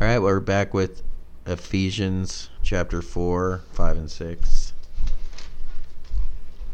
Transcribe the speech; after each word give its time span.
All 0.00 0.06
right, 0.06 0.18
we're 0.18 0.40
back 0.40 0.72
with 0.72 1.02
Ephesians 1.44 2.48
chapter 2.62 3.02
4, 3.02 3.60
5, 3.70 3.96
and 3.98 4.10
6. 4.10 4.72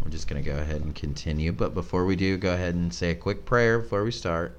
We're 0.01 0.11
just 0.11 0.29
going 0.29 0.41
to 0.41 0.49
go 0.49 0.57
ahead 0.57 0.83
and 0.83 0.95
continue. 0.95 1.51
But 1.51 1.75
before 1.75 2.05
we 2.05 2.15
do, 2.15 2.37
go 2.37 2.55
ahead 2.55 2.77
and 2.77 2.95
say 2.95 3.11
a 3.11 3.17
quick 3.17 3.45
prayer 3.45 3.81
before 3.81 4.05
we 4.05 4.13
start. 4.13 4.57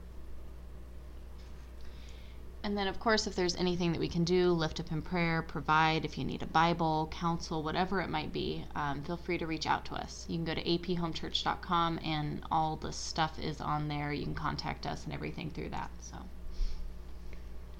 And 2.62 2.78
then, 2.78 2.90
of 2.90 3.00
course, 3.00 3.26
if 3.26 3.38
there's 3.38 3.56
anything 3.56 3.94
that 3.94 4.02
we 4.02 4.10
can 4.10 4.26
do, 4.26 4.52
lift 4.52 4.82
up 4.82 4.92
in 4.92 5.02
prayer, 5.02 5.42
provide, 5.44 6.04
if 6.04 6.18
you 6.18 6.26
need 6.26 6.44
a 6.44 6.48
Bible, 6.48 7.08
counsel, 7.10 7.64
whatever 7.64 8.02
it 8.02 8.10
might 8.10 8.34
be, 8.34 8.66
um, 8.76 9.02
feel 9.02 9.16
free 9.16 9.38
to 9.38 9.48
reach 9.48 9.66
out 9.66 9.86
to 9.86 9.94
us. 9.96 10.26
You 10.28 10.36
can 10.36 10.44
go 10.44 10.54
to 10.54 10.64
aphomechurch.com 10.64 12.02
and 12.04 12.44
all 12.52 12.76
the 12.76 12.92
stuff 12.92 13.40
is 13.40 13.62
on 13.62 13.88
there. 13.88 14.12
You 14.12 14.26
can 14.26 14.36
contact 14.36 14.86
us 14.86 15.06
and 15.06 15.14
everything 15.14 15.52
through 15.52 15.70
that. 15.70 15.90
So 16.02 16.18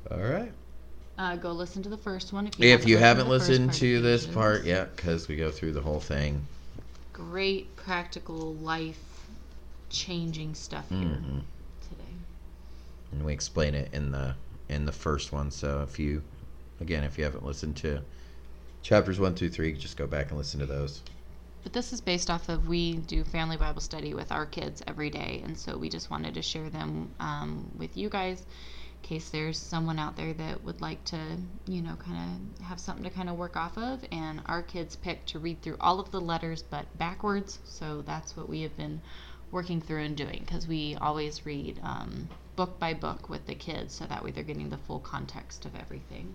All 0.10 0.24
right. 0.24 0.54
Uh, 1.18 1.36
go 1.36 1.52
listen 1.52 1.82
to 1.84 1.90
the 1.90 1.98
first 1.98 2.34
one. 2.34 2.48
If 2.48 2.60
If 2.60 2.88
you 2.88 2.98
haven't 2.98 3.30
listened 3.30 3.74
to 3.74 4.02
this 4.02 4.26
part 4.26 4.66
yet, 4.66 4.96
because 4.96 5.28
we 5.28 5.36
go 5.36 5.52
through 5.52 5.74
the 5.74 5.82
whole 5.82 6.00
thing. 6.00 6.46
Great 7.14 7.76
practical 7.76 8.54
life 8.56 9.28
changing 9.90 10.54
stuff 10.54 10.90
here 10.90 11.00
Mhm. 11.00 11.42
today. 11.90 12.04
and 13.12 13.24
we 13.26 13.32
explain 13.34 13.74
it 13.74 13.90
in 13.94 14.12
the 14.12 14.36
in 14.70 14.86
the 14.86 14.92
first 14.92 15.32
one. 15.32 15.50
So 15.50 15.82
if 15.82 15.98
you, 15.98 16.22
again, 16.82 17.06
if 17.06 17.18
you 17.18 17.24
haven't 17.24 17.46
listened 17.46 17.78
to 17.78 18.02
chapters 18.84 19.18
one 19.18 19.34
through 19.34 19.50
three, 19.50 19.72
just 19.72 19.96
go 19.96 20.06
back 20.06 20.30
and 20.30 20.38
listen 20.38 20.60
to 20.60 20.66
those. 20.66 21.02
But 21.64 21.72
this 21.74 21.94
is 21.94 22.02
based 22.02 22.30
off 22.30 22.50
of 22.50 22.68
we 22.68 22.98
do 22.98 23.24
family 23.24 23.56
Bible 23.58 23.82
study 23.82 24.14
with 24.14 24.32
our 24.32 24.46
kids 24.46 24.84
every 24.88 25.10
day, 25.10 25.42
and 25.46 25.58
so 25.58 25.78
we 25.78 25.90
just 25.90 26.10
wanted 26.12 26.34
to 26.34 26.42
share 26.42 26.70
them 26.70 27.10
um, 27.20 27.72
with 27.78 27.96
you 27.98 28.10
guys 28.10 28.46
case 29.08 29.30
there's 29.30 29.58
someone 29.58 29.98
out 29.98 30.18
there 30.18 30.34
that 30.34 30.64
would 30.64 30.82
like 30.82 31.04
to, 31.06 31.18
you 31.66 31.82
know, 31.82 31.96
kind 31.96 32.18
of 32.60 32.66
have 32.66 32.80
something 32.80 33.04
to 33.04 33.10
kind 33.10 33.30
of 33.30 33.38
work 33.38 33.56
off 33.56 33.78
of. 33.78 34.04
And 34.12 34.42
our 34.46 34.62
kids 34.62 34.98
pick 34.98 35.26
to 35.28 35.40
read 35.40 35.62
through 35.62 35.78
all 35.80 36.00
of 36.00 36.12
the 36.12 36.20
letters 36.20 36.62
but 36.62 36.86
backwards, 36.98 37.60
so 37.64 38.02
that's 38.02 38.36
what 38.36 38.50
we 38.50 38.62
have 38.62 38.76
been 38.76 39.02
working 39.50 39.80
through 39.80 40.02
and 40.02 40.18
doing 40.18 40.44
because 40.46 40.68
we 40.68 40.96
always 41.00 41.46
read 41.46 41.80
um, 41.82 42.28
book 42.58 42.78
by 42.80 42.94
book 42.94 43.30
with 43.30 43.46
the 43.48 43.56
kids, 43.56 43.94
so 43.94 44.06
that 44.06 44.24
way 44.24 44.32
they're 44.32 44.44
getting 44.44 44.70
the 44.70 44.78
full 44.78 45.00
context 45.00 45.66
of 45.66 45.76
everything. 45.76 46.34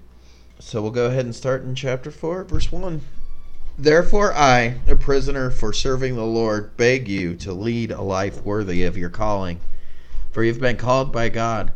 So 0.59 0.81
we'll 0.81 0.93
go 0.93 1.07
ahead 1.07 1.27
and 1.27 1.35
start 1.35 1.63
in 1.65 1.75
chapter 1.75 2.11
4, 2.11 2.45
verse 2.45 2.73
1. 2.73 3.03
Therefore, 3.77 4.33
I, 4.33 4.77
a 4.87 4.97
prisoner 4.97 5.51
for 5.51 5.73
serving 5.73 6.17
the 6.17 6.25
Lord, 6.25 6.77
beg 6.77 7.09
you 7.09 7.35
to 7.37 7.53
lead 7.53 7.91
a 7.91 8.03
life 8.03 8.43
worthy 8.45 8.85
of 8.85 8.97
your 8.97 9.11
calling, 9.11 9.61
for 10.31 10.43
you've 10.43 10.61
been 10.61 10.77
called 10.77 11.13
by 11.13 11.29
God. 11.29 11.73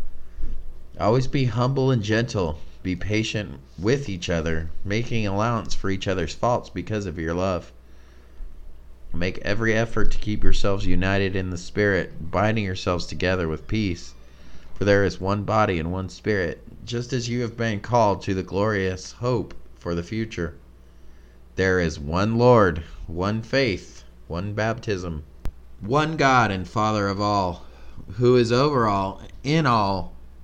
Always 0.99 1.27
be 1.27 1.45
humble 1.45 1.91
and 1.91 2.03
gentle. 2.03 2.59
Be 2.83 2.97
patient 2.97 3.61
with 3.79 4.09
each 4.09 4.31
other, 4.31 4.71
making 4.83 5.27
allowance 5.27 5.75
for 5.75 5.91
each 5.91 6.09
other's 6.09 6.33
faults 6.33 6.71
because 6.71 7.05
of 7.05 7.19
your 7.19 7.35
love. 7.35 7.71
Make 9.13 9.37
every 9.39 9.75
effort 9.75 10.11
to 10.13 10.19
keep 10.19 10.43
yourselves 10.43 10.87
united 10.87 11.37
in 11.37 11.51
the 11.51 11.59
Spirit, 11.59 12.31
binding 12.31 12.65
yourselves 12.65 13.05
together 13.07 13.47
with 13.47 13.69
peace. 13.69 14.15
For 14.75 14.85
there 14.87 15.05
is 15.05 15.21
one 15.21 15.45
body 15.45 15.79
and 15.79 15.93
one 15.93 16.09
Spirit, 16.09 16.63
just 16.87 17.13
as 17.13 17.29
you 17.29 17.43
have 17.43 17.59
been 17.59 17.81
called 17.81 18.23
to 18.23 18.33
the 18.33 18.43
glorious 18.43 19.13
hope 19.13 19.53
for 19.79 19.95
the 19.95 20.03
future. 20.03 20.55
There 21.57 21.79
is 21.79 22.01
one 22.01 22.39
Lord, 22.39 22.85
one 23.07 23.43
faith, 23.43 24.03
one 24.29 24.55
baptism, 24.55 25.25
one 25.81 26.17
God 26.17 26.51
and 26.51 26.67
Father 26.67 27.09
of 27.09 27.21
all, 27.21 27.67
who 28.15 28.37
is 28.37 28.51
over 28.51 28.87
all, 28.87 29.21
in 29.45 29.67
all, 29.67 30.16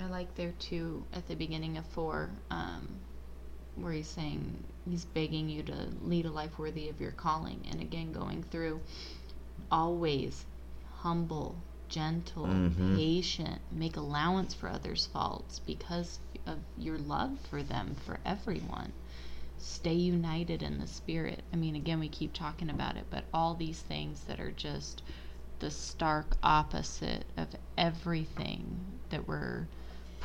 I 0.00 0.06
like 0.06 0.34
there 0.34 0.52
too 0.58 1.04
at 1.12 1.26
the 1.26 1.34
beginning 1.34 1.76
of 1.78 1.86
four, 1.86 2.30
um, 2.50 2.86
where 3.76 3.92
he's 3.92 4.08
saying 4.08 4.62
he's 4.88 5.04
begging 5.04 5.48
you 5.48 5.62
to 5.64 5.88
lead 6.02 6.26
a 6.26 6.30
life 6.30 6.58
worthy 6.58 6.88
of 6.88 7.00
your 7.00 7.12
calling, 7.12 7.60
and 7.70 7.80
again 7.80 8.12
going 8.12 8.42
through 8.44 8.80
always 9.70 10.44
humble, 10.98 11.56
gentle, 11.88 12.46
Mhm. 12.46 12.96
patient, 12.96 13.60
make 13.72 13.96
allowance 13.96 14.54
for 14.54 14.68
others' 14.68 15.06
faults 15.06 15.60
because 15.60 16.20
of 16.46 16.58
your 16.78 16.98
love 16.98 17.38
for 17.40 17.62
them, 17.62 17.94
for 17.94 18.20
everyone. 18.24 18.92
Stay 19.58 19.94
united 19.94 20.62
in 20.62 20.78
the 20.78 20.86
spirit. 20.86 21.42
I 21.52 21.56
mean, 21.56 21.74
again, 21.76 21.98
we 22.00 22.08
keep 22.08 22.32
talking 22.32 22.70
about 22.70 22.96
it, 22.96 23.06
but 23.10 23.24
all 23.32 23.54
these 23.54 23.80
things 23.80 24.22
that 24.24 24.40
are 24.40 24.52
just 24.52 25.02
the 25.58 25.70
stark 25.70 26.36
opposite 26.42 27.24
of 27.36 27.48
everything 27.78 29.00
that 29.10 29.26
we're 29.26 29.66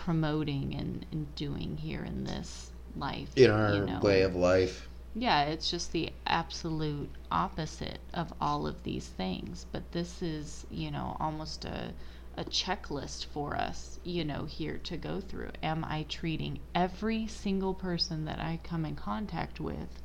promoting 0.01 0.73
and, 0.73 1.05
and 1.11 1.33
doing 1.35 1.77
here 1.77 2.03
in 2.03 2.23
this 2.23 2.71
life. 2.95 3.29
In 3.35 3.51
our 3.51 3.75
you 3.75 3.85
know. 3.85 3.99
way 4.01 4.23
of 4.23 4.35
life. 4.35 4.89
Yeah, 5.13 5.43
it's 5.43 5.69
just 5.69 5.91
the 5.91 6.11
absolute 6.25 7.09
opposite 7.31 7.99
of 8.13 8.33
all 8.41 8.65
of 8.65 8.81
these 8.81 9.05
things. 9.05 9.67
But 9.71 9.91
this 9.91 10.23
is, 10.23 10.65
you 10.71 10.89
know, 10.89 11.15
almost 11.19 11.65
a, 11.65 11.93
a 12.35 12.43
checklist 12.45 13.25
for 13.25 13.55
us, 13.55 13.99
you 14.03 14.25
know, 14.25 14.45
here 14.45 14.79
to 14.85 14.97
go 14.97 15.19
through. 15.21 15.51
Am 15.61 15.85
I 15.85 16.07
treating 16.09 16.59
every 16.73 17.27
single 17.27 17.75
person 17.75 18.25
that 18.25 18.39
I 18.39 18.59
come 18.63 18.85
in 18.85 18.95
contact 18.95 19.59
with 19.59 20.01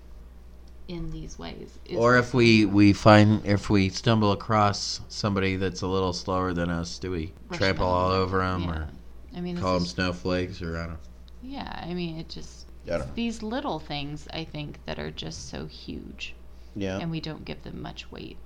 in 0.89 1.11
these 1.11 1.39
ways? 1.39 1.79
Is 1.87 1.97
Or 1.97 2.19
if 2.19 2.35
we, 2.35 2.67
we 2.67 2.93
find, 2.93 3.47
if 3.47 3.71
we 3.71 3.89
stumble 3.89 4.33
across 4.33 5.01
somebody 5.09 5.57
that's 5.57 5.81
a 5.81 5.87
little 5.87 6.13
slower 6.13 6.53
than 6.53 6.69
us, 6.69 6.99
do 6.99 7.13
we 7.13 7.33
Rush 7.49 7.61
trample 7.61 7.87
all 7.87 8.11
over 8.11 8.39
them 8.39 8.65
Yeah. 8.65 8.71
or 8.71 8.89
I 9.37 9.41
mean, 9.41 9.59
call 9.59 9.75
them 9.75 9.85
is- 9.85 9.91
snowflakes 9.91 10.63
or 10.63 10.77
I 10.77 10.81
don't 10.81 10.91
know. 10.91 10.99
yeah, 11.43 11.85
I 11.87 11.95
mean, 11.95 12.19
it 12.19 12.29
just, 12.29 12.67
I 12.91 13.03
these 13.15 13.43
little 13.43 13.79
things, 13.79 14.27
I 14.33 14.45
think, 14.45 14.79
that 14.87 14.99
are 14.99 15.11
just 15.11 15.51
so 15.51 15.67
huge. 15.67 16.35
Yeah. 16.75 16.99
And 16.99 17.11
we 17.11 17.21
don't 17.21 17.45
give 17.45 17.63
them 17.63 17.81
much 17.81 18.11
weight, 18.11 18.37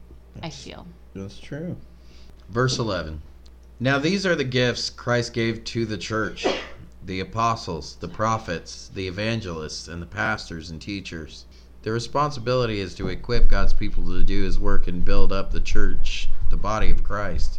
I 0.43 0.51
feel. 0.51 0.87
That's 1.15 1.39
true. 1.39 1.77
Verse 2.49 2.79
11. 2.79 3.23
Now 3.79 3.99
these 3.99 4.27
are 4.27 4.35
the 4.35 4.45
gifts 4.45 4.91
Christ 4.91 5.33
gave 5.33 5.65
to 5.65 5.87
the 5.87 5.97
church 5.97 6.47
the 7.03 7.21
apostles, 7.21 7.97
the 7.97 8.09
prophets, 8.09 8.91
the 8.93 9.09
evangelists, 9.09 9.89
and 9.89 10.03
the 10.03 10.07
pastors 10.07 10.71
and 10.71 10.81
teachers. 10.83 11.47
The 11.83 11.93
responsibility 11.93 12.79
is 12.81 12.95
to 12.97 13.09
equip 13.09 13.49
God's 13.49 13.73
people 13.73 14.05
to 14.05 14.23
do 14.23 14.43
his 14.43 14.59
work 14.59 14.87
and 14.87 15.03
build 15.05 15.33
up 15.33 15.51
the 15.51 15.61
church, 15.61 16.29
the 16.51 16.59
body 16.59 16.91
of 16.91 17.03
Christ. 17.03 17.59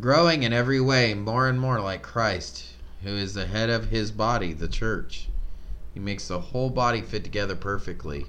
growing 0.00 0.42
in 0.42 0.52
every 0.52 0.80
way 0.80 1.14
more 1.14 1.48
and 1.48 1.60
more 1.60 1.80
like 1.80 2.02
Christ, 2.02 2.64
who 3.02 3.10
is 3.10 3.34
the 3.34 3.46
head 3.46 3.70
of 3.70 3.90
his 3.90 4.10
body, 4.10 4.52
the 4.52 4.68
church. 4.68 5.28
He 5.94 6.00
makes 6.00 6.28
the 6.28 6.40
whole 6.40 6.70
body 6.70 7.00
fit 7.00 7.24
together 7.24 7.56
perfectly. 7.56 8.26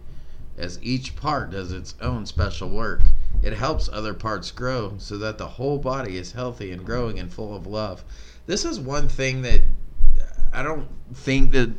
As 0.57 0.79
each 0.81 1.15
part 1.15 1.51
does 1.51 1.71
its 1.71 1.95
own 2.01 2.25
special 2.25 2.69
work, 2.69 3.01
it 3.43 3.53
helps 3.53 3.89
other 3.89 4.13
parts 4.13 4.49
grow 4.51 4.95
so 4.97 5.17
that 5.17 5.37
the 5.37 5.47
whole 5.47 5.77
body 5.77 6.17
is 6.17 6.31
healthy 6.31 6.71
and 6.71 6.85
growing 6.85 7.19
and 7.19 7.31
full 7.31 7.55
of 7.55 7.67
love. 7.67 8.03
This 8.45 8.65
is 8.65 8.79
one 8.79 9.07
thing 9.07 9.41
that 9.43 9.61
I 10.53 10.63
don't 10.63 10.87
think 11.13 11.51
that 11.51 11.71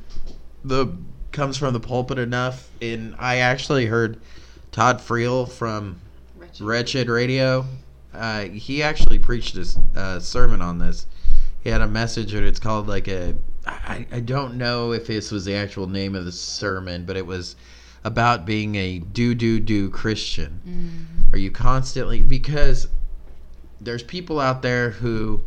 the 0.63 0.97
comes 1.33 1.57
from 1.57 1.73
the 1.73 1.81
pulpit 1.81 2.19
enough. 2.19 2.69
And 2.81 3.15
I 3.19 3.37
actually 3.37 3.87
heard 3.87 4.21
Todd 4.73 4.99
Friel 4.99 5.49
from 5.49 6.01
Wretched. 6.37 6.61
Wretched 6.61 7.09
Radio. 7.09 7.67
Uh, 8.13 8.45
he 8.45 8.83
actually 8.83 9.19
preached 9.19 9.57
a 9.57 9.81
uh, 9.97 10.21
sermon 10.21 10.63
on 10.63 10.79
this. 10.79 11.07
He 11.61 11.71
had 11.71 11.81
a 11.81 11.89
message, 11.89 12.35
and 12.35 12.47
it's 12.47 12.61
called 12.61 12.89
like 12.89 13.09
a 13.09 13.35
I, 13.69 14.07
I 14.11 14.21
don't 14.21 14.57
know 14.57 14.93
if 14.93 15.07
this 15.07 15.31
was 15.31 15.45
the 15.45 15.55
actual 15.55 15.87
name 15.87 16.15
of 16.15 16.25
the 16.25 16.33
sermon, 16.33 17.05
but 17.05 17.17
it 17.17 17.27
was 17.27 17.57
about 18.05 18.47
being 18.47 18.77
a 18.77 18.99
do 18.99 19.35
do 19.35 19.61
do 19.61 19.91
Christian. 19.91 20.61
Mm. 20.67 21.35
Are 21.35 21.39
you 21.39 21.51
constantly 21.51 22.23
because 22.23 22.89
there's 23.81 24.03
people 24.03 24.41
out 24.41 24.63
there 24.63 24.91
who 24.91 25.45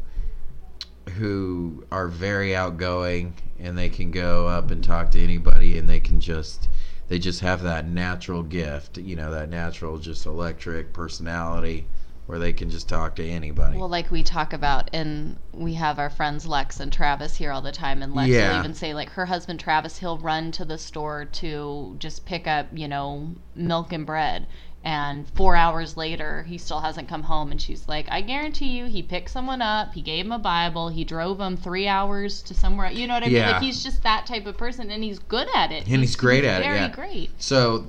who 1.18 1.84
are 1.92 2.08
very 2.08 2.56
outgoing 2.56 3.34
and 3.60 3.78
they 3.78 3.90
can 3.90 4.12
go 4.12 4.48
up 4.48 4.69
and 4.72 4.84
talk 4.84 5.12
to 5.12 5.22
anybody 5.22 5.78
and 5.78 5.90
they 5.90 6.00
can 6.00 6.19
just 6.19 6.69
they 7.08 7.18
just 7.18 7.42
have 7.42 7.63
that 7.63 7.88
natural 7.88 8.44
gift, 8.44 8.98
you 8.98 9.16
know, 9.16 9.31
that 9.31 9.50
natural 9.50 9.98
just 9.98 10.25
electric 10.25 10.94
personality 10.94 11.88
where 12.28 12.40
they 12.40 12.54
can 12.54 12.70
just 12.70 12.88
talk 12.88 13.16
to 13.16 13.28
anybody. 13.28 13.78
Well, 13.78 13.90
like 13.90 14.10
we 14.12 14.24
talk 14.24 14.54
about, 14.54 14.90
and 14.94 15.38
we 15.52 15.74
have 15.74 16.00
our 16.00 16.10
friends 16.10 16.46
Lex 16.46 16.80
and 16.80 16.92
Travis 16.92 17.36
here 17.36 17.52
all 17.52 17.62
the 17.62 17.72
time, 17.72 18.02
and 18.02 18.14
Lex 18.14 18.30
Yeah. 18.30 18.52
will 18.52 18.60
even 18.60 18.74
say, 18.74 18.94
like, 18.94 19.10
her 19.12 19.26
husband 19.26 19.60
Travis, 19.60 19.98
he'll 19.98 20.18
run 20.18 20.52
to 20.54 20.64
the 20.64 20.78
store 20.78 21.26
to 21.26 21.96
just 22.00 22.26
pick 22.26 22.48
up, 22.48 22.68
you 22.74 22.88
know, 22.88 23.36
milk 23.56 23.92
and 23.92 24.06
bread. 24.06 24.48
And 24.84 25.30
four 25.30 25.56
hours 25.56 25.96
later, 25.96 26.44
he 26.44 26.58
still 26.58 26.80
hasn't 26.80 27.08
come 27.08 27.24
home. 27.24 27.52
And 27.52 27.62
she's 27.62 27.88
like, 27.88 28.08
I 28.10 28.22
guarantee 28.22 28.78
you, 28.78 28.86
he 28.86 29.04
picked 29.04 29.30
someone 29.30 29.62
up, 29.62 29.94
he 29.94 30.02
gave 30.02 30.26
him 30.26 30.32
a 30.32 30.40
Bible, 30.40 30.90
he 30.90 31.04
drove 31.04 31.40
him 31.40 31.56
three 31.56 31.88
hours 31.88 32.42
to 32.44 32.56
somewhere. 32.56 32.90
You 32.92 33.06
know 33.08 33.14
what 33.14 33.24
I 33.24 33.28
mean? 33.28 33.36
Yeah. 33.36 33.52
Like, 33.52 33.62
he's 33.62 33.84
just 33.84 34.02
that 34.04 34.26
type 34.26 34.48
of 34.48 34.58
person, 34.58 34.90
and 34.90 35.04
he's 35.04 35.20
good 35.20 35.48
at 35.56 35.72
it. 35.72 35.88
And 35.88 36.02
he's 36.02 36.16
great 36.16 36.46
at 36.46 36.62
it, 36.62 36.66
very 36.66 36.78
yeah. 36.78 36.90
great. 36.90 37.30
So, 37.40 37.88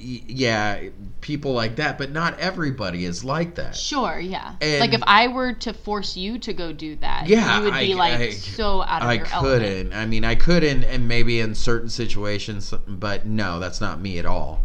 yeah, 0.00 0.88
people 1.20 1.52
like 1.52 1.76
that, 1.76 1.98
but 1.98 2.12
not 2.12 2.38
everybody 2.38 3.04
is 3.04 3.24
like 3.24 3.56
that. 3.56 3.74
Sure, 3.76 4.18
yeah. 4.18 4.54
And- 4.60 4.80
like 4.80 4.92
if 4.94 5.02
I 5.06 5.28
were 5.28 5.52
to 5.54 5.72
force 5.72 6.16
you 6.16 6.38
to 6.38 6.52
go 6.52 6.72
do 6.72 6.96
that, 6.96 7.26
Yeah, 7.28 7.58
you 7.58 7.64
would 7.64 7.74
be 7.74 7.92
I- 7.94 7.96
like 7.96 8.20
I- 8.20 8.30
so 8.30 8.82
out 8.82 9.02
of 9.02 9.08
I 9.08 9.14
your 9.14 9.26
couldn't. 9.26 9.64
element. 9.92 9.94
I 9.94 10.06
mean, 10.06 10.24
I 10.24 10.34
couldn't, 10.34 10.84
and 10.84 11.08
maybe 11.08 11.40
in 11.40 11.54
certain 11.54 11.88
situations, 11.88 12.72
but 12.86 13.26
no, 13.26 13.58
that's 13.58 13.80
not 13.80 14.00
me 14.00 14.18
at 14.18 14.26
all. 14.26 14.60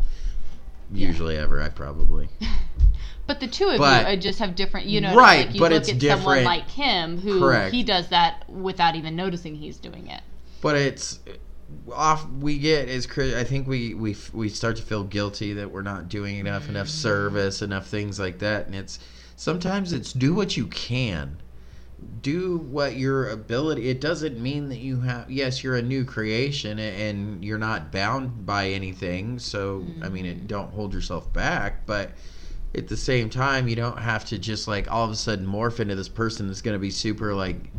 Yeah. 0.91 1.07
Usually, 1.07 1.37
ever, 1.37 1.61
I 1.61 1.69
probably. 1.69 2.29
But 3.25 3.39
the 3.39 3.47
two 3.47 3.69
of 3.69 3.77
But- 3.77 4.05
you 4.05 4.13
uh, 4.13 4.15
just 4.17 4.39
have 4.39 4.53
different, 4.53 4.85
you 4.87 4.99
know, 4.99 5.15
Right, 5.15 5.45
like 5.47 5.55
you 5.55 5.61
but 5.61 5.71
look 5.71 5.79
it's 5.83 5.89
at 5.89 6.01
someone 6.01 6.39
different. 6.39 6.45
like 6.45 6.69
him 6.69 7.17
who 7.19 7.39
Correct. 7.39 7.73
he 7.73 7.81
does 7.81 8.09
that 8.09 8.43
without 8.49 8.95
even 8.95 9.15
noticing 9.15 9.55
he's 9.55 9.77
doing 9.77 10.07
it. 10.07 10.19
But 10.61 10.75
it's 10.75 11.19
off. 11.91 12.29
We 12.29 12.57
get 12.57 12.89
is 12.89 13.07
I 13.17 13.43
think 13.43 13.67
we 13.67 13.93
we 13.93 14.15
we 14.33 14.49
start 14.49 14.77
to 14.77 14.83
feel 14.83 15.03
guilty 15.03 15.53
that 15.53 15.71
we're 15.71 15.81
not 15.81 16.09
doing 16.09 16.37
enough, 16.37 16.69
enough 16.69 16.87
mm. 16.87 16.91
service, 16.91 17.61
enough 17.61 17.87
things 17.87 18.19
like 18.19 18.39
that, 18.39 18.65
and 18.65 18.75
it's 18.75 18.99
sometimes 19.35 19.93
it's 19.93 20.13
do 20.13 20.33
what 20.33 20.57
you 20.57 20.67
can. 20.67 21.37
Do 22.21 22.57
what 22.57 22.97
your 22.97 23.29
ability. 23.29 23.89
It 23.89 24.01
doesn't 24.01 24.37
mean 24.37 24.67
that 24.69 24.79
you 24.79 24.99
have. 25.01 25.31
Yes, 25.31 25.63
you're 25.63 25.77
a 25.77 25.81
new 25.81 26.03
creation, 26.03 26.77
and 26.77 27.43
you're 27.45 27.57
not 27.57 27.93
bound 27.93 28.45
by 28.45 28.69
anything. 28.69 29.39
So 29.39 29.85
I 30.01 30.09
mean, 30.09 30.25
it, 30.25 30.43
mm. 30.43 30.47
don't 30.47 30.73
hold 30.73 30.93
yourself 30.93 31.31
back. 31.31 31.85
But 31.85 32.11
at 32.75 32.87
the 32.87 32.97
same 32.97 33.29
time, 33.29 33.67
you 33.69 33.75
don't 33.75 33.99
have 33.99 34.25
to 34.25 34.37
just 34.37 34.67
like 34.67 34.91
all 34.91 35.05
of 35.05 35.11
a 35.11 35.15
sudden 35.15 35.47
morph 35.47 35.79
into 35.79 35.95
this 35.95 36.09
person 36.09 36.47
that's 36.47 36.61
going 36.61 36.75
to 36.75 36.79
be 36.79 36.91
super 36.91 37.33
like 37.33 37.71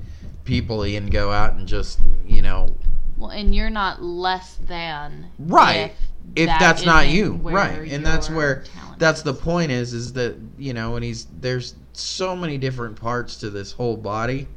peoply 0.44 0.96
and 0.96 1.10
go 1.10 1.32
out 1.32 1.54
and 1.54 1.66
just 1.66 1.98
you 2.26 2.42
know 2.42 2.74
Well, 3.16 3.30
and 3.30 3.54
you're 3.54 3.70
not 3.70 4.02
less 4.02 4.56
than 4.56 5.30
right 5.38 5.92
if, 6.34 6.46
that 6.46 6.58
that's 6.58 6.84
not 6.84 7.08
you. 7.08 7.34
right 7.42 7.90
and 7.90 8.04
that's 8.04 8.28
where 8.28 8.64
that's 8.98 9.22
the 9.22 9.34
point 9.34 9.70
is 9.70 9.92
is 9.92 10.12
that 10.14 10.36
you 10.58 10.72
know 10.72 10.92
when 10.92 11.02
he's 11.02 11.26
there's 11.40 11.74
so 11.92 12.34
many 12.34 12.58
different 12.58 13.00
parts 13.00 13.36
to 13.36 13.50
this 13.50 13.72
whole 13.72 13.96
body. 13.96 14.48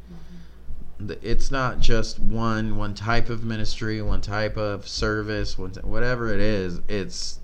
Mm-hmm. 0.99 1.07
Th- 1.07 1.19
it's 1.21 1.51
not 1.51 1.79
just 1.79 2.19
one 2.19 2.77
one 2.77 2.95
type 2.95 3.29
of 3.29 3.43
ministry 3.43 4.01
one 4.01 4.21
type 4.21 4.57
of 4.57 4.87
service 4.87 5.57
one 5.57 5.71
whatever 5.83 6.33
it 6.33 6.39
is 6.39 6.79
it's 6.87 7.39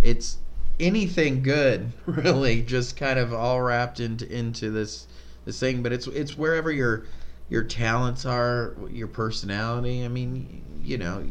it's 0.00 0.38
anything 0.78 1.42
good 1.42 1.92
really 2.06 2.62
just 2.62 2.96
kind 2.96 3.18
of 3.18 3.32
all 3.32 3.60
wrapped 3.60 4.00
into 4.00 4.30
into 4.32 4.70
this 4.70 5.06
this 5.44 5.58
thing. 5.58 5.82
But 5.82 5.92
it's 5.92 6.06
it's 6.08 6.36
wherever 6.36 6.70
your 6.70 7.04
your 7.52 7.62
talents 7.62 8.24
are 8.24 8.74
your 8.90 9.08
personality 9.08 10.04
i 10.04 10.08
mean 10.08 10.62
you 10.82 10.96
know 10.96 11.22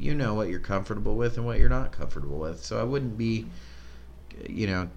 you 0.00 0.14
know 0.14 0.34
what 0.34 0.48
you're 0.48 0.58
comfortable 0.58 1.16
with 1.16 1.36
and 1.36 1.44
what 1.44 1.58
you're 1.58 1.68
not 1.68 1.92
comfortable 1.92 2.38
with. 2.38 2.64
So 2.64 2.80
i 2.80 2.84
wouldn't 2.84 3.18
be 3.18 3.46
you 4.48 4.66
know 4.66 4.88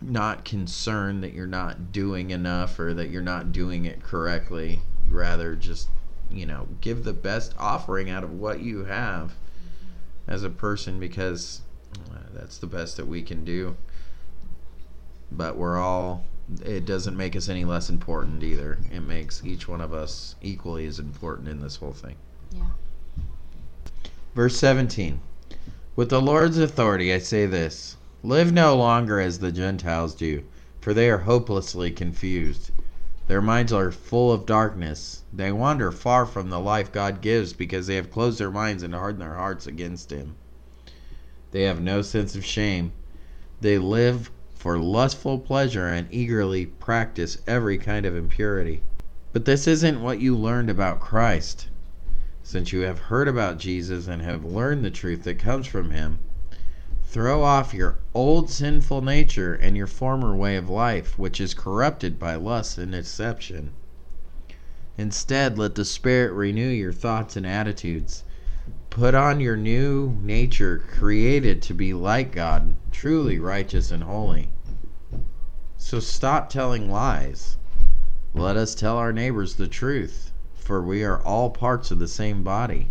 not 0.00 0.44
concerned 0.44 1.22
that 1.24 1.32
you're 1.32 1.46
not 1.46 1.92
doing 1.92 2.30
enough 2.30 2.78
or 2.78 2.94
that 2.94 3.10
you're 3.10 3.22
not 3.22 3.52
doing 3.52 3.84
it 3.84 4.02
correctly. 4.02 4.80
Rather 5.08 5.56
just 5.56 5.88
you 6.30 6.46
know 6.46 6.68
give 6.80 7.04
the 7.04 7.12
best 7.12 7.54
offering 7.58 8.10
out 8.10 8.24
of 8.24 8.32
what 8.32 8.60
you 8.60 8.84
have 8.84 9.34
as 10.26 10.44
a 10.44 10.50
person 10.50 11.00
because 11.00 11.62
uh, 12.10 12.18
that's 12.32 12.58
the 12.58 12.66
best 12.66 12.96
that 12.96 13.06
we 13.06 13.22
can 13.22 13.44
do. 13.44 13.76
But 15.32 15.56
we're 15.56 15.78
all 15.78 16.24
it 16.64 16.84
doesn't 16.86 17.16
make 17.16 17.36
us 17.36 17.48
any 17.48 17.64
less 17.64 17.90
important 17.90 18.42
either 18.42 18.78
it 18.90 19.00
makes 19.00 19.44
each 19.44 19.68
one 19.68 19.80
of 19.80 19.92
us 19.92 20.34
equally 20.42 20.86
as 20.86 20.98
important 20.98 21.48
in 21.48 21.60
this 21.60 21.76
whole 21.76 21.92
thing 21.92 22.16
Yeah. 22.52 22.70
Verse 24.34 24.56
17 24.56 25.20
With 25.96 26.10
the 26.10 26.22
Lord's 26.22 26.58
authority 26.58 27.12
I 27.12 27.18
say 27.18 27.46
this 27.46 27.96
Live 28.22 28.52
no 28.52 28.76
longer 28.76 29.20
as 29.20 29.38
the 29.38 29.52
Gentiles 29.52 30.14
do, 30.14 30.42
for 30.80 30.92
they 30.92 31.08
are 31.08 31.18
hopelessly 31.18 31.90
confused. 31.92 32.72
Their 33.28 33.40
minds 33.40 33.72
are 33.72 33.92
full 33.92 34.32
of 34.32 34.44
darkness. 34.44 35.22
They 35.32 35.52
wander 35.52 35.92
far 35.92 36.26
from 36.26 36.50
the 36.50 36.58
life 36.58 36.90
God 36.90 37.20
gives 37.20 37.52
because 37.52 37.86
they 37.86 37.94
have 37.94 38.10
closed 38.10 38.40
their 38.40 38.50
minds 38.50 38.82
and 38.82 38.92
hardened 38.92 39.22
their 39.22 39.34
hearts 39.34 39.66
against 39.66 40.10
Him. 40.10 40.34
They 41.52 41.62
have 41.62 41.80
no 41.80 42.02
sense 42.02 42.34
of 42.34 42.44
shame. 42.44 42.92
They 43.60 43.78
live 43.78 44.30
for 44.58 44.76
lustful 44.76 45.38
pleasure 45.38 45.86
and 45.86 46.08
eagerly 46.10 46.66
practice 46.66 47.38
every 47.46 47.78
kind 47.78 48.04
of 48.04 48.16
impurity. 48.16 48.82
But 49.32 49.44
this 49.44 49.68
isn't 49.68 50.02
what 50.02 50.20
you 50.20 50.36
learned 50.36 50.68
about 50.68 50.98
Christ. 50.98 51.68
Since 52.42 52.72
you 52.72 52.80
have 52.80 52.98
heard 52.98 53.28
about 53.28 53.58
Jesus 53.58 54.08
and 54.08 54.20
have 54.22 54.44
learned 54.44 54.84
the 54.84 54.90
truth 54.90 55.22
that 55.22 55.38
comes 55.38 55.68
from 55.68 55.92
him, 55.92 56.18
throw 57.04 57.44
off 57.44 57.72
your 57.72 57.98
old 58.14 58.50
sinful 58.50 59.00
nature 59.00 59.54
and 59.54 59.76
your 59.76 59.86
former 59.86 60.34
way 60.34 60.56
of 60.56 60.68
life, 60.68 61.16
which 61.16 61.40
is 61.40 61.54
corrupted 61.54 62.18
by 62.18 62.34
lust 62.34 62.78
and 62.78 62.90
deception. 62.90 63.70
Instead, 64.96 65.56
let 65.56 65.76
the 65.76 65.84
Spirit 65.84 66.32
renew 66.32 66.68
your 66.68 66.92
thoughts 66.92 67.36
and 67.36 67.46
attitudes. 67.46 68.24
Put 68.90 69.14
on 69.14 69.38
your 69.40 69.56
new 69.56 70.16
nature, 70.22 70.78
created 70.78 71.62
to 71.62 71.74
be 71.74 71.94
like 71.94 72.32
God, 72.32 72.74
truly 72.90 73.38
righteous 73.38 73.90
and 73.90 74.02
holy. 74.02 74.50
So 75.76 76.00
stop 76.00 76.48
telling 76.48 76.90
lies. 76.90 77.58
Let 78.34 78.56
us 78.56 78.74
tell 78.74 78.96
our 78.96 79.12
neighbors 79.12 79.54
the 79.54 79.68
truth, 79.68 80.32
for 80.54 80.82
we 80.82 81.04
are 81.04 81.22
all 81.22 81.50
parts 81.50 81.90
of 81.90 81.98
the 81.98 82.08
same 82.08 82.42
body. 82.42 82.90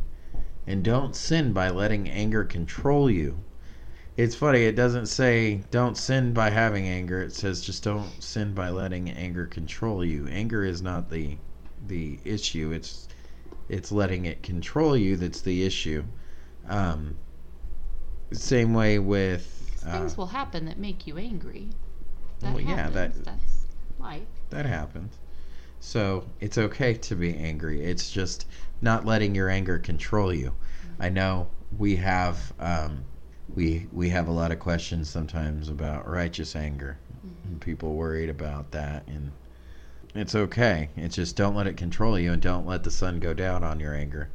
And 0.65 0.83
don't 0.83 1.15
sin 1.15 1.53
by 1.53 1.69
letting 1.69 2.09
anger 2.09 2.43
control 2.43 3.09
you. 3.09 3.39
It's 4.17 4.35
funny, 4.35 4.63
it 4.63 4.75
doesn't 4.75 5.05
say 5.05 5.61
don't 5.69 5.95
sin 5.95 6.33
by 6.33 6.49
having 6.49 6.87
anger. 6.87 7.21
It 7.21 7.33
says 7.33 7.61
just 7.61 7.83
don't 7.83 8.21
sin 8.21 8.53
by 8.53 8.69
letting 8.69 9.09
anger 9.11 9.45
control 9.45 10.03
you. 10.03 10.27
Anger 10.27 10.63
is 10.63 10.81
not 10.81 11.09
the 11.09 11.37
the 11.85 12.19
issue. 12.25 12.71
It's 12.71 13.06
it's 13.69 13.91
letting 13.91 14.25
it 14.25 14.43
control 14.43 14.95
you 14.95 15.15
that's 15.17 15.41
the 15.41 15.63
issue. 15.63 16.03
Um, 16.67 17.17
same 18.31 18.73
way 18.73 18.99
with 18.99 19.53
uh, 19.85 19.91
things 19.99 20.17
will 20.17 20.27
happen 20.27 20.65
that 20.65 20.77
make 20.77 21.07
you 21.07 21.17
angry. 21.17 21.69
That 22.39 22.53
Well, 22.53 22.61
yeah, 22.61 22.89
that- 22.89 22.93
happens. 22.93 23.25
that's 23.25 23.65
life. 23.99 24.27
that 24.49 24.65
happens. 24.65 25.17
So 25.79 26.25
it's 26.39 26.57
okay 26.57 26.93
to 26.95 27.15
be 27.15 27.35
angry. 27.35 27.83
It's 27.83 28.11
just 28.11 28.47
not 28.81 29.05
letting 29.05 29.35
your 29.35 29.49
anger 29.49 29.77
control 29.77 30.33
you. 30.33 30.53
I 30.99 31.09
know 31.09 31.47
we 31.77 31.95
have 31.97 32.53
um, 32.59 33.03
we 33.53 33.87
we 33.93 34.09
have 34.09 34.27
a 34.27 34.31
lot 34.31 34.51
of 34.51 34.59
questions 34.59 35.09
sometimes 35.09 35.69
about 35.69 36.07
righteous 36.07 36.55
anger. 36.55 36.97
And 37.45 37.61
people 37.61 37.93
worried 37.93 38.29
about 38.29 38.71
that, 38.71 39.07
and 39.07 39.31
it's 40.15 40.35
okay. 40.35 40.89
It's 40.95 41.15
just 41.15 41.35
don't 41.35 41.55
let 41.55 41.67
it 41.67 41.77
control 41.77 42.17
you, 42.17 42.31
and 42.31 42.41
don't 42.41 42.65
let 42.65 42.83
the 42.83 42.91
sun 42.91 43.19
go 43.19 43.33
down 43.33 43.63
on 43.63 43.79
your 43.79 43.93
anger. 43.93 44.29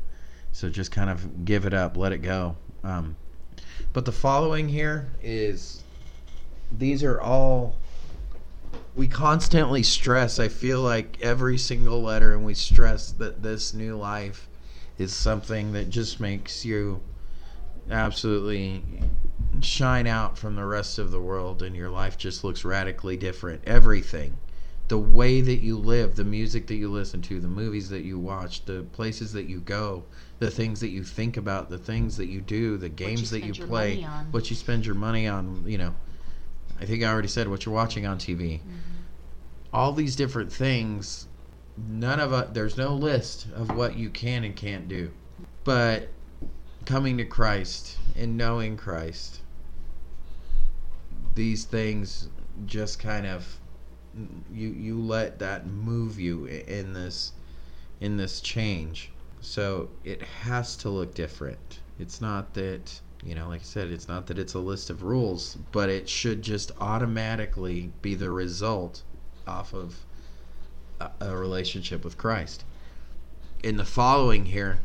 So 0.52 0.69
just 0.69 0.93
kind 0.93 1.11
of 1.11 1.45
give 1.45 1.64
it 1.64 1.75
up, 1.75 1.97
let 1.97 2.12
it 2.12 2.19
go. 2.19 2.57
Um, 2.85 3.17
but 3.93 4.05
the 4.05 4.12
following 4.12 4.69
here 4.69 5.09
is 5.23 5.83
these 6.79 7.02
are 7.02 7.21
all 7.21 7.76
we 8.95 9.07
constantly 9.07 9.83
stress 9.83 10.38
i 10.38 10.49
feel 10.49 10.81
like 10.81 11.19
every 11.21 11.59
single 11.59 12.02
letter 12.02 12.35
and 12.35 12.45
we 12.45 12.55
stress 12.55 13.12
that 13.12 13.43
this 13.43 13.75
new 13.75 13.97
life 13.97 14.49
is 14.99 15.14
something 15.14 15.73
that 15.73 15.91
just 15.91 16.21
makes 16.21 16.64
you 16.64 17.00
absolutely 17.91 18.83
shine 19.61 20.07
out 20.07 20.38
from 20.38 20.57
the 20.57 20.64
rest 20.64 20.99
of 20.99 21.11
the 21.11 21.21
world 21.21 21.62
and 21.62 21.76
your 21.76 21.91
life 21.91 22.17
just 22.17 22.45
looks 22.45 22.64
radically 22.64 23.17
different 23.17 23.61
everything 23.67 24.35
the 24.93 24.99
way 24.99 25.41
that 25.41 25.61
you 25.61 25.79
live, 25.79 26.17
the 26.17 26.23
music 26.23 26.67
that 26.67 26.75
you 26.75 26.87
listen 26.87 27.23
to, 27.23 27.41
the 27.41 27.49
movies 27.49 27.89
that 27.89 28.05
you 28.05 28.19
watch, 28.19 28.63
the 28.67 28.83
places 28.93 29.33
that 29.33 29.49
you 29.49 29.59
go, 29.59 30.05
the 30.39 30.51
things 30.51 30.81
that 30.81 30.91
you 30.91 31.03
think 31.03 31.39
about, 31.39 31.71
the 31.71 31.79
things 31.79 32.19
that 32.19 32.27
you 32.27 32.43
do, 32.43 32.77
the 32.77 32.91
games 32.91 33.31
that 33.31 33.43
you 33.43 33.55
play, 33.55 34.03
what 34.33 34.51
you 34.51 34.55
spend 34.55 34.85
your 34.85 34.95
money 34.95 35.27
on, 35.27 35.65
you 35.67 35.79
know. 35.79 35.95
I 36.79 36.85
think 36.85 37.03
I 37.03 37.07
already 37.07 37.29
said 37.29 37.49
what 37.49 37.65
you're 37.65 37.75
watching 37.75 38.05
on 38.05 38.19
TV. 38.19 38.59
Mm-hmm. 38.59 38.69
All 39.73 39.95
these 39.95 40.15
different 40.15 40.53
things, 40.53 41.27
none 41.89 42.21
of 42.21 42.35
it, 42.35 42.53
there's 42.53 42.77
no 42.77 42.93
list 42.93 43.47
of 43.55 43.75
what 43.75 43.97
you 43.97 44.11
can 44.11 44.45
and 44.45 44.55
can't 44.55 44.89
do. 44.89 45.11
But 45.65 46.11
coming 46.85 47.17
to 47.17 47.25
Christ 47.25 47.97
and 48.15 48.37
knowing 48.37 48.77
Christ, 48.77 49.41
these 51.35 51.65
things 51.65 52.29
just 52.67 52.99
kind 52.99 53.27
of 53.27 53.59
you 54.52 54.69
you 54.69 55.00
let 55.00 55.38
that 55.38 55.66
move 55.66 56.21
you 56.21 56.47
in 56.47 56.92
this 56.92 57.33
in 58.00 58.16
this 58.16 58.40
change. 58.40 59.11
So 59.40 59.88
it 60.04 60.23
has 60.23 60.76
to 60.78 60.90
look 60.90 61.14
different. 61.14 61.81
It's 61.99 62.21
not 62.21 62.54
that 62.54 63.00
you 63.25 63.35
know 63.35 63.49
like 63.49 63.61
i 63.61 63.64
said 63.64 63.88
it's 63.88 64.09
not 64.09 64.26
that 64.26 64.38
it's 64.38 64.54
a 64.54 64.59
list 64.59 64.90
of 64.90 65.02
rules 65.02 65.57
but 65.71 65.88
it 65.88 66.09
should 66.09 66.42
just 66.42 66.73
automatically 66.81 67.92
be 68.02 68.14
the 68.14 68.31
result 68.31 69.02
off 69.47 69.73
of 69.73 70.04
a, 71.00 71.11
a 71.21 71.37
relationship 71.37 72.04
with 72.04 72.19
christ. 72.19 72.64
In 73.62 73.76
the 73.76 73.85
following 73.85 74.47
here 74.47 74.81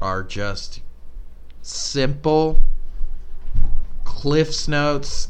are 0.00 0.22
just 0.22 0.80
simple 1.62 2.62
cliffs 4.04 4.68
notes 4.68 5.28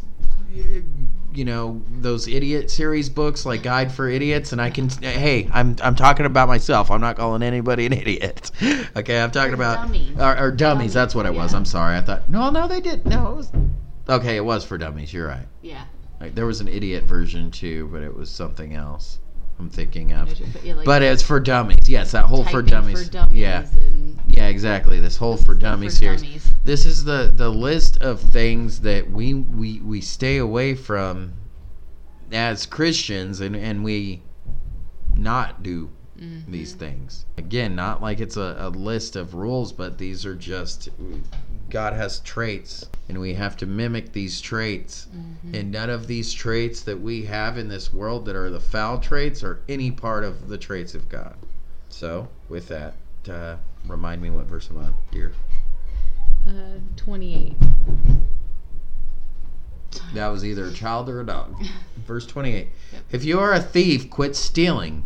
you 1.34 1.44
know 1.44 1.80
those 1.90 2.26
idiot 2.26 2.70
series 2.70 3.08
books 3.08 3.44
like 3.44 3.62
guide 3.62 3.92
for 3.92 4.08
idiots 4.08 4.52
and 4.52 4.60
i 4.62 4.70
can 4.70 4.88
hey 5.02 5.48
i'm 5.52 5.76
i'm 5.82 5.94
talking 5.94 6.24
about 6.26 6.48
myself. 6.48 6.90
I'm 6.90 7.00
not 7.02 7.16
calling 7.16 7.42
anybody 7.42 7.86
an 7.86 7.92
idiot. 7.92 8.50
Okay 8.96 9.20
i'm 9.20 9.30
talking 9.30 9.52
Or 9.52 9.56
about 9.56 9.86
dummies. 9.86 10.18
or, 10.18 10.38
or 10.38 10.50
dummies. 10.50 10.94
That's 10.94 11.14
what 11.14 11.26
it 11.26 11.34
was. 11.34 11.52
Yeah. 11.52 11.58
i'm 11.58 11.64
sorry. 11.64 11.96
I 11.98 12.00
thought 12.00 12.28
no 12.30 12.50
no 12.50 12.66
they 12.66 12.80
did 12.80 13.04
no 13.06 13.32
it 13.32 13.36
was 13.36 13.52
okay 14.08 14.36
it 14.36 14.44
was 14.44 14.64
for 14.64 14.78
dummies. 14.78 15.12
You're 15.12 15.28
right. 15.28 15.46
Yeah. 15.62 15.84
like, 16.20 16.34
there 16.34 16.46
was 16.46 16.60
an 16.60 16.68
idiot 16.68 17.04
version 17.04 17.50
too 17.50 17.88
but 17.92 18.02
it 18.02 18.14
was 18.14 18.30
something 18.30 18.74
else 18.74 19.18
i'm 19.60 19.68
thinking 19.68 20.12
of. 20.12 20.28
But, 20.28 20.64
yeah, 20.64 20.74
like 20.74 20.84
but 20.86 21.02
it's 21.02 21.22
for 21.22 21.40
dummies. 21.40 21.88
Yes 21.88 22.12
that 22.12 22.24
whole 22.24 22.44
for 22.44 22.62
dummies, 22.62 23.04
For 23.06 23.12
dummies. 23.12 23.36
yeah. 23.38 23.66
yeah 24.28 24.46
exactly. 24.48 24.98
This 25.00 25.16
whole 25.16 25.36
for 25.36 25.54
dummies 25.54 25.94
for 25.94 25.98
series. 25.98 26.22
dummies. 26.22 26.50
This 26.68 26.84
is 26.84 27.04
the 27.04 27.32
the 27.34 27.48
list 27.48 27.96
of 28.02 28.20
things 28.20 28.80
that 28.82 29.10
we 29.10 29.32
we 29.32 29.80
we 29.80 30.02
stay 30.02 30.36
away 30.36 30.74
from 30.74 31.32
as 32.30 32.66
Christians 32.66 33.40
and 33.40 33.56
and 33.56 33.82
we 33.82 34.20
not 35.16 35.62
do 35.62 35.88
Mhm. 36.20 36.44
these 36.50 36.74
things 36.74 37.24
again 37.38 37.74
not 37.74 38.02
like 38.02 38.20
it's 38.20 38.36
a, 38.36 38.56
a 38.58 38.68
list 38.68 39.16
of 39.16 39.32
rules 39.34 39.72
but 39.72 39.96
these 39.96 40.26
are 40.26 40.34
just 40.34 40.90
God 41.70 41.94
has 41.94 42.20
traits 42.20 42.84
and 43.08 43.18
we 43.18 43.32
have 43.34 43.56
to 43.58 43.66
mimic 43.66 44.12
these 44.12 44.38
traits 44.42 45.06
Mhm. 45.16 45.54
and 45.58 45.70
none 45.72 45.88
of 45.88 46.06
these 46.06 46.34
traits 46.34 46.82
that 46.82 47.00
we 47.00 47.24
have 47.24 47.56
in 47.56 47.68
this 47.68 47.94
world 47.94 48.26
that 48.26 48.36
are 48.36 48.50
the 48.50 48.60
foul 48.60 48.98
traits 48.98 49.42
are 49.42 49.60
any 49.70 49.90
part 49.90 50.22
of 50.22 50.48
the 50.48 50.58
traits 50.58 50.94
of 50.94 51.08
God 51.08 51.34
so 51.88 52.28
with 52.50 52.68
that 52.68 52.94
uh, 53.30 53.56
remind 53.86 54.20
me 54.20 54.28
what 54.28 54.44
verse 54.46 54.68
I'm 54.70 54.76
on 54.78 54.94
dear 55.12 55.32
Uh, 56.46 56.78
28. 56.96 57.54
That 60.14 60.28
was 60.28 60.44
either 60.44 60.66
a 60.66 60.72
child 60.72 61.08
or 61.08 61.20
a 61.20 61.26
dog. 61.26 61.54
Verse 62.06 62.26
28. 62.26 62.68
Yep. 62.92 63.02
If 63.10 63.24
you 63.24 63.38
are 63.40 63.52
a 63.52 63.60
thief, 63.60 64.08
quit 64.10 64.36
stealing. 64.36 65.04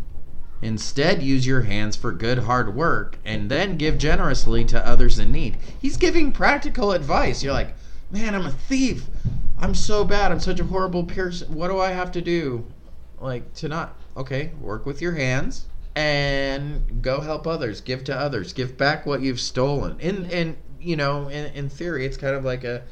Instead, 0.61 1.21
use 1.21 1.45
your 1.45 1.61
hands 1.61 1.97
for 1.97 2.13
good 2.13 2.39
hard 2.39 2.73
work 2.73 3.17
and 3.25 3.51
then 3.51 3.75
give 3.75 3.97
generously 3.97 4.63
to 4.63 4.87
others 4.87 5.19
in 5.19 5.31
need. 5.31 5.57
He's 5.79 5.97
giving 5.97 6.31
practical 6.31 6.93
advice. 6.93 7.43
You're 7.43 7.53
like, 7.53 7.75
man, 8.09 8.33
I'm 8.33 8.45
a 8.45 8.51
thief. 8.51 9.07
I'm 9.59 9.75
so 9.75 10.05
bad. 10.05 10.31
I'm 10.31 10.39
such 10.39 10.61
a 10.61 10.65
horrible 10.65 11.03
person. 11.03 11.53
What 11.53 11.67
do 11.67 11.79
I 11.79 11.89
have 11.89 12.11
to 12.13 12.21
do? 12.21 12.65
Like, 13.19 13.53
to 13.55 13.67
not, 13.67 13.95
okay, 14.15 14.51
work 14.59 14.85
with 14.85 15.01
your 15.01 15.13
hands 15.13 15.65
and 15.95 17.01
go 17.01 17.19
help 17.19 17.45
others. 17.45 17.81
Give 17.81 18.03
to 18.05 18.17
others. 18.17 18.53
Give 18.53 18.77
back 18.77 19.05
what 19.05 19.21
you've 19.21 19.39
stolen. 19.39 19.99
In, 19.99 20.25
in 20.29 20.57
you 20.83 20.95
know, 20.95 21.27
in, 21.29 21.45
in 21.53 21.69
theory, 21.69 22.05
it's 22.05 22.17
kind 22.17 22.35
of 22.35 22.43
like 22.43 22.63
a, 22.63 22.83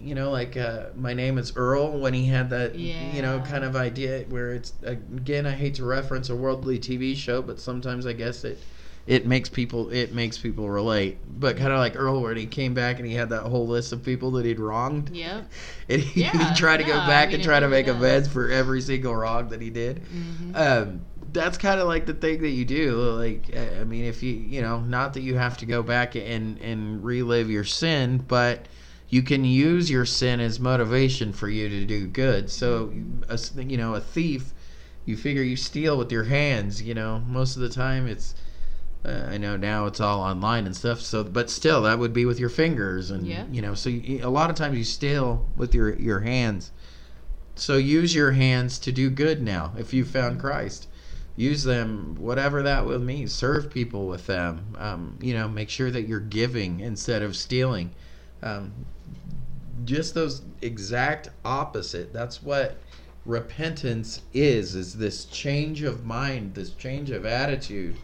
you 0.00 0.14
know, 0.14 0.30
like 0.30 0.56
uh, 0.56 0.86
my 0.96 1.12
name 1.12 1.36
is 1.38 1.52
Earl 1.56 1.98
when 1.98 2.14
he 2.14 2.26
had 2.26 2.50
that, 2.50 2.74
you 2.74 3.22
know, 3.22 3.40
kind 3.40 3.64
of 3.64 3.76
idea 3.76 4.24
where 4.28 4.52
it's 4.52 4.72
again. 4.82 5.46
I 5.46 5.52
hate 5.52 5.74
to 5.74 5.84
reference 5.84 6.30
a 6.30 6.34
worldly 6.36 6.78
TV 6.78 7.14
show, 7.14 7.42
but 7.42 7.60
sometimes 7.60 8.06
I 8.06 8.14
guess 8.14 8.44
it 8.44 8.58
it 9.06 9.26
makes 9.26 9.48
people 9.48 9.90
it 9.90 10.14
makes 10.14 10.38
people 10.38 10.70
relate. 10.70 11.18
But 11.38 11.56
kind 11.56 11.72
of 11.72 11.78
like 11.78 11.96
Earl, 11.96 12.20
where 12.22 12.34
he 12.34 12.46
came 12.46 12.72
back 12.74 12.98
and 12.98 13.06
he 13.06 13.14
had 13.14 13.28
that 13.30 13.42
whole 13.42 13.66
list 13.66 13.92
of 13.92 14.02
people 14.02 14.30
that 14.32 14.46
he'd 14.46 14.60
wronged, 14.60 15.10
Yep. 15.14 15.50
and 15.90 16.00
he, 16.00 16.22
Yeah, 16.22 16.30
he 16.48 16.54
tried 16.56 16.78
to 16.78 16.84
go 16.84 16.94
no, 16.94 17.00
I 17.00 17.06
back 17.06 17.28
mean, 17.28 17.36
and 17.36 17.44
try 17.44 17.60
to 17.60 17.68
make 17.68 17.86
amends 17.86 18.28
for 18.28 18.48
every 18.48 18.80
single 18.80 19.14
wrong 19.14 19.48
that 19.50 19.60
he 19.60 19.68
did. 19.70 20.02
Mhm. 20.04 20.56
Um, 20.56 21.00
that's 21.32 21.58
kind 21.58 21.80
of 21.80 21.86
like 21.86 22.06
the 22.06 22.14
thing 22.14 22.42
that 22.42 22.50
you 22.50 22.64
do. 22.64 22.96
Like, 22.96 23.50
I 23.56 23.80
I 23.80 23.84
mean, 23.84 24.04
if 24.04 24.22
you, 24.22 24.32
you 24.32 24.60
know, 24.62 24.80
not 24.80 25.14
that 25.14 25.22
you 25.22 25.36
have 25.36 25.56
to 25.58 25.66
go 25.66 25.82
back 25.82 26.14
and 26.16 26.58
and 26.58 27.04
relive 27.04 27.50
your 27.50 27.64
sin, 27.64 28.24
but 28.26 28.66
you 29.08 29.22
can 29.22 29.44
use 29.44 29.90
your 29.90 30.06
sin 30.06 30.40
as 30.40 30.60
motivation 30.60 31.32
for 31.32 31.48
you 31.48 31.68
to 31.68 31.84
do 31.84 32.06
good. 32.06 32.50
So, 32.50 32.92
a, 33.28 33.38
you 33.62 33.76
know, 33.76 33.94
a 33.94 34.00
thief, 34.00 34.54
you 35.04 35.16
figure 35.16 35.42
you 35.42 35.56
steal 35.56 35.98
with 35.98 36.12
your 36.12 36.24
hands. 36.24 36.82
You 36.82 36.94
know, 36.94 37.22
most 37.26 37.56
of 37.56 37.62
the 37.62 37.68
time 37.70 38.06
it's. 38.06 38.34
Uh, 39.02 39.28
I 39.30 39.38
know 39.38 39.56
now 39.56 39.86
it's 39.86 39.98
all 39.98 40.20
online 40.20 40.66
and 40.66 40.76
stuff. 40.76 41.00
So, 41.00 41.24
but 41.24 41.48
still, 41.48 41.80
that 41.82 41.98
would 41.98 42.12
be 42.12 42.26
with 42.26 42.38
your 42.38 42.50
fingers, 42.50 43.10
and 43.10 43.26
Yeah. 43.26 43.46
you 43.50 43.62
know, 43.62 43.72
so 43.72 43.88
you, 43.88 44.20
a 44.22 44.28
lot 44.28 44.50
of 44.50 44.56
times 44.56 44.76
you 44.76 44.84
steal 44.84 45.48
with 45.56 45.74
your 45.74 45.94
your 45.98 46.20
hands. 46.20 46.70
So 47.56 47.78
use 47.78 48.14
your 48.14 48.32
hands 48.32 48.78
to 48.80 48.92
do 48.92 49.08
good 49.08 49.42
now. 49.42 49.72
If 49.78 49.94
you 49.94 50.04
found 50.04 50.38
Christ, 50.38 50.86
use 51.40 51.64
them, 51.64 52.14
whatever 52.18 52.62
that 52.62 52.84
will 52.84 52.98
mean. 52.98 53.26
Serve 53.26 53.70
people 53.70 54.06
with 54.06 54.26
them. 54.26 54.76
Um, 54.76 55.18
you 55.22 55.32
know, 55.32 55.48
make 55.48 55.70
sure 55.70 55.90
that 55.90 56.02
you're 56.02 56.20
giving 56.20 56.80
instead 56.80 57.22
of 57.22 57.34
stealing. 57.34 57.90
Um, 58.42 58.72
just 59.86 60.14
those 60.14 60.42
exact 60.60 61.30
opposite. 61.42 62.12
That's 62.12 62.42
what 62.42 62.76
repentance 63.24 64.20
is. 64.34 64.74
Is 64.74 64.98
this 64.98 65.24
change 65.24 65.82
of 65.82 66.04
mind, 66.04 66.54
this 66.54 66.72
change 66.74 67.10
of 67.10 67.24
attitude, 67.24 67.96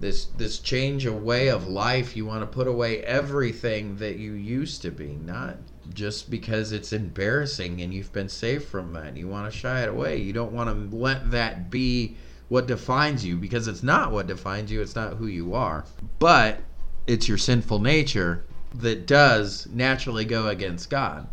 this 0.00 0.26
this 0.26 0.58
change 0.58 1.06
of 1.06 1.22
way 1.22 1.48
of 1.48 1.66
life. 1.66 2.14
You 2.14 2.26
want 2.26 2.42
to 2.42 2.46
put 2.46 2.68
away 2.68 3.00
everything 3.04 3.96
that 3.96 4.16
you 4.18 4.32
used 4.32 4.82
to 4.82 4.90
be, 4.90 5.16
not 5.24 5.56
just 5.94 6.30
because 6.30 6.72
it's 6.72 6.92
embarrassing 6.92 7.80
and 7.80 7.94
you've 7.94 8.12
been 8.12 8.28
saved 8.28 8.64
from 8.64 8.92
that. 8.92 9.16
You 9.16 9.28
want 9.28 9.50
to 9.50 9.58
shy 9.58 9.82
it 9.82 9.88
away. 9.88 10.18
You 10.18 10.34
don't 10.34 10.52
want 10.52 10.68
to 10.68 10.94
let 10.94 11.30
that 11.30 11.70
be 11.70 12.16
what 12.48 12.66
defines 12.66 13.24
you 13.24 13.36
because 13.36 13.68
it's 13.68 13.82
not 13.82 14.12
what 14.12 14.26
defines 14.26 14.70
you. 14.70 14.80
It's 14.82 14.94
not 14.94 15.14
who 15.14 15.26
you 15.26 15.54
are. 15.54 15.84
But 16.18 16.60
it's 17.06 17.28
your 17.28 17.38
sinful 17.38 17.78
nature 17.80 18.44
that 18.74 19.06
does 19.06 19.66
naturally 19.72 20.24
go 20.24 20.48
against 20.48 20.90
God. 20.90 21.28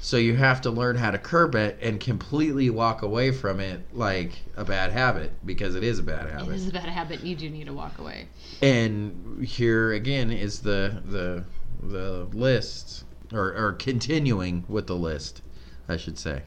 So 0.00 0.16
you 0.16 0.36
have 0.36 0.60
to 0.62 0.70
learn 0.70 0.96
how 0.96 1.10
to 1.10 1.18
curb 1.18 1.54
it 1.56 1.78
and 1.82 1.98
completely 1.98 2.70
walk 2.70 3.02
away 3.02 3.32
from 3.32 3.58
it 3.60 3.82
like 3.92 4.40
a 4.56 4.64
bad 4.64 4.92
habit 4.92 5.32
because 5.44 5.74
it 5.74 5.82
is 5.82 5.98
a 5.98 6.02
bad 6.04 6.30
habit 6.30 6.48
It 6.52 6.54
is 6.54 6.68
a 6.68 6.72
bad 6.72 6.88
habit. 6.88 7.22
You 7.24 7.34
do 7.34 7.50
need 7.50 7.66
to 7.66 7.72
walk 7.72 7.98
away. 7.98 8.28
and 8.62 9.44
here 9.44 9.92
again 9.92 10.30
is 10.30 10.60
the 10.60 11.02
the 11.04 11.44
the 11.82 12.28
list 12.32 13.04
or, 13.32 13.54
or 13.56 13.72
continuing 13.72 14.64
with 14.68 14.86
the 14.88 14.96
list 14.96 15.42
i 15.88 15.96
should 15.96 16.18
say 16.18 16.42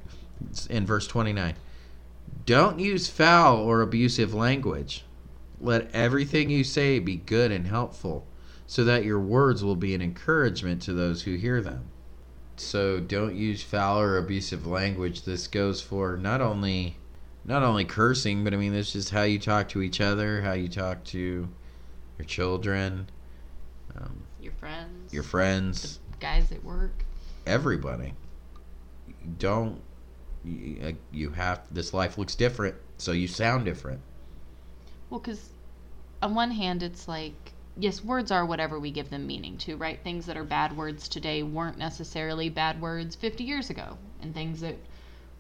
It's 0.50 0.66
in 0.68 0.86
verse 0.86 1.08
29 1.08 1.56
don't 2.46 2.80
use 2.80 3.08
foul 3.10 3.58
or 3.58 3.82
abusive 3.82 4.34
language 4.34 5.04
let 5.60 5.90
everything 5.94 6.50
you 6.50 6.64
say 6.64 6.98
be 7.00 7.16
good 7.18 7.52
and 7.52 7.68
helpful 7.68 8.26
so 8.66 8.84
that 8.84 9.06
your 9.06 9.20
words 9.20 9.64
will 9.64 9.76
be 9.76 9.94
an 9.94 10.02
encouragement 10.02 10.82
to 10.82 10.94
those 10.94 11.24
who 11.24 11.36
hear 11.36 11.62
them 11.62 11.86
so 12.56 13.00
don't 13.00 13.36
use 13.36 13.62
foul 13.64 14.00
or 14.00 14.18
abusive 14.18 14.66
language 14.66 15.24
this 15.24 15.48
goes 15.48 15.82
for 15.82 16.18
not 16.18 16.42
only 16.42 16.96
not 17.46 17.64
only 17.64 17.86
cursing 17.86 18.44
but 18.44 18.54
i 18.54 18.58
mean 18.58 18.74
this 18.74 18.96
is 18.96 19.10
how 19.10 19.24
you 19.24 19.38
talk 19.40 19.68
to 19.70 19.82
each 19.82 20.00
other 20.02 20.42
how 20.42 20.54
you 20.54 20.68
talk 20.68 21.04
to 21.04 21.48
your 22.18 22.26
children, 22.28 23.08
um, 23.98 24.22
Your 24.40 24.52
friends. 24.54 25.12
your 25.12 25.24
friends, 25.24 26.00
guys 26.20 26.52
at 26.52 26.64
work. 26.64 27.04
everybody. 27.48 28.14
Don't 29.40 29.82
you, 30.44 30.98
you 31.12 31.30
have 31.32 31.62
this 31.72 31.94
life 31.94 32.18
looks 32.18 32.36
different, 32.36 32.76
so 32.98 33.12
you 33.12 33.28
sound 33.28 33.66
different. 33.66 34.02
Well, 35.10 35.20
because 35.20 35.50
on 36.22 36.36
one 36.36 36.52
hand, 36.52 36.84
it's 36.84 37.08
like, 37.08 37.54
yes, 37.78 38.04
words 38.04 38.32
are 38.32 38.46
whatever 38.46 38.80
we 38.80 38.92
give 38.92 39.10
them 39.10 39.28
meaning 39.28 39.58
to, 39.60 39.76
right? 39.76 40.00
Things 40.04 40.26
that 40.26 40.38
are 40.38 40.44
bad 40.44 40.76
words 40.76 41.08
today 41.08 41.44
weren't 41.44 41.78
necessarily 41.78 42.50
bad 42.50 42.82
words 42.82 43.16
50 43.16 43.44
years 43.44 43.70
ago. 43.70 43.98
And 44.22 44.34
things 44.34 44.62
that 44.62 44.78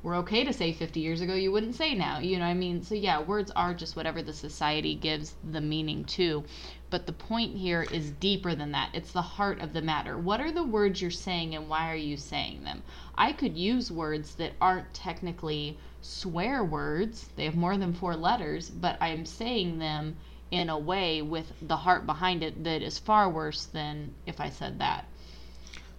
were 0.03 0.15
okay 0.15 0.43
to 0.43 0.53
say 0.53 0.74
50 0.74 1.00
years 1.00 1.22
ago 1.22 1.36
you 1.36 1.51
wouldn't 1.51 1.75
say 1.75 1.93
now 1.93 2.20
you 2.20 2.38
know 2.38 2.46
what 2.46 2.51
i 2.51 2.55
mean 2.55 2.81
so 2.81 2.96
yeah 2.96 3.22
words 3.22 3.51
are 3.55 3.74
just 3.74 3.96
whatever 3.96 4.22
the 4.22 4.34
society 4.34 4.96
gives 4.96 5.36
the 5.51 5.62
meaning 5.62 6.03
to 6.05 6.43
but 6.91 7.07
the 7.07 7.13
point 7.13 7.57
here 7.57 7.81
is 7.83 8.12
deeper 8.12 8.53
than 8.53 8.71
that. 8.74 8.89
It's 8.93 9.13
the 9.13 9.21
heart 9.21 9.60
of 9.62 9.74
the 9.74 9.81
matter. 9.81 10.17
What 10.17 10.41
are 10.41 10.51
the 10.51 10.63
words 10.63 11.01
you're 11.01 11.10
saying 11.10 11.55
and 11.55 11.67
why 11.67 11.91
are 11.91 11.95
you 11.95 12.17
saying 12.17 12.63
them? 12.63 12.83
I 13.15 13.31
could 13.31 13.57
use 13.57 13.91
words 13.91 14.36
that 14.36 14.53
aren't 14.62 14.93
technically 14.93 15.77
swear 16.01 16.63
words. 16.63 17.29
They 17.36 17.45
have 17.45 17.55
more 17.55 17.77
than 17.77 17.93
four 17.93 18.15
letters 18.15 18.69
but 18.69 18.98
i'm 19.01 19.25
saying 19.25 19.79
them 19.79 20.17
in 20.51 20.69
a 20.69 20.77
way 20.77 21.21
with 21.21 21.53
the 21.62 21.77
heart 21.77 22.05
behind 22.05 22.43
it 22.43 22.63
that 22.63 22.81
is 22.81 22.98
far 23.00 23.29
worse 23.29 23.65
than 23.65 24.13
if 24.25 24.39
i 24.39 24.50
said 24.50 24.79
that. 24.79 25.05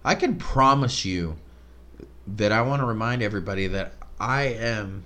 I 0.05 0.15
can 0.15 0.35
promise 0.35 1.05
you 1.05 1.37
that 2.27 2.51
I 2.51 2.61
want 2.61 2.81
to 2.81 2.85
remind 2.85 3.21
everybody 3.21 3.67
that 3.67 3.93
I 4.19 4.43
am. 4.43 5.05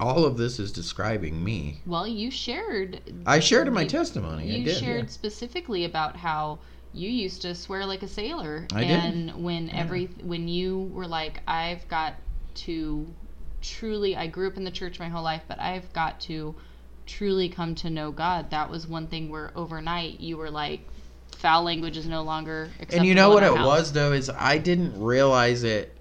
All 0.00 0.24
of 0.24 0.36
this 0.36 0.58
is 0.58 0.72
describing 0.72 1.42
me. 1.42 1.80
well 1.86 2.06
you 2.06 2.30
shared 2.30 3.00
I 3.24 3.40
shared 3.40 3.66
in 3.68 3.74
my 3.74 3.86
testimony. 3.86 4.42
I 4.44 4.56
you 4.58 4.64
did, 4.64 4.76
shared 4.76 5.04
yeah. 5.04 5.10
specifically 5.10 5.84
about 5.84 6.16
how 6.16 6.58
you 6.92 7.10
used 7.10 7.42
to 7.42 7.54
swear 7.54 7.84
like 7.86 8.02
a 8.02 8.08
sailor 8.08 8.66
I 8.72 8.80
did. 8.82 8.90
and 8.90 9.44
when 9.44 9.68
every 9.70 10.06
when 10.22 10.48
you 10.48 10.90
were 10.94 11.06
like 11.06 11.40
i've 11.46 11.86
got 11.88 12.14
to 12.54 13.06
truly 13.60 14.16
i 14.16 14.26
grew 14.26 14.46
up 14.48 14.56
in 14.56 14.64
the 14.64 14.70
church 14.70 14.98
my 14.98 15.08
whole 15.08 15.22
life 15.22 15.42
but 15.48 15.58
i've 15.60 15.92
got 15.92 16.20
to 16.20 16.54
truly 17.04 17.48
come 17.50 17.74
to 17.74 17.90
know 17.90 18.10
god 18.12 18.50
that 18.50 18.70
was 18.70 18.86
one 18.86 19.06
thing 19.08 19.28
where 19.28 19.50
overnight 19.54 20.20
you 20.20 20.36
were 20.38 20.50
like 20.50 20.80
foul 21.36 21.62
language 21.64 21.96
is 21.98 22.06
no 22.06 22.22
longer 22.22 22.64
acceptable 22.80 22.98
And 23.00 23.06
you 23.06 23.14
know 23.14 23.28
what 23.30 23.42
it 23.42 23.54
house. 23.54 23.66
was 23.66 23.92
though 23.92 24.12
is 24.12 24.30
I 24.30 24.56
didn't 24.58 24.98
realize 25.00 25.64
it. 25.64 25.94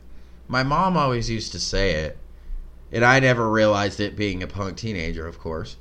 My 0.48 0.64
mom 0.64 0.96
always 0.96 1.30
used 1.30 1.52
to 1.52 1.60
say 1.60 1.92
it, 2.06 2.18
and 2.92 3.04
I 3.04 3.20
never 3.20 3.50
realized 3.50 4.00
it 4.00 4.16
being 4.16 4.44
a 4.44 4.48
punk 4.48 4.78
teenager, 4.78 5.28
of 5.28 5.40
course. 5.40 5.78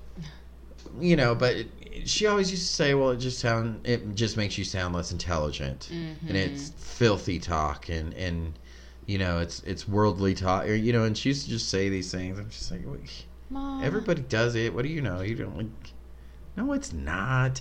You 1.01 1.17
know, 1.17 1.35
but 1.35 1.57
it, 1.57 1.69
she 2.09 2.27
always 2.27 2.51
used 2.51 2.67
to 2.67 2.73
say, 2.73 2.95
"Well, 2.95 3.11
it 3.11 3.19
just 3.19 3.39
sound 3.39 3.81
it 3.85 4.15
just 4.15 4.37
makes 4.37 4.59
you 4.59 4.65
sound 4.65 4.95
less 4.95 5.13
intelligent, 5.13 5.91
and 5.91 6.37
it's 6.37 6.71
mm-hmm. 6.71 6.79
filthy 6.79 7.39
talk, 7.39 7.89
and 7.89 8.15
and 8.15 8.59
you 9.07 9.19
know 9.19 9.41
it's 9.41 9.63
it's 9.65 9.89
worldly 9.89 10.35
talk, 10.35 10.67
or 10.67 10.75
you 10.75 10.93
know." 10.93 11.05
And 11.05 11.17
she 11.17 11.31
used 11.31 11.45
to 11.45 11.51
just 11.51 11.69
say 11.69 11.89
these 11.89 12.11
things. 12.11 12.39
I'm 12.39 12.51
just 12.51 12.71
like, 12.71 12.83
Mom. 13.51 13.83
everybody 13.83 14.23
does 14.23 14.55
it. 14.55 14.75
What 14.75 14.83
do 14.83 14.89
you 14.89 15.01
know? 15.01 15.21
You 15.21 15.35
don't 15.35 15.57
like." 15.57 15.93
No, 16.57 16.73
it's 16.73 16.93
not. 16.93 17.61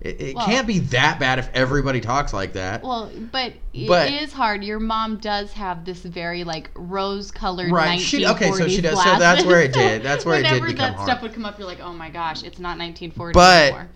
It, 0.00 0.20
it 0.20 0.36
Well- 0.36 0.44
can't 0.46 0.66
be 0.66 0.78
that 0.80 1.18
bad 1.18 1.38
if 1.38 1.48
everybody 1.54 2.00
talks 2.00 2.32
like 2.32 2.52
that. 2.52 2.82
well, 2.82 3.10
but, 3.32 3.54
But- 3.88 4.10
it 4.12 4.22
is 4.22 4.32
hard. 4.32 4.62
Your 4.62 4.78
mom 4.78 5.16
does 5.16 5.52
have 5.52 5.84
this 5.84 6.00
very 6.00 6.44
like 6.44 6.70
rose-colored 6.74 7.70
Right, 7.72 7.98
1940s 7.98 8.00
she- 8.00 8.26
okay, 8.26 8.52
so 8.52 8.68
she 8.68 8.80
does- 8.82 9.02
so 9.02 9.18
that's 9.18 9.44
where 9.44 9.60
it 9.62 9.72
did- 9.72 10.02
that's 10.04 10.24
where 10.24 10.38
it 10.38 10.42
did 10.42 10.52
Whenever 10.52 10.66
become 10.66 10.90
that 10.92 10.96
hard. 10.96 11.08
stuff 11.08 11.22
would 11.22 11.32
come 11.34 11.44
up, 11.46 11.58
you're 11.58 11.66
like, 11.66 11.80
oh 11.80 11.92
my 11.92 12.10
gosh, 12.10 12.42
it's 12.42 12.58
not 12.58 12.78
1940 12.78 13.32
But- 13.34 13.62
anymore. 13.64 13.88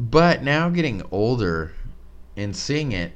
But 0.00 0.42
now 0.44 0.68
getting 0.68 1.02
older 1.10 1.72
and 2.36 2.54
seeing 2.56 2.92
it, 2.92 3.12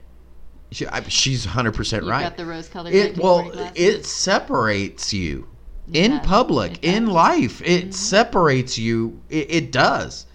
she, 0.72 0.86
I, 0.86 1.02
she's 1.04 1.46
100% 1.46 2.08
right. 2.08 2.22
got 2.22 2.36
the 2.36 2.44
rose-colored 2.44 2.92
it 2.92 3.18
well, 3.18 3.48
glasses. 3.50 3.72
it 3.76 4.04
separates 4.06 5.12
you 5.14 5.46
in 5.92 6.10
does. 6.12 6.26
public, 6.26 6.82
in 6.84 7.06
life. 7.06 7.60
It 7.62 7.84
Mm-hmm. 7.84 7.90
separates 7.92 8.78
you. 8.78 9.20
It, 9.30 9.50
it 9.50 9.72
does. 9.72 10.26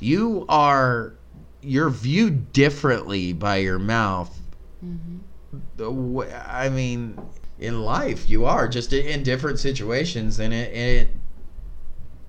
You 0.00 0.44
are 0.48 1.14
you're 1.62 1.90
viewed 1.90 2.52
differently 2.52 3.32
by 3.32 3.56
your 3.56 3.78
mouth. 3.78 4.40
Mhm. 4.84 5.20
I 6.46 6.68
mean, 6.68 7.18
in 7.58 7.82
life, 7.82 8.28
you 8.28 8.44
are 8.46 8.66
just 8.68 8.92
in- 8.92 9.06
in 9.06 9.22
different 9.22 9.58
situations, 9.58 10.40
and 10.40 10.52
it 10.52 10.74
it 10.74 11.08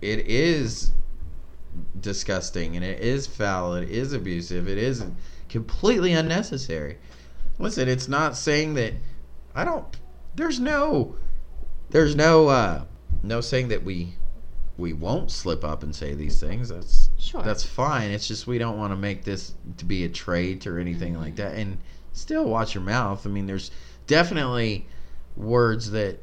it 0.01 0.27
is 0.27 0.91
disgusting, 1.99 2.75
and 2.75 2.83
it 2.85 2.99
is 3.01 3.25
foul, 3.25 3.73
it 3.75 3.89
is 3.89 4.13
abusive, 4.13 4.67
it 4.67 4.77
is 4.77 5.03
completely 5.49 6.13
unnecessary. 6.13 6.97
Listen, 7.57 7.87
it's 7.87 8.07
not 8.07 8.35
saying 8.35 8.73
that 8.75 8.93
I 9.55 9.63
don't. 9.63 9.85
There's 10.35 10.59
no, 10.59 11.15
there's 11.91 12.15
no, 12.15 12.47
uh, 12.47 12.83
no 13.21 13.39
saying 13.39 13.69
that 13.69 13.83
we 13.83 14.15
we 14.77 14.93
won't 14.93 15.29
slip 15.31 15.63
up 15.63 15.83
and 15.83 15.95
say 15.95 16.13
these 16.13 16.39
things. 16.39 16.69
That's 16.69 17.09
Sure. 17.17 17.43
that's 17.43 17.63
fine. 17.63 18.11
It's 18.11 18.27
just 18.27 18.47
we 18.47 18.57
don't 18.57 18.77
want 18.77 18.91
to 18.91 18.97
make 18.97 19.23
this 19.23 19.53
to 19.77 19.85
be 19.85 20.03
a 20.03 20.09
trait 20.09 20.65
or 20.65 20.79
anything 20.79 21.17
like 21.17 21.35
that. 21.35 21.55
And 21.55 21.77
still 22.11 22.45
watch 22.45 22.73
your 22.73 22.83
mouth. 22.83 23.25
I 23.25 23.29
mean, 23.29 23.45
there's 23.45 23.71
definitely 24.07 24.87
words 25.35 25.91
that 25.91 26.19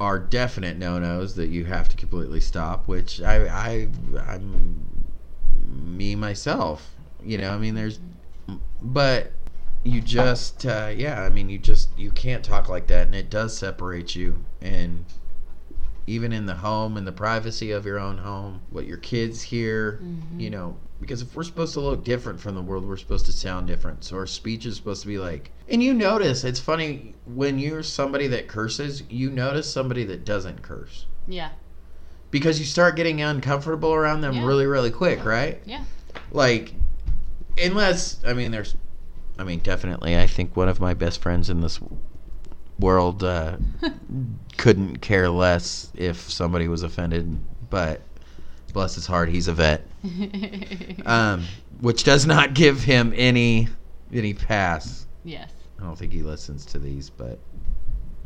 are 0.00 0.18
definite 0.18 0.76
no-nos 0.76 1.36
that 1.36 1.46
you 1.46 1.64
have 1.64 1.88
to 1.88 1.96
completely 1.96 2.40
stop. 2.40 2.86
Which 2.86 3.22
I 3.22 3.46
I 3.46 3.88
I'm 4.26 4.86
me 5.66 6.14
myself. 6.14 6.94
You 7.22 7.38
know, 7.38 7.50
I 7.50 7.58
mean, 7.58 7.74
there's, 7.74 8.00
but 8.82 9.32
you 9.82 10.00
just 10.00 10.66
uh, 10.66 10.92
yeah. 10.94 11.22
I 11.22 11.30
mean, 11.30 11.48
you 11.48 11.58
just 11.58 11.88
you 11.98 12.10
can't 12.10 12.44
talk 12.44 12.68
like 12.68 12.86
that, 12.88 13.06
and 13.06 13.14
it 13.14 13.30
does 13.30 13.56
separate 13.56 14.14
you 14.14 14.44
and 14.60 15.04
even 16.06 16.32
in 16.32 16.46
the 16.46 16.54
home 16.54 16.96
in 16.96 17.04
the 17.04 17.12
privacy 17.12 17.70
of 17.70 17.86
your 17.86 17.98
own 17.98 18.18
home 18.18 18.60
what 18.70 18.86
your 18.86 18.96
kids 18.98 19.42
hear 19.42 20.00
Mhm. 20.02 20.40
you 20.40 20.50
know 20.50 20.76
because 21.00 21.22
if 21.22 21.34
we're 21.34 21.42
supposed 21.44 21.72
to 21.74 21.80
look 21.80 22.04
different 22.04 22.40
from 22.40 22.54
the 22.54 22.62
world 22.62 22.84
we're 22.86 22.96
supposed 22.96 23.26
to 23.26 23.32
sound 23.32 23.66
different 23.66 24.04
so 24.04 24.16
our 24.16 24.26
speech 24.26 24.66
is 24.66 24.76
supposed 24.76 25.02
to 25.02 25.08
be 25.08 25.18
like 25.18 25.50
and 25.68 25.82
you 25.82 25.94
notice 25.94 26.44
it's 26.44 26.60
funny 26.60 27.14
when 27.26 27.58
you're 27.58 27.82
somebody 27.82 28.26
that 28.26 28.48
curses 28.48 29.02
you 29.08 29.30
notice 29.30 29.70
somebody 29.70 30.04
that 30.04 30.24
doesn't 30.24 30.60
curse 30.62 31.06
yeah. 31.26 31.50
because 32.30 32.58
you 32.60 32.66
start 32.66 32.96
getting 32.96 33.22
uncomfortable 33.22 33.92
around 33.94 34.20
them 34.20 34.34
Yeah. 34.34 34.46
really 34.46 34.66
really 34.66 34.90
quick 34.90 35.24
right 35.24 35.60
Yeah. 35.64 35.84
like 36.32 36.74
unless 37.62 38.18
i 38.26 38.32
mean 38.32 38.50
there's 38.50 38.76
i 39.38 39.44
mean 39.44 39.60
definitely 39.60 40.18
i 40.18 40.26
think 40.26 40.56
one 40.56 40.68
of 40.68 40.80
my 40.80 40.92
best 40.94 41.20
friends 41.22 41.48
in 41.50 41.60
this 41.60 41.80
world 42.78 43.22
uh, 43.22 43.56
couldn't 44.56 44.98
care 44.98 45.28
less 45.28 45.90
if 45.94 46.16
somebody 46.16 46.68
was 46.68 46.82
offended 46.82 47.38
but 47.70 48.00
bless 48.72 48.94
his 48.94 49.06
heart 49.06 49.28
he's 49.28 49.48
a 49.48 49.52
vet 49.52 49.86
um, 51.06 51.44
which 51.80 52.04
does 52.04 52.26
not 52.26 52.54
give 52.54 52.82
him 52.82 53.12
any 53.16 53.68
any 54.12 54.34
pass 54.34 55.06
yes. 55.24 55.52
i 55.80 55.84
don't 55.84 55.96
think 55.96 56.12
he 56.12 56.22
listens 56.22 56.66
to 56.66 56.78
these 56.78 57.10
but 57.10 57.38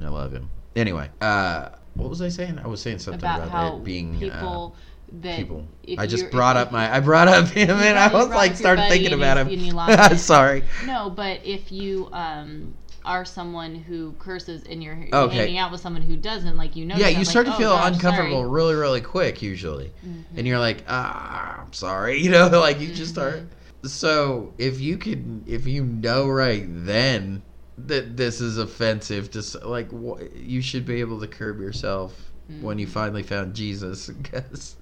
i 0.02 0.08
love 0.08 0.32
him 0.32 0.48
anyway 0.76 1.08
uh, 1.20 1.68
what 1.94 2.08
was 2.08 2.22
i 2.22 2.28
saying 2.28 2.58
i 2.58 2.66
was 2.66 2.80
saying 2.80 2.98
something 2.98 3.20
About 3.20 3.46
about, 3.48 3.74
it 3.78 3.84
being 3.84 4.16
uh, 4.16 4.18
people 4.18 4.76
that 5.12 5.38
people. 5.38 5.66
I 5.96 6.06
just 6.06 6.30
brought 6.30 6.56
up 6.56 6.70
my. 6.70 6.94
I 6.94 7.00
brought 7.00 7.28
up 7.28 7.48
him, 7.48 7.70
and 7.70 7.98
I 7.98 8.12
was 8.12 8.28
like, 8.28 8.56
started 8.56 8.88
thinking 8.88 9.12
about 9.12 9.46
him. 9.46 10.16
Sorry. 10.18 10.64
No, 10.84 11.10
but 11.10 11.40
if 11.44 11.72
you 11.72 12.08
um 12.12 12.74
are 13.08 13.24
someone 13.24 13.74
who 13.74 14.12
curses 14.18 14.62
and 14.68 14.82
you're 14.82 14.98
Okay. 15.12 15.34
hanging 15.34 15.56
out 15.58 15.72
with 15.72 15.80
someone 15.80 16.02
who 16.02 16.14
doesn't, 16.16 16.56
like 16.58 16.76
you 16.76 16.84
know, 16.84 16.94
Yeah, 16.96 17.08
you 17.08 17.24
start 17.24 17.46
to 17.46 17.52
feel 17.54 17.70
oh, 17.70 17.76
gosh, 17.76 17.94
uncomfortable 17.94 18.42
sorry." 18.42 18.50
really, 18.50 18.74
really 18.74 19.00
quick 19.00 19.40
usually, 19.40 19.90
Mhm. 20.06 20.24
and 20.36 20.46
you're 20.46 20.58
like, 20.58 20.84
ah, 20.88 21.62
I'm 21.64 21.72
sorry, 21.72 22.18
you 22.22 22.30
know, 22.30 22.48
like 22.60 22.80
you 22.80 22.92
just 22.92 23.12
start. 23.12 23.36
Mm-hmm. 23.36 23.88
So 23.88 24.52
if 24.58 24.78
you 24.80 24.98
could, 24.98 25.42
if 25.46 25.66
you 25.66 25.84
know 25.84 26.28
right 26.28 26.66
then 26.68 27.42
that 27.78 28.16
this 28.16 28.40
is 28.42 28.58
offensive 28.58 29.30
to, 29.30 29.42
like, 29.66 29.88
wh- 29.90 30.20
you 30.36 30.60
should 30.60 30.84
be 30.84 31.00
able 31.00 31.18
to 31.20 31.26
curb 31.26 31.60
yourself 31.60 32.30
when 32.60 32.78
you 32.78 32.86
Mhm. 32.86 32.90
finally 32.90 33.22
found 33.22 33.54
Jesus, 33.54 34.10
'cause- 34.24 34.76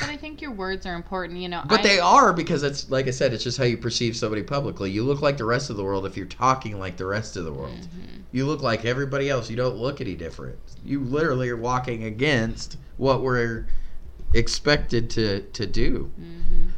But 0.00 0.08
I 0.10 0.16
think 0.16 0.40
your 0.42 0.50
words 0.52 0.84
are 0.86 0.94
important. 0.94 1.38
You 1.40 1.48
know, 1.48 1.62
But 1.66 1.80
I, 1.80 1.82
they 1.82 1.98
are 1.98 2.32
because 2.32 2.62
it's 2.62 2.90
like 2.90 3.06
I 3.06 3.10
said, 3.10 3.32
it's 3.32 3.44
just 3.44 3.58
how 3.58 3.64
you 3.64 3.76
perceive 3.78 4.16
somebody 4.16 4.42
publicly. 4.42 4.90
You 4.90 5.04
look 5.04 5.22
like 5.22 5.36
the 5.36 5.44
rest 5.44 5.70
of 5.70 5.76
the 5.76 5.84
world 5.84 6.06
if 6.06 6.16
you're 6.16 6.26
talking 6.26 6.78
like 6.78 6.96
the 6.96 7.06
rest 7.06 7.36
of 7.36 7.44
the 7.44 7.52
world. 7.52 7.76
Mhm. 7.80 8.22
You 8.32 8.46
look 8.46 8.62
like 8.62 8.84
everybody 8.84 9.30
else. 9.30 9.48
You 9.48 9.56
don't 9.56 9.76
look 9.76 10.00
any 10.00 10.14
different. 10.14 10.58
You 10.84 11.00
literally 11.00 11.48
are 11.48 11.56
walking 11.56 12.04
against 12.04 12.76
what 12.98 13.22
we're 13.22 13.66
expected 14.34 15.08
to 15.10 15.40
to 15.52 15.66
do. 15.66 16.10
Mhm. 16.20 16.68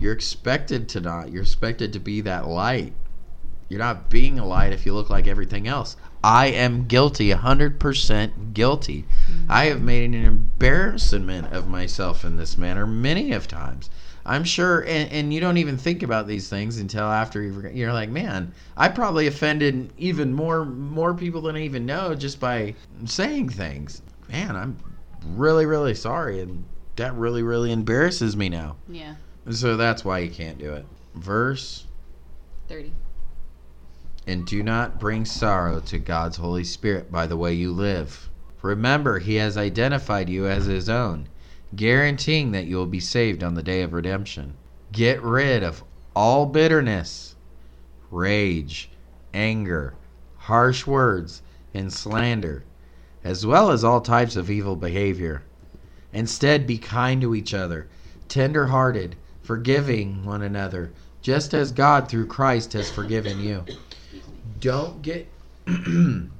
You're 0.00 0.12
expected 0.12 0.88
to 0.90 1.00
not. 1.00 1.30
You're 1.30 1.42
expected 1.42 1.92
to 1.92 2.00
be 2.00 2.20
that 2.22 2.48
light. 2.48 2.92
You're 3.68 3.78
not 3.78 4.10
being 4.10 4.38
a 4.38 4.44
light 4.46 4.72
if 4.72 4.84
you 4.84 4.92
look 4.94 5.08
like 5.08 5.26
everything 5.26 5.68
else. 5.68 5.96
I 6.24 6.46
am 6.46 6.86
guilty, 6.86 7.30
100% 7.30 8.54
guilty. 8.54 9.04
I 9.48 9.64
have 9.66 9.78
mm-hmm. 9.78 9.86
made 9.86 10.04
an 10.04 10.24
embarrassment 10.24 11.52
of 11.52 11.68
myself 11.68 12.24
in 12.24 12.36
this 12.36 12.56
manner 12.56 12.86
many 12.86 13.32
of 13.32 13.48
times. 13.48 13.90
I'm 14.24 14.44
sure, 14.44 14.82
and, 14.82 15.10
and 15.10 15.34
you 15.34 15.40
don't 15.40 15.56
even 15.56 15.76
think 15.76 16.04
about 16.04 16.28
these 16.28 16.48
things 16.48 16.78
until 16.78 17.04
after 17.04 17.42
you've, 17.42 17.74
you're 17.74 17.92
like, 17.92 18.08
man, 18.08 18.52
I 18.76 18.88
probably 18.88 19.26
offended 19.26 19.92
even 19.98 20.32
more 20.32 20.64
more 20.64 21.12
people 21.12 21.42
than 21.42 21.56
I 21.56 21.62
even 21.62 21.86
know 21.86 22.14
just 22.14 22.38
by 22.38 22.74
saying 23.04 23.48
things. 23.48 24.00
Man, 24.28 24.54
I'm 24.54 24.76
really, 25.34 25.66
really 25.66 25.94
sorry, 25.94 26.40
and 26.40 26.64
that 26.96 27.14
really, 27.14 27.42
really 27.42 27.72
embarrasses 27.72 28.36
me 28.36 28.48
now. 28.48 28.76
Yeah, 28.88 29.16
So 29.50 29.76
that's 29.76 30.04
why 30.04 30.20
you 30.20 30.30
can't 30.30 30.58
do 30.58 30.72
it. 30.72 30.86
Verse 31.16 31.86
thirty. 32.68 32.92
And 34.26 34.46
do 34.46 34.62
not 34.62 35.00
bring 35.00 35.24
sorrow 35.24 35.80
to 35.80 35.98
God's 35.98 36.36
Holy 36.36 36.64
Spirit 36.64 37.10
by 37.10 37.26
the 37.26 37.36
way 37.36 37.52
you 37.52 37.72
live. 37.72 38.30
Remember, 38.62 39.18
he 39.18 39.34
has 39.36 39.56
identified 39.56 40.28
you 40.28 40.46
as 40.46 40.66
his 40.66 40.88
own, 40.88 41.28
guaranteeing 41.74 42.52
that 42.52 42.66
you 42.66 42.76
will 42.76 42.86
be 42.86 43.00
saved 43.00 43.42
on 43.42 43.54
the 43.54 43.62
day 43.62 43.82
of 43.82 43.92
redemption. 43.92 44.54
Get 44.92 45.20
rid 45.22 45.64
of 45.64 45.82
all 46.14 46.46
bitterness, 46.46 47.34
rage, 48.10 48.90
anger, 49.34 49.94
harsh 50.36 50.86
words, 50.86 51.42
and 51.74 51.92
slander, 51.92 52.64
as 53.24 53.44
well 53.44 53.70
as 53.70 53.82
all 53.82 54.00
types 54.00 54.36
of 54.36 54.50
evil 54.50 54.76
behavior. 54.76 55.42
Instead, 56.12 56.66
be 56.66 56.78
kind 56.78 57.20
to 57.22 57.34
each 57.34 57.54
other, 57.54 57.88
tender 58.28 58.66
hearted, 58.66 59.16
forgiving 59.42 60.24
one 60.24 60.42
another, 60.42 60.92
just 61.22 61.54
as 61.54 61.72
God 61.72 62.08
through 62.08 62.26
Christ 62.26 62.74
has 62.74 62.90
forgiven 62.90 63.40
you. 63.40 63.64
Don't 64.62 65.02
get 65.02 65.26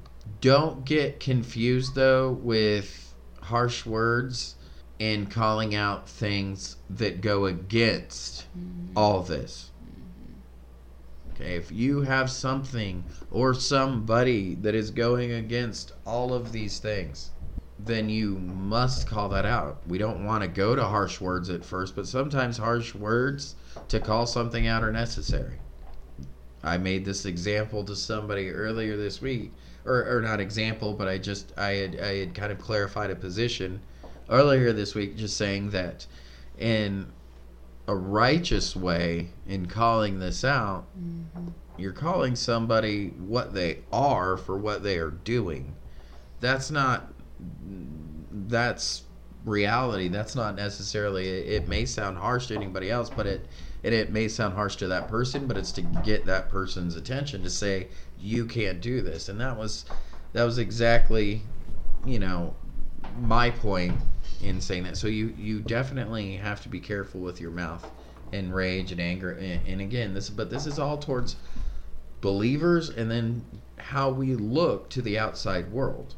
don't 0.41 0.85
get 0.85 1.19
confused 1.19 1.93
though 1.93 2.31
with 2.31 3.13
harsh 3.41 3.85
words 3.85 4.55
and 4.97 5.29
calling 5.29 5.75
out 5.75 6.07
things 6.07 6.77
that 6.89 7.19
go 7.19 7.47
against 7.47 8.45
mm-hmm. 8.57 8.97
all 8.97 9.21
this. 9.23 9.71
Okay, 11.33 11.55
if 11.55 11.69
you 11.69 12.03
have 12.03 12.31
something 12.31 13.03
or 13.29 13.53
somebody 13.53 14.55
that 14.55 14.73
is 14.73 14.89
going 14.89 15.33
against 15.33 15.91
all 16.05 16.33
of 16.33 16.53
these 16.53 16.79
things, 16.79 17.31
then 17.77 18.07
you 18.07 18.35
must 18.37 19.05
call 19.05 19.27
that 19.29 19.45
out. 19.45 19.81
We 19.85 19.97
don't 19.97 20.23
want 20.23 20.43
to 20.43 20.47
go 20.47 20.77
to 20.77 20.85
harsh 20.85 21.19
words 21.19 21.49
at 21.49 21.65
first, 21.65 21.93
but 21.93 22.07
sometimes 22.07 22.57
harsh 22.57 22.95
words 22.95 23.55
to 23.89 23.99
call 23.99 24.25
something 24.25 24.65
out 24.65 24.81
are 24.81 24.93
necessary. 24.93 25.59
I 26.63 26.77
made 26.77 27.03
this 27.05 27.25
example 27.25 27.83
to 27.85 27.95
somebody 27.95 28.49
earlier 28.49 28.95
this 28.95 29.21
week, 29.21 29.51
or, 29.85 30.17
or 30.17 30.21
not 30.21 30.39
example, 30.39 30.93
but 30.93 31.07
I 31.07 31.17
just 31.17 31.51
I 31.57 31.71
had 31.71 31.99
I 31.99 32.17
had 32.19 32.33
kind 32.33 32.51
of 32.51 32.59
clarified 32.59 33.09
a 33.11 33.15
position 33.15 33.81
earlier 34.29 34.71
this 34.71 34.95
week, 34.95 35.17
just 35.17 35.35
saying 35.37 35.71
that 35.71 36.05
in 36.57 37.07
a 37.87 37.95
righteous 37.95 38.75
way 38.75 39.29
in 39.47 39.65
calling 39.65 40.19
this 40.19 40.43
out, 40.45 40.85
Mm-hmm. 40.97 41.49
you're 41.77 41.91
calling 41.91 42.35
somebody 42.35 43.09
what 43.09 43.53
they 43.53 43.79
are 43.91 44.37
for 44.37 44.57
what 44.57 44.83
they 44.83 44.97
are 44.97 45.11
doing. 45.11 45.75
That's 46.39 46.71
not 46.71 47.11
that's 48.31 49.03
reality. 49.45 50.07
That's 50.07 50.35
not 50.35 50.55
necessarily 50.55 51.27
it 51.27 51.67
may 51.67 51.85
sound 51.85 52.17
harsh 52.17 52.47
to 52.47 52.55
anybody 52.55 52.89
else, 52.89 53.09
but 53.09 53.25
it 53.27 53.45
and 53.83 53.93
it 53.93 54.11
may 54.11 54.27
sound 54.27 54.53
harsh 54.53 54.77
to 54.77 54.87
that 54.87 55.07
person, 55.07 55.47
but 55.47 55.57
it's 55.57 55.71
to 55.73 55.81
get 55.81 56.25
that 56.25 56.49
person's 56.49 56.95
attention 56.95 57.43
to 57.43 57.49
say 57.49 57.87
you 58.19 58.45
can't 58.45 58.81
do 58.81 59.01
this. 59.01 59.29
And 59.29 59.39
that 59.41 59.57
was 59.57 59.85
that 60.33 60.43
was 60.43 60.57
exactly, 60.57 61.41
you 62.05 62.19
know, 62.19 62.55
my 63.19 63.49
point 63.49 63.95
in 64.41 64.61
saying 64.61 64.83
that. 64.83 64.97
So 64.97 65.07
you 65.07 65.33
you 65.37 65.59
definitely 65.59 66.37
have 66.37 66.61
to 66.63 66.69
be 66.69 66.79
careful 66.79 67.19
with 67.19 67.41
your 67.41 67.51
mouth 67.51 67.85
and 68.33 68.53
rage 68.53 68.91
and 68.91 68.99
anger 68.99 69.31
and, 69.31 69.65
and 69.67 69.81
again 69.81 70.13
this 70.13 70.29
but 70.29 70.49
this 70.49 70.65
is 70.65 70.79
all 70.79 70.97
towards 70.97 71.35
believers 72.21 72.89
and 72.89 73.09
then 73.09 73.45
how 73.77 74.09
we 74.09 74.35
look 74.35 74.89
to 74.89 75.01
the 75.01 75.19
outside 75.19 75.71
world 75.71 76.15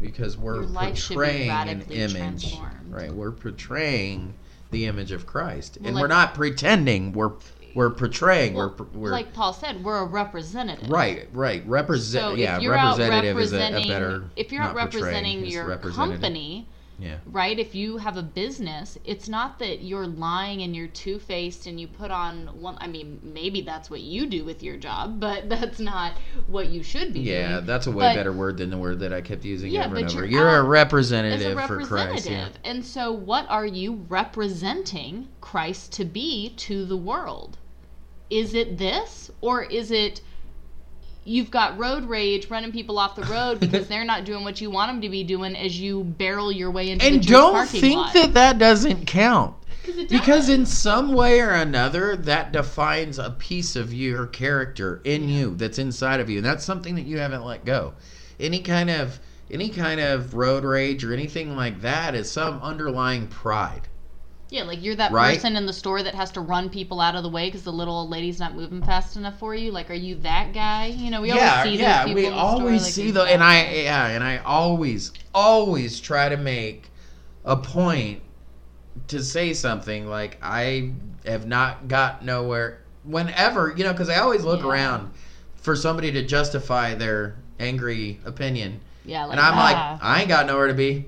because 0.00 0.36
we're 0.36 0.66
portraying 0.66 1.50
an 1.50 1.82
image 1.90 2.14
transformed. 2.14 2.92
right 2.92 3.12
we're 3.12 3.30
portraying 3.30 4.34
the 4.70 4.86
image 4.86 5.12
of 5.12 5.26
christ. 5.26 5.78
Well, 5.80 5.88
and 5.88 5.94
like- 5.96 6.02
we're 6.02 6.08
not 6.08 6.34
pretending. 6.34 7.12
We're 7.12 7.32
we're 7.74 7.90
portraying. 7.90 8.54
Well, 8.54 8.74
we're 8.76 8.86
we're 9.00 9.10
like 9.10 9.32
Paul 9.32 9.52
said, 9.52 9.84
we're 9.84 9.98
a 9.98 10.04
representative. 10.04 10.90
right 10.90 11.28
right. 11.32 11.66
Represent 11.66 12.22
So 12.22 12.34
yeah 12.34 12.56
if 12.56 12.62
you're 12.62 12.74
out 12.74 12.98
representative 12.98 13.38
is 13.38 13.52
a, 13.52 13.56
a 13.56 13.58
representing, 13.60 13.88
better 13.88 14.24
if 14.36 14.52
you're 14.52 14.62
not 14.62 14.76
portraying, 14.76 15.04
representing 15.04 15.46
your 15.46 15.76
company, 15.78 16.68
yeah 17.00 17.16
right? 17.26 17.58
If 17.58 17.74
you 17.74 17.96
have 17.98 18.16
a 18.16 18.22
business, 18.22 18.98
it's 19.04 19.28
not 19.28 19.58
that 19.58 19.82
you're 19.82 20.06
lying 20.06 20.62
and 20.62 20.74
you're 20.76 20.88
two 20.88 21.18
faced 21.18 21.66
and 21.66 21.80
you 21.80 21.88
put 21.88 22.10
on 22.10 22.46
one. 22.60 22.76
I 22.80 22.86
mean, 22.86 23.20
maybe 23.22 23.62
that's 23.62 23.88
what 23.90 24.00
you 24.02 24.26
do 24.26 24.44
with 24.44 24.62
your 24.62 24.76
job, 24.76 25.18
but 25.20 25.48
that's 25.54 25.80
not 25.80 26.12
what 26.46 26.68
you 26.68 26.82
should 26.82 27.12
be 27.12 27.20
yeah 27.20 27.52
doing. 27.54 27.66
that's 27.66 27.86
a 27.86 27.90
way 27.90 28.04
But- 28.10 28.14
better 28.16 28.32
word 28.32 28.58
than 28.58 28.70
the 28.70 28.78
word 28.78 29.00
that 29.00 29.12
i 29.12 29.20
kept 29.20 29.44
using 29.44 29.70
Yeah, 29.72 29.86
over 29.86 29.96
and 29.96 30.06
over 30.06 30.26
you're 30.26 30.26
you're 30.26 30.48
a 30.48 30.52
out 30.58 30.64
as 30.64 30.68
representative, 30.68 31.60
for 31.66 31.80
christ 31.84 32.28
yeah. 32.28 32.48
And 32.64 32.84
so, 32.84 33.12
what 33.12 33.46
are 33.48 33.66
you 33.66 34.04
representing 34.08 35.28
Christ 35.40 35.92
to 35.92 36.04
be 36.04 36.50
to 36.56 36.84
the 36.84 36.96
world? 36.96 37.58
Is 38.28 38.54
it 38.54 38.78
this, 38.78 39.30
or 39.40 39.62
is 39.64 39.90
it 39.90 40.20
you've 41.24 41.50
got 41.50 41.78
road 41.78 42.04
rage 42.04 42.48
running 42.50 42.72
people 42.72 42.98
off 42.98 43.16
the 43.16 43.22
road 43.22 43.60
because 43.60 43.88
they're 43.88 44.04
not 44.04 44.24
doing 44.24 44.44
what 44.44 44.60
you 44.60 44.70
want 44.70 44.90
them 44.90 45.00
to 45.00 45.08
be 45.08 45.22
doing 45.22 45.54
as 45.56 45.78
you 45.78 46.04
barrel 46.04 46.50
your 46.50 46.70
way 46.70 46.90
into 46.90 47.04
the 47.04 47.14
and 47.14 47.22
Jewish 47.22 47.30
don't 47.30 47.68
think 47.68 47.96
lot? 47.96 48.14
that 48.14 48.34
that 48.34 48.58
doesn't 48.58 49.06
count. 49.06 49.54
It 49.84 50.08
because 50.08 50.48
in 50.48 50.66
some 50.66 51.14
way 51.14 51.40
or 51.40 51.50
another 51.50 52.14
that 52.16 52.52
defines 52.52 53.18
a 53.18 53.30
piece 53.30 53.76
of 53.76 53.92
your 53.92 54.26
character 54.26 55.00
in 55.04 55.28
you 55.28 55.54
that's 55.56 55.78
inside 55.78 56.20
of 56.20 56.28
you. 56.28 56.38
And 56.38 56.46
that's 56.46 56.64
something 56.64 56.94
that 56.96 57.06
you 57.06 57.18
haven't 57.18 57.44
let 57.44 57.64
go. 57.64 57.94
Any 58.38 58.60
kind 58.60 58.90
of 58.90 59.18
any 59.50 59.68
kind 59.68 60.00
of 60.00 60.34
road 60.34 60.64
rage 60.64 61.02
or 61.02 61.12
anything 61.12 61.56
like 61.56 61.80
that 61.80 62.14
is 62.14 62.30
some 62.30 62.60
underlying 62.62 63.26
pride 63.26 63.88
Yeah, 64.50 64.64
like 64.64 64.82
you're 64.82 64.96
that 64.96 65.16
Right? 65.16 65.18
person 65.18 65.56
in 65.56 65.64
the 65.66 65.72
store 65.72 66.02
that 66.02 66.14
has 66.14 66.30
to 66.32 66.40
run 66.42 66.68
people 66.70 67.00
out 67.00 67.14
of 67.16 67.22
the 67.22 67.28
way 67.30 67.46
because 67.48 67.62
the 67.64 67.72
little 67.72 67.94
old 67.96 68.10
lady's 68.10 68.38
not 68.38 68.54
moving 68.54 68.82
fast 68.82 69.16
enough 69.16 69.38
for 69.38 69.54
you. 69.54 69.70
Like, 69.70 69.90
are 69.90 69.94
you 69.94 70.16
that 70.16 70.52
guy? 70.52 70.86
You 70.86 71.10
know, 71.10 71.22
we 71.22 71.30
yeah, 71.30 71.32
always 71.32 71.56
see 71.56 71.76
yeah, 71.76 71.78
those 71.78 72.00
people 72.00 72.26
we 72.26 72.28
in 72.28 72.36
the 72.36 72.44
store, 72.44 72.78
always 72.78 72.80
like, 72.80 72.94
see 72.94 73.10
"Who's 73.10 73.12
those, 73.12 73.28
and 73.28 73.42
I 73.42 73.70
yeah, 73.72 74.08
and 74.08 74.24
I 74.24 74.38
always 74.38 75.12
always 75.34 76.00
try 76.00 76.28
to 76.28 76.36
make 76.36 76.90
a 77.44 77.56
point 77.56 78.22
to 79.08 79.22
say 79.22 79.54
something 79.54 80.06
like 80.08 80.38
I 80.42 80.92
have 81.26 81.46
not 81.46 81.88
got 81.88 82.24
nowhere. 82.24 82.80
Whenever 83.04 83.74
you 83.76 83.84
know, 83.84 83.92
because 83.92 84.08
I 84.10 84.18
always 84.18 84.44
look 84.44 84.60
Yeah. 84.60 84.64
around 84.64 85.12
for 85.56 85.76
somebody 85.76 86.12
to 86.12 86.22
justify 86.26 86.94
their 86.94 87.36
angry 87.60 88.20
opinion, 88.24 88.80
Yeah, 89.04 89.24
like, 89.26 89.32
and 89.32 89.40
I'm 89.40 89.56
ah, 89.56 89.56
like, 89.56 89.86
I 90.00 90.20
ain't 90.20 90.28
got 90.28 90.46
nowhere 90.46 90.68
to 90.68 90.74
be. 90.74 91.06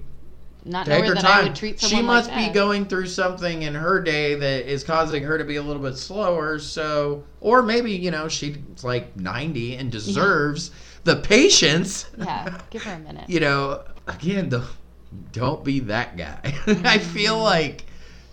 Not 0.65 0.87
Take 0.87 1.07
her 1.07 1.15
time. 1.15 1.55
She 1.55 2.03
must 2.03 2.31
like 2.31 2.49
be 2.49 2.55
going 2.55 2.87
through 2.87 3.09
something 3.09 3.63
in 3.63 3.75
her 3.75 4.01
day 4.01 4.37
that 4.37 4.71
is 4.71 4.85
causing 4.85 5.23
her 5.25 5.37
to 5.37 5.45
be 5.45 5.57
a 5.57 5.63
little 5.63 5.83
bit 5.83 5.97
slower. 5.97 6.59
So, 6.59 7.25
or 7.41 7.63
maybe 7.63 7.93
you 7.93 8.11
know 8.11 8.29
she's 8.29 8.59
like 8.85 9.17
90 9.17 9.77
and 9.77 9.91
deserves 9.91 10.71
the 11.05 11.17
patience. 11.17 12.07
Yeah, 12.17 12.61
give 12.71 12.85
her 12.85 12.95
a 12.95 12.99
minute. 13.01 13.29
you 13.29 13.41
know, 13.41 13.83
again, 14.07 14.51
the, 14.51 14.65
don't 15.33 15.65
be 15.65 15.81
that 15.81 16.17
guy. 16.17 16.41
I 16.85 16.99
feel 16.99 17.35
mm-hmm. 17.35 17.43
like, 17.43 17.85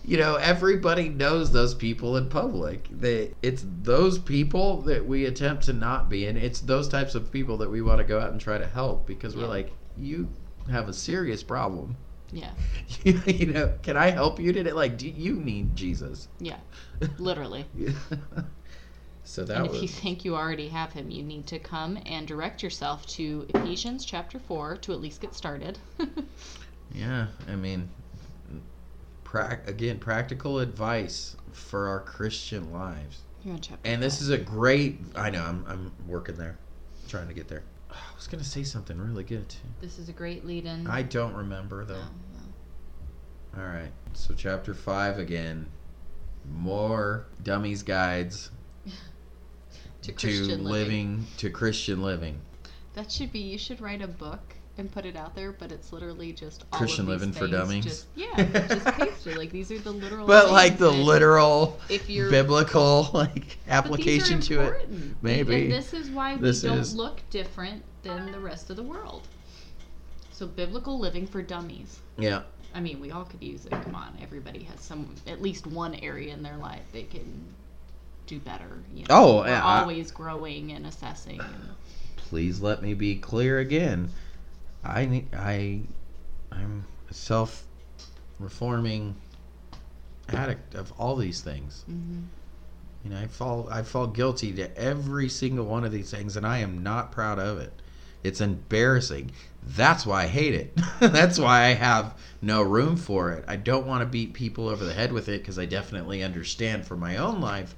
you 0.06 0.18
know, 0.18 0.36
everybody 0.36 1.10
knows 1.10 1.52
those 1.52 1.74
people 1.74 2.18
in 2.18 2.30
public. 2.30 2.88
That 3.00 3.34
it's 3.42 3.66
those 3.82 4.20
people 4.20 4.82
that 4.84 5.04
we 5.04 5.26
attempt 5.26 5.64
to 5.64 5.74
not 5.74 6.10
be, 6.10 6.28
and 6.28 6.38
it's 6.38 6.62
those 6.62 6.88
types 6.88 7.16
of 7.16 7.32
people 7.32 7.58
that 7.58 7.72
we 7.72 7.82
want 7.82 7.98
to 7.98 8.04
go 8.04 8.20
out 8.20 8.32
and 8.32 8.40
try 8.40 8.60
to 8.60 8.68
help 8.68 9.08
because 9.08 9.36
we're 9.36 9.48
like, 9.48 9.72
you 9.98 10.30
have 10.70 10.88
a 10.88 10.94
serious 10.94 11.42
problem. 11.42 11.98
Yeah, 12.32 12.52
you 13.04 13.48
know, 13.48 13.74
can 13.82 13.98
I 13.98 14.10
help 14.12 14.40
you 14.40 14.54
today? 14.54 14.72
Like, 14.72 14.98
do 14.98 15.10
you 15.10 15.36
need 15.36 15.76
Jesus? 15.76 16.28
yeah, 16.40 16.58
literally. 17.18 17.66
so 19.24 19.44
that 19.46 19.58
and 19.58 19.66
if 19.66 19.72
was 19.72 19.82
you 19.82 19.88
think 19.88 20.24
you 20.26 20.36
already 20.36 20.68
have 20.68 20.92
him, 20.94 21.10
you 21.10 21.24
need 21.24 21.48
to 21.48 21.60
come 21.60 21.98
and 22.06 22.28
direct 22.28 22.62
yourself 22.62 23.06
to 23.08 23.48
Ephesians 23.56 24.06
chapter 24.06 24.40
4 24.40 24.78
to 24.78 24.94
at 24.94 25.02
least 25.02 25.22
get 25.22 25.34
started. 25.34 25.80
Yeah, 26.94 27.28
I 27.48 27.56
mean, 27.56 27.90
prac 29.24 29.68
again, 29.70 30.00
practical 30.00 30.60
advice 30.60 31.36
for 31.52 31.88
our 31.88 32.00
Christian 32.00 32.72
lives. 32.72 33.22
You're 33.44 33.54
on 33.54 33.62
chapter 33.62 33.90
And 33.90 34.02
this 34.02 34.22
is 34.22 34.30
a 34.30 34.38
great. 34.38 35.00
I 35.16 35.30
know 35.30 35.44
I'm 35.44 35.64
I'm 35.68 35.92
working 36.08 36.36
there, 36.36 36.58
trying 37.08 37.28
to 37.28 37.34
get 37.34 37.48
there. 37.48 37.64
I 37.92 38.16
was 38.16 38.28
gonna 38.28 38.44
say 38.44 38.64
something 38.64 38.98
really 39.00 39.24
good 39.24 39.50
too. 39.50 39.60
This 39.82 39.98
is 39.98 40.10
a 40.10 40.14
great 40.14 40.46
lead 40.46 40.66
in. 40.66 40.88
I 40.88 41.02
don't 41.02 41.34
remember 41.34 41.86
though. 41.86 42.04
All 43.58 43.66
right, 43.66 43.92
so 44.14 44.34
chapter 44.36 44.74
five 44.74 45.18
again. 45.18 45.68
More 46.52 47.26
dummies 47.44 47.84
guides 47.84 48.52
to 48.86 48.92
to 50.02 50.12
Christian 50.12 50.64
living. 50.64 50.64
living 50.64 51.28
to 51.38 51.50
Christian 51.50 52.02
living. 52.02 52.42
That 52.94 53.12
should 53.12 53.32
be. 53.32 53.40
You 53.40 53.58
should 53.58 53.82
write 53.82 54.02
a 54.02 54.08
book 54.08 54.56
and 54.80 54.92
put 54.92 55.06
it 55.06 55.16
out 55.16 55.36
there, 55.36 55.52
but 55.52 55.72
it's 55.72 55.94
literally 55.94 56.34
just 56.34 56.70
Christian 56.72 57.06
living 57.06 57.32
for 57.32 57.48
dummies? 57.48 57.86
Just, 57.86 58.06
yeah, 58.16 58.36
just 58.68 58.86
pasted. 58.86 59.38
Like 59.38 59.52
these 59.52 59.72
are 59.72 59.80
the 59.80 59.92
literal. 59.92 60.26
But 60.26 60.52
like 60.52 60.78
the 60.78 60.90
literal 60.90 61.80
if 61.90 62.10
you're 62.10 62.32
biblical 62.32 63.10
like 63.14 63.34
but 63.34 63.44
these 63.44 63.68
are 63.68 63.72
application 63.72 64.40
to 64.42 64.62
it. 64.62 64.90
Maybe. 65.22 65.64
And 65.64 65.72
this 65.72 65.94
is 65.94 66.10
why 66.10 66.36
we 66.36 66.42
This 66.42 66.62
don't 66.62 66.80
is. 66.80 66.96
look 66.96 67.22
different 67.30 67.84
than 68.04 68.32
the 68.32 68.40
rest 68.40 68.70
of 68.70 68.76
the 68.76 68.84
world. 68.84 69.28
So 70.32 70.48
biblical 70.48 70.98
living 70.98 71.28
for 71.28 71.42
dummies. 71.42 72.00
Yeah. 72.18 72.44
I 72.74 72.80
mean, 72.80 73.00
we 73.00 73.12
all 73.12 73.26
could 73.26 73.44
use 73.44 73.66
it. 73.66 73.72
Come 73.72 73.96
on, 73.96 74.18
everybody 74.22 74.64
has 74.64 74.80
some 74.80 75.14
at 75.28 75.42
least 75.42 75.68
one 75.68 75.96
area 75.96 76.34
in 76.34 76.44
their 76.44 76.58
life 76.58 76.84
they 76.94 77.04
can 77.04 77.44
do 78.28 78.40
better. 78.40 78.80
You 78.94 79.02
know? 79.02 79.08
Oh, 79.10 79.38
We're 79.42 79.60
always 79.62 80.12
growing 80.12 80.72
and 80.72 80.86
assessing. 80.86 81.42
And, 81.42 81.70
please 82.16 82.62
let 82.62 82.82
me 82.82 82.94
be 82.94 83.16
clear 83.16 83.58
again. 83.60 84.10
I 84.84 85.06
need 85.06 85.28
I 85.34 85.82
I'm 86.52 86.86
a 87.10 87.14
self 87.14 87.66
reforming 88.40 89.16
addict 90.30 90.76
of 90.76 90.92
all 91.00 91.16
these 91.16 91.42
things. 91.42 91.84
hmm 91.86 92.22
You 93.04 93.12
know, 93.12 93.18
I 93.20 93.28
fall 93.28 93.68
I 93.72 93.84
fall 93.84 94.08
guilty 94.08 94.54
to 94.54 94.78
every 94.78 95.30
single 95.30 95.66
one 95.66 95.84
of 95.86 95.92
these 95.92 96.12
things 96.12 96.38
and 96.38 96.46
I 96.46 96.60
am 96.60 96.84
not 96.84 97.12
proud 97.12 97.40
of 97.40 97.60
it. 97.60 97.74
It's 98.24 98.42
embarrassing. 98.42 99.32
That's 99.64 100.06
why 100.06 100.24
I 100.24 100.28
hate 100.28 100.54
it. 100.54 100.74
That's 101.00 101.40
why 101.40 101.66
I 101.66 101.74
have 101.74 102.18
no 102.42 102.62
room 102.62 102.98
for 102.98 103.32
it. 103.32 103.46
I 103.48 103.56
don't 103.56 103.88
want 103.88 104.02
to 104.02 104.06
beat 104.06 104.34
people 104.34 104.68
over 104.68 104.84
the 104.84 104.94
head 104.94 105.14
with 105.14 105.30
it 105.30 105.42
because 105.42 105.58
I 105.58 105.66
definitely 105.66 106.24
understand 106.24 106.86
for 106.86 106.98
my 106.98 107.18
own 107.18 107.40
life 107.42 107.76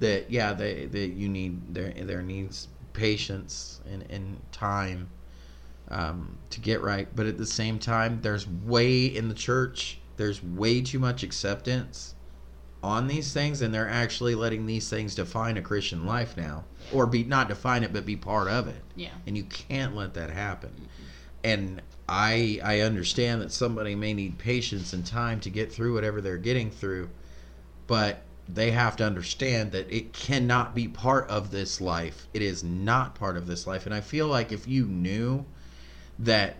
that 0.00 0.30
yeah, 0.30 0.52
they 0.52 0.86
that 0.86 1.08
you 1.10 1.28
need 1.28 1.74
there 1.74 1.92
there 1.92 2.22
needs 2.22 2.68
patience 2.92 3.80
and, 3.90 4.04
and 4.10 4.40
time 4.52 5.08
um, 5.88 6.38
to 6.50 6.60
get 6.60 6.82
right. 6.82 7.08
But 7.14 7.26
at 7.26 7.38
the 7.38 7.46
same 7.46 7.78
time, 7.78 8.20
there's 8.22 8.48
way 8.48 9.06
in 9.06 9.28
the 9.28 9.34
church. 9.34 9.98
There's 10.16 10.42
way 10.42 10.80
too 10.80 10.98
much 10.98 11.22
acceptance 11.22 12.14
on 12.82 13.06
these 13.06 13.32
things, 13.32 13.62
and 13.62 13.72
they're 13.74 13.88
actually 13.88 14.34
letting 14.34 14.66
these 14.66 14.90
things 14.90 15.14
define 15.14 15.56
a 15.56 15.62
Christian 15.62 16.04
life 16.04 16.36
now, 16.36 16.64
or 16.92 17.06
be 17.06 17.24
not 17.24 17.48
define 17.48 17.82
it, 17.82 17.92
but 17.92 18.04
be 18.04 18.16
part 18.16 18.46
of 18.48 18.68
it. 18.68 18.82
Yeah. 18.94 19.08
And 19.26 19.36
you 19.36 19.44
can't 19.44 19.96
let 19.96 20.14
that 20.14 20.30
happen. 20.30 20.88
And 21.42 21.80
I 22.08 22.60
I 22.62 22.80
understand 22.80 23.40
that 23.42 23.52
somebody 23.52 23.94
may 23.94 24.12
need 24.14 24.38
patience 24.38 24.92
and 24.92 25.04
time 25.04 25.40
to 25.40 25.50
get 25.50 25.72
through 25.72 25.94
whatever 25.94 26.20
they're 26.20 26.36
getting 26.36 26.70
through, 26.70 27.08
but 27.86 28.22
they 28.48 28.70
have 28.70 28.96
to 28.96 29.04
understand 29.04 29.72
that 29.72 29.90
it 29.90 30.12
cannot 30.12 30.74
be 30.74 30.86
part 30.86 31.28
of 31.30 31.50
this 31.50 31.80
life. 31.80 32.28
It 32.34 32.42
is 32.42 32.62
not 32.62 33.14
part 33.14 33.38
of 33.38 33.46
this 33.46 33.66
life. 33.66 33.86
And 33.86 33.94
I 33.94 34.02
feel 34.02 34.26
like 34.26 34.52
if 34.52 34.68
you 34.68 34.84
knew 34.84 35.46
that 36.20 36.56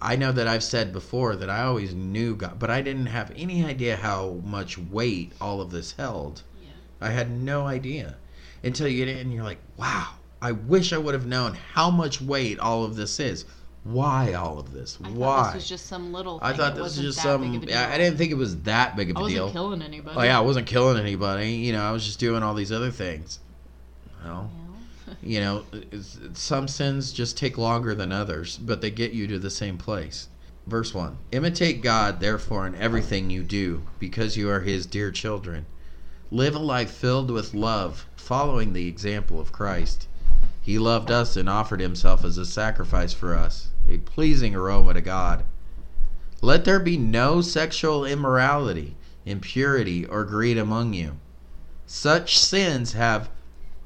I 0.00 0.16
know 0.16 0.32
that 0.32 0.46
I've 0.48 0.62
said 0.64 0.92
before 0.92 1.36
that 1.36 1.48
I 1.48 1.62
always 1.62 1.94
knew 1.94 2.36
God, 2.36 2.58
but 2.58 2.70
I 2.70 2.82
didn't 2.82 3.06
have 3.06 3.32
any 3.36 3.64
idea 3.64 3.96
how 3.96 4.40
much 4.44 4.76
weight 4.76 5.32
all 5.40 5.60
of 5.60 5.70
this 5.70 5.92
held. 5.92 6.42
Yeah. 6.62 6.70
I 7.00 7.10
had 7.10 7.30
no 7.30 7.66
idea 7.66 8.16
until 8.62 8.88
you 8.88 9.04
get 9.04 9.08
in 9.14 9.18
and 9.18 9.32
you're 9.32 9.44
like, 9.44 9.60
wow, 9.76 10.08
I 10.42 10.52
wish 10.52 10.92
I 10.92 10.98
would 10.98 11.14
have 11.14 11.26
known 11.26 11.54
how 11.54 11.90
much 11.90 12.20
weight 12.20 12.58
all 12.58 12.84
of 12.84 12.96
this 12.96 13.18
is. 13.20 13.44
Why 13.84 14.32
all 14.32 14.58
of 14.58 14.72
this? 14.72 14.98
I 15.04 15.08
Why? 15.08 15.26
thought 15.26 15.44
this 15.46 15.54
was 15.54 15.68
just 15.68 15.86
some 15.86 16.12
little. 16.12 16.38
Thing. 16.38 16.48
I 16.48 16.52
thought 16.54 16.72
It 16.72 16.76
this 16.76 16.82
was 16.82 16.98
just 16.98 17.22
some. 17.22 17.42
I 17.44 17.98
didn't 17.98 18.16
think 18.16 18.30
it 18.30 18.36
was 18.36 18.62
that 18.62 18.96
big 18.96 19.10
of 19.10 19.16
a 19.16 19.18
deal. 19.20 19.20
I 19.20 19.22
wasn't 19.22 19.36
deal. 19.36 19.52
killing 19.52 19.82
anybody. 19.82 20.18
Oh 20.18 20.22
yeah, 20.22 20.38
I 20.38 20.40
wasn't 20.40 20.66
killing 20.66 20.98
anybody. 20.98 21.50
You 21.52 21.74
know, 21.74 21.82
I 21.82 21.92
was 21.92 22.04
just 22.04 22.18
doing 22.18 22.42
all 22.42 22.54
these 22.54 22.72
other 22.72 22.90
things. 22.90 23.40
Well, 24.24 24.50
Yeah. 24.54 24.63
You 25.22 25.40
know, 25.40 25.64
some 26.34 26.68
sins 26.68 27.12
just 27.12 27.36
take 27.36 27.58
longer 27.58 27.94
than 27.94 28.12
others, 28.12 28.58
but 28.58 28.80
they 28.80 28.90
get 28.90 29.12
you 29.12 29.26
to 29.28 29.38
the 29.38 29.50
same 29.50 29.78
place. 29.78 30.28
Verse 30.66 30.94
1 30.94 31.18
Imitate 31.32 31.82
God, 31.82 32.20
therefore, 32.20 32.66
in 32.66 32.74
everything 32.74 33.28
you 33.28 33.42
do, 33.42 33.82
because 33.98 34.36
you 34.36 34.48
are 34.48 34.60
his 34.60 34.86
dear 34.86 35.10
children. 35.10 35.66
Live 36.30 36.54
a 36.54 36.58
life 36.58 36.90
filled 36.90 37.30
with 37.30 37.54
love, 37.54 38.06
following 38.16 38.72
the 38.72 38.88
example 38.88 39.38
of 39.38 39.52
Christ. 39.52 40.08
He 40.62 40.78
loved 40.78 41.10
us 41.10 41.36
and 41.36 41.48
offered 41.48 41.80
himself 41.80 42.24
as 42.24 42.38
a 42.38 42.46
sacrifice 42.46 43.12
for 43.12 43.34
us, 43.34 43.68
a 43.86 43.98
pleasing 43.98 44.54
aroma 44.54 44.94
to 44.94 45.02
God. 45.02 45.44
Let 46.40 46.64
there 46.64 46.80
be 46.80 46.96
no 46.96 47.42
sexual 47.42 48.04
immorality, 48.04 48.96
impurity, 49.26 50.06
or 50.06 50.24
greed 50.24 50.56
among 50.56 50.94
you. 50.94 51.16
Such 51.86 52.38
sins 52.38 52.94
have 52.94 53.28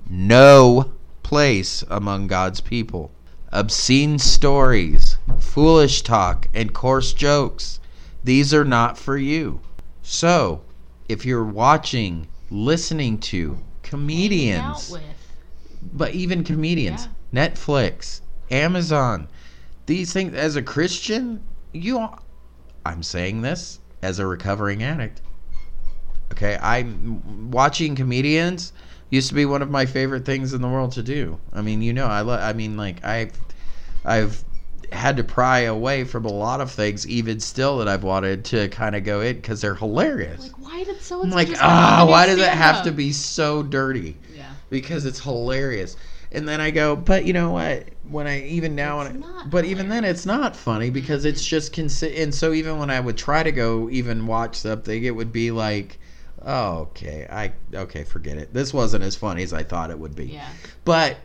no 0.09 0.93
place 1.29 1.85
among 1.91 2.27
God's 2.27 2.63
people. 2.63 3.11
Obscene 3.53 4.19
stories, 4.19 5.19
foolish 5.39 6.01
talk, 6.01 6.49
and 6.55 6.73
coarse 6.73 7.13
jokes, 7.13 7.81
these 8.25 8.55
are 8.55 8.65
not 8.65 8.97
for 8.97 9.19
you. 9.19 9.61
So, 10.01 10.63
if 11.07 11.27
you're 11.27 11.45
watching, 11.45 12.29
listening 12.49 13.19
to 13.19 13.59
comedians, 13.83 14.97
but 15.93 16.15
even 16.15 16.45
comedians, 16.45 17.09
Netflix, 17.31 18.23
Amazon, 18.51 19.29
these 19.85 20.15
things 20.15 20.33
as 20.33 20.57
a 20.57 20.63
Christian, 20.63 21.43
you 21.75 22.09
I'm 22.87 23.03
saying 23.03 23.43
this 23.43 23.81
as 24.01 24.19
a 24.19 24.27
recovering 24.27 24.83
addict. 24.83 25.21
Okay, 26.33 26.57
I'm 26.63 27.51
watching 27.51 27.95
comedians 27.97 28.73
used 29.11 29.29
to 29.29 29.35
be 29.35 29.47
one 29.47 29.63
of 29.63 29.71
my 29.71 29.87
favorite 29.87 30.25
things 30.25 30.53
in 30.53 30.61
the 30.63 30.69
world 30.69 30.93
to 30.93 31.03
do. 31.03 31.39
I 31.53 31.63
mean, 31.63 31.83
you 31.83 31.93
know, 31.93 32.07
I 32.07 32.21
lo- 32.21 32.39
I 32.39 32.53
mean 32.53 32.77
like 32.77 33.05
I've 33.05 33.33
I've 34.05 34.45
had 34.93 35.17
to 35.19 35.25
pry 35.25 35.61
away 35.61 36.05
from 36.05 36.25
a 36.25 36.33
lot 36.33 36.61
of 36.61 36.71
things 36.71 37.07
even 37.07 37.41
still 37.41 37.79
that 37.79 37.89
I've 37.89 38.05
wanted 38.05 38.45
to 38.47 38.69
kind 38.69 38.97
of 38.97 39.05
go 39.05 39.21
in 39.21 39.43
cuz 39.43 39.61
they're 39.61 39.75
hilarious. 39.75 40.41
Like, 40.41 40.59
why 40.59 40.85
did 40.85 41.01
so? 41.03 41.23
I'm 41.23 41.31
like, 41.31 41.51
ah, 41.61 41.97
comedy 41.99 42.11
why 42.11 42.27
does 42.27 42.39
it 42.39 42.49
have 42.49 42.77
up?" 42.77 42.85
to 42.85 42.93
be 42.93 43.13
so 43.13 43.63
dirty? 43.63 44.17
Yeah. 44.35 44.45
because 44.71 45.05
it's 45.05 45.21
hilarious. 45.21 45.97
And 46.31 46.47
then 46.47 46.61
I 46.61 46.71
go, 46.71 46.95
but 46.95 47.25
you 47.25 47.33
know 47.33 47.51
what? 47.53 47.89
When 48.11 48.27
I 48.27 48.43
even 48.43 48.75
now, 48.75 49.01
I, 49.01 49.15
but 49.47 49.65
even 49.65 49.89
then, 49.89 50.05
it's 50.05 50.27
not 50.27 50.55
funny 50.55 50.91
because 50.91 51.25
it's 51.25 51.45
just 51.45 51.73
consi- 51.75 52.21
And 52.23 52.35
so 52.35 52.53
even 52.53 52.79
when 52.79 52.91
I 52.91 53.01
would 53.01 53.17
try 53.17 53.43
to 53.43 53.51
go 53.53 53.89
even 53.91 54.27
watch 54.27 54.57
something, 54.57 55.05
it 55.05 55.15
would 55.17 55.33
be 55.33 55.51
like, 55.51 55.99
oh, 56.45 56.79
okay, 56.81 57.27
I 57.31 57.53
okay, 57.75 58.05
forget 58.05 58.39
it. 58.39 58.53
This 58.53 58.73
wasn't 58.73 59.05
as 59.05 59.17
funny 59.17 59.43
as 59.43 59.53
I 59.53 59.63
thought 59.63 59.91
it 59.91 59.99
would 59.99 60.15
be. 60.15 60.27
Yeah. 60.27 60.49
But 60.85 61.19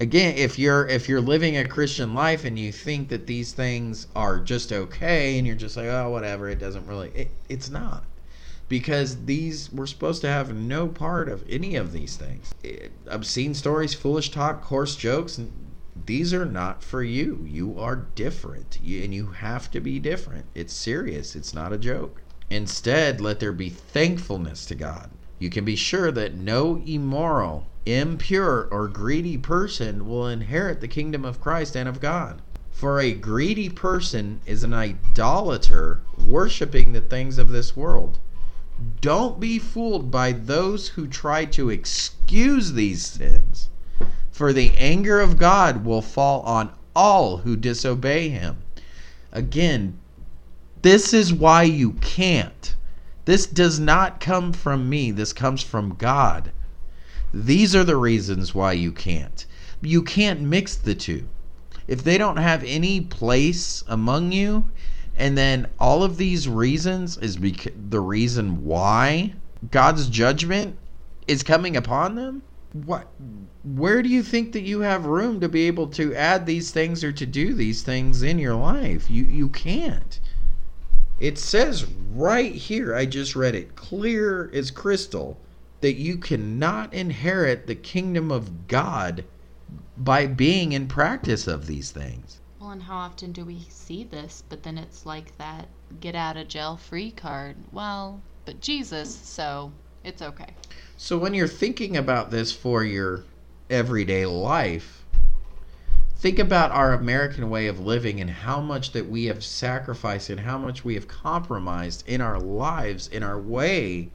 again, 0.00 0.36
if 0.36 0.58
you're 0.58 0.86
if 0.86 1.08
you're 1.08 1.20
living 1.20 1.56
a 1.56 1.66
Christian 1.66 2.14
life 2.14 2.44
and 2.44 2.58
you 2.58 2.72
think 2.72 3.08
that 3.08 3.26
these 3.26 3.52
things 3.52 4.06
are 4.14 4.38
just 4.38 4.72
okay, 4.72 5.38
and 5.38 5.46
you're 5.46 5.56
just 5.56 5.76
like, 5.76 5.86
oh, 5.86 6.10
whatever, 6.10 6.48
it 6.48 6.58
doesn't 6.58 6.86
really, 6.86 7.10
it, 7.10 7.30
it's 7.48 7.70
not. 7.70 8.04
Because 8.68 9.24
these 9.24 9.72
we're 9.72 9.86
supposed 9.86 10.20
to 10.22 10.28
have 10.28 10.54
no 10.54 10.88
part 10.88 11.28
of 11.28 11.42
any 11.48 11.76
of 11.76 11.92
these 11.92 12.16
things. 12.16 12.54
Eh, 12.64 12.88
Obscene 13.06 13.54
stories, 13.54 13.94
foolish 13.94 14.30
talk, 14.30 14.62
coarse 14.62 14.94
jokes, 14.94 15.40
these 16.06 16.32
are 16.32 16.44
not 16.44 16.82
for 16.82 17.02
you. 17.02 17.44
You 17.48 17.78
are 17.78 17.96
different, 17.96 18.78
you, 18.82 19.02
and 19.02 19.14
you 19.14 19.26
have 19.26 19.70
to 19.72 19.80
be 19.80 19.98
different. 19.98 20.46
It's 20.54 20.72
serious. 20.72 21.34
It's 21.34 21.54
not 21.54 21.72
a 21.72 21.78
joke. 21.78 22.22
Instead, 22.50 23.20
let 23.20 23.40
there 23.40 23.52
be 23.52 23.68
thankfulness 23.68 24.64
to 24.66 24.74
God. 24.74 25.10
You 25.38 25.50
can 25.50 25.64
be 25.64 25.76
sure 25.76 26.10
that 26.12 26.34
no 26.34 26.82
immoral, 26.86 27.66
impure, 27.84 28.68
or 28.70 28.88
greedy 28.88 29.38
person 29.38 30.08
will 30.08 30.26
inherit 30.26 30.80
the 30.80 30.88
kingdom 30.88 31.24
of 31.24 31.40
Christ 31.40 31.76
and 31.76 31.88
of 31.88 32.00
God. 32.00 32.42
For 32.70 33.00
a 33.00 33.12
greedy 33.12 33.68
person 33.68 34.40
is 34.46 34.64
an 34.64 34.72
idolater 34.72 36.00
worshiping 36.26 36.92
the 36.92 37.00
things 37.00 37.36
of 37.36 37.48
this 37.48 37.76
world. 37.76 38.18
Don't 39.00 39.40
be 39.40 39.58
fooled 39.58 40.10
by 40.10 40.32
those 40.32 40.90
who 40.90 41.08
try 41.08 41.44
to 41.46 41.70
excuse 41.70 42.72
these 42.72 43.04
sins, 43.04 43.68
for 44.30 44.52
the 44.52 44.76
anger 44.76 45.20
of 45.20 45.38
God 45.38 45.84
will 45.84 46.02
fall 46.02 46.42
on 46.42 46.70
all 46.94 47.38
who 47.38 47.56
disobey 47.56 48.28
him. 48.28 48.58
Again, 49.32 49.97
this 50.82 51.12
is 51.12 51.32
why 51.32 51.64
you 51.64 51.92
can't. 51.94 52.76
This 53.24 53.46
does 53.46 53.78
not 53.78 54.20
come 54.20 54.52
from 54.52 54.88
me, 54.88 55.10
this 55.10 55.32
comes 55.32 55.62
from 55.62 55.96
God. 55.96 56.52
These 57.34 57.76
are 57.76 57.84
the 57.84 57.96
reasons 57.96 58.54
why 58.54 58.72
you 58.72 58.90
can't. 58.90 59.44
You 59.82 60.02
can't 60.02 60.40
mix 60.40 60.76
the 60.76 60.94
two. 60.94 61.28
If 61.86 62.04
they 62.04 62.16
don't 62.16 62.36
have 62.36 62.64
any 62.64 63.00
place 63.00 63.84
among 63.86 64.32
you, 64.32 64.70
and 65.16 65.36
then 65.36 65.66
all 65.78 66.02
of 66.02 66.16
these 66.16 66.48
reasons 66.48 67.18
is 67.18 67.36
bec- 67.36 67.72
the 67.90 68.00
reason 68.00 68.64
why 68.64 69.34
God's 69.70 70.08
judgment 70.08 70.78
is 71.26 71.42
coming 71.42 71.76
upon 71.76 72.14
them, 72.14 72.42
what 72.72 73.08
where 73.64 74.02
do 74.02 74.08
you 74.08 74.22
think 74.22 74.52
that 74.52 74.62
you 74.62 74.80
have 74.80 75.06
room 75.06 75.40
to 75.40 75.48
be 75.48 75.66
able 75.66 75.88
to 75.88 76.14
add 76.14 76.46
these 76.46 76.70
things 76.70 77.02
or 77.02 77.12
to 77.12 77.26
do 77.26 77.52
these 77.52 77.82
things 77.82 78.22
in 78.22 78.38
your 78.38 78.54
life? 78.54 79.10
You 79.10 79.24
you 79.24 79.48
can't. 79.48 80.20
It 81.20 81.36
says 81.36 81.84
right 82.12 82.52
here, 82.52 82.94
I 82.94 83.04
just 83.04 83.34
read 83.34 83.54
it, 83.54 83.74
clear 83.74 84.50
as 84.54 84.70
crystal, 84.70 85.36
that 85.80 85.94
you 85.94 86.16
cannot 86.16 86.94
inherit 86.94 87.66
the 87.66 87.74
kingdom 87.74 88.30
of 88.30 88.68
God 88.68 89.24
by 89.96 90.26
being 90.26 90.72
in 90.72 90.86
practice 90.86 91.46
of 91.46 91.66
these 91.66 91.90
things. 91.90 92.38
Well, 92.60 92.70
and 92.70 92.82
how 92.82 92.98
often 92.98 93.32
do 93.32 93.44
we 93.44 93.66
see 93.68 94.04
this? 94.04 94.44
But 94.48 94.62
then 94.62 94.78
it's 94.78 95.06
like 95.06 95.36
that 95.38 95.68
get 96.00 96.14
out 96.14 96.36
of 96.36 96.48
jail 96.48 96.76
free 96.76 97.10
card. 97.10 97.56
Well, 97.72 98.20
but 98.44 98.60
Jesus, 98.60 99.14
so 99.14 99.72
it's 100.04 100.22
okay. 100.22 100.54
So 100.96 101.18
when 101.18 101.34
you're 101.34 101.48
thinking 101.48 101.96
about 101.96 102.30
this 102.30 102.52
for 102.52 102.84
your 102.84 103.24
everyday 103.70 104.26
life, 104.26 105.04
think 106.18 106.40
about 106.40 106.72
our 106.72 106.92
American 106.92 107.48
way 107.48 107.68
of 107.68 107.78
living 107.78 108.20
and 108.20 108.28
how 108.28 108.60
much 108.60 108.90
that 108.92 109.08
we 109.08 109.26
have 109.26 109.44
sacrificed 109.44 110.30
and 110.30 110.40
how 110.40 110.58
much 110.58 110.84
we 110.84 110.94
have 110.94 111.06
compromised 111.06 112.02
in 112.08 112.20
our 112.20 112.40
lives, 112.40 113.06
in 113.08 113.22
our 113.22 113.38
way 113.38 114.10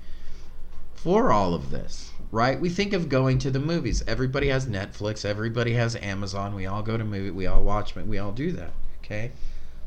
for 0.94 1.32
all 1.32 1.54
of 1.54 1.72
this. 1.72 2.12
Right? 2.30 2.60
We 2.60 2.70
think 2.70 2.94
of 2.94 3.10
going 3.10 3.38
to 3.40 3.52
the 3.52 3.60
movies. 3.60 4.04
Everybody 4.08 4.48
has 4.48 4.66
Netflix, 4.66 5.24
everybody 5.24 5.74
has 5.74 5.96
Amazon. 5.96 6.56
We 6.56 6.66
all 6.66 6.82
go 6.82 6.98
to 6.98 7.04
movie, 7.04 7.32
we 7.32 7.46
all 7.48 7.64
watch, 7.64 7.96
we 7.96 8.18
all 8.18 8.32
do 8.32 8.52
that. 8.54 8.74
Okay. 9.04 9.32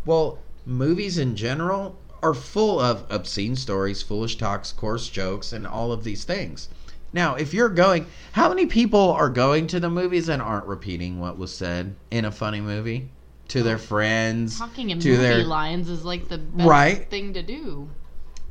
Well, 0.04 0.38
movies 0.64 1.18
in 1.18 1.36
general 1.36 1.98
are 2.22 2.34
full 2.34 2.80
of 2.80 3.04
obscene 3.10 3.56
stories, 3.56 4.02
foolish 4.02 4.38
talks, 4.38 4.72
coarse 4.72 5.08
jokes, 5.08 5.52
and 5.52 5.66
all 5.66 5.92
of 5.92 6.04
these 6.04 6.24
things. 6.24 6.68
Now, 7.12 7.34
if 7.36 7.54
you're 7.54 7.68
going, 7.68 8.06
how 8.32 8.48
many 8.48 8.66
people 8.66 9.10
are 9.12 9.30
going 9.30 9.66
to 9.68 9.80
the 9.80 9.88
movies 9.90 10.28
and 10.28 10.42
aren't 10.42 10.66
repeating 10.66 11.18
what 11.20 11.38
was 11.38 11.54
said 11.54 11.94
in 12.10 12.24
a 12.24 12.30
funny 12.30 12.60
movie 12.60 13.10
to 13.48 13.62
their 13.62 13.78
friends, 13.78 14.58
Talking 14.58 14.90
in 14.90 15.00
to 15.00 15.08
movie 15.10 15.22
their 15.22 15.44
lines 15.44 15.88
is 15.88 16.04
like 16.04 16.28
the 16.28 16.38
best 16.38 16.68
Right. 16.68 17.10
thing 17.10 17.32
to 17.34 17.42
do. 17.42 17.88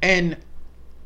And 0.01 0.37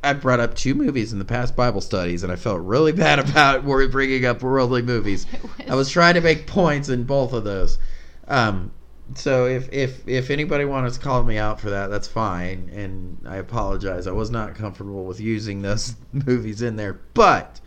I 0.03 0.13
brought 0.13 0.39
up 0.39 0.55
two 0.55 0.75
movies 0.75 1.11
in 1.11 1.19
the 1.19 1.25
past 1.25 1.55
Bible 1.55 1.81
studies, 1.81 2.23
and 2.23 2.31
I 2.31 2.35
felt 2.35 2.61
really 2.61 2.91
bad 2.91 3.19
about 3.29 3.65
bringing 3.65 4.25
up 4.25 4.41
worldly 4.41 4.81
movies. 4.81 5.25
It 5.59 5.69
I 5.69 5.75
was 5.75 5.89
trying 5.89 6.13
to 6.15 6.21
make 6.21 6.47
points 6.47 6.89
in 6.89 7.03
both 7.03 7.33
of 7.33 7.43
those. 7.43 7.77
Um, 8.27 8.71
so 9.15 9.45
if 9.47 9.71
if 9.71 10.07
if 10.07 10.29
anybody 10.29 10.65
wants 10.65 10.97
to 10.97 11.03
call 11.03 11.23
me 11.23 11.37
out 11.37 11.59
for 11.59 11.69
that, 11.69 11.87
that's 11.87 12.07
fine, 12.07 12.69
and 12.73 13.17
I 13.27 13.37
apologize. 13.37 14.07
I 14.07 14.11
was 14.11 14.29
not 14.29 14.55
comfortable 14.55 15.05
with 15.05 15.19
using 15.19 15.61
those 15.61 15.95
movies 16.13 16.61
in 16.61 16.75
there, 16.75 16.99
but 17.13 17.59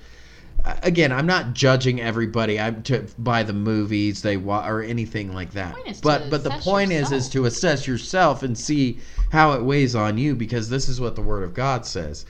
again, 0.82 1.12
I'm 1.12 1.26
not 1.26 1.54
judging 1.54 2.00
everybody. 2.00 2.58
I'm 2.60 2.82
to 2.84 3.06
by 3.18 3.42
the 3.42 3.52
movies 3.52 4.22
they 4.22 4.36
wa- 4.36 4.66
or 4.66 4.82
anything 4.82 5.34
like 5.34 5.52
that. 5.52 5.74
point 5.74 5.88
is 5.88 6.00
to 6.00 6.02
But 6.02 6.30
but 6.30 6.44
the 6.44 6.50
point 6.50 6.92
is 6.92 7.12
is 7.12 7.28
to 7.30 7.44
assess 7.46 7.86
yourself 7.86 8.42
and 8.42 8.56
see 8.56 9.00
how 9.30 9.52
it 9.52 9.62
weighs 9.62 9.94
on 9.94 10.18
you 10.18 10.34
because 10.34 10.68
this 10.68 10.88
is 10.88 11.00
what 11.00 11.16
the 11.16 11.22
Word 11.22 11.42
of 11.42 11.54
God 11.54 11.86
says. 11.86 12.24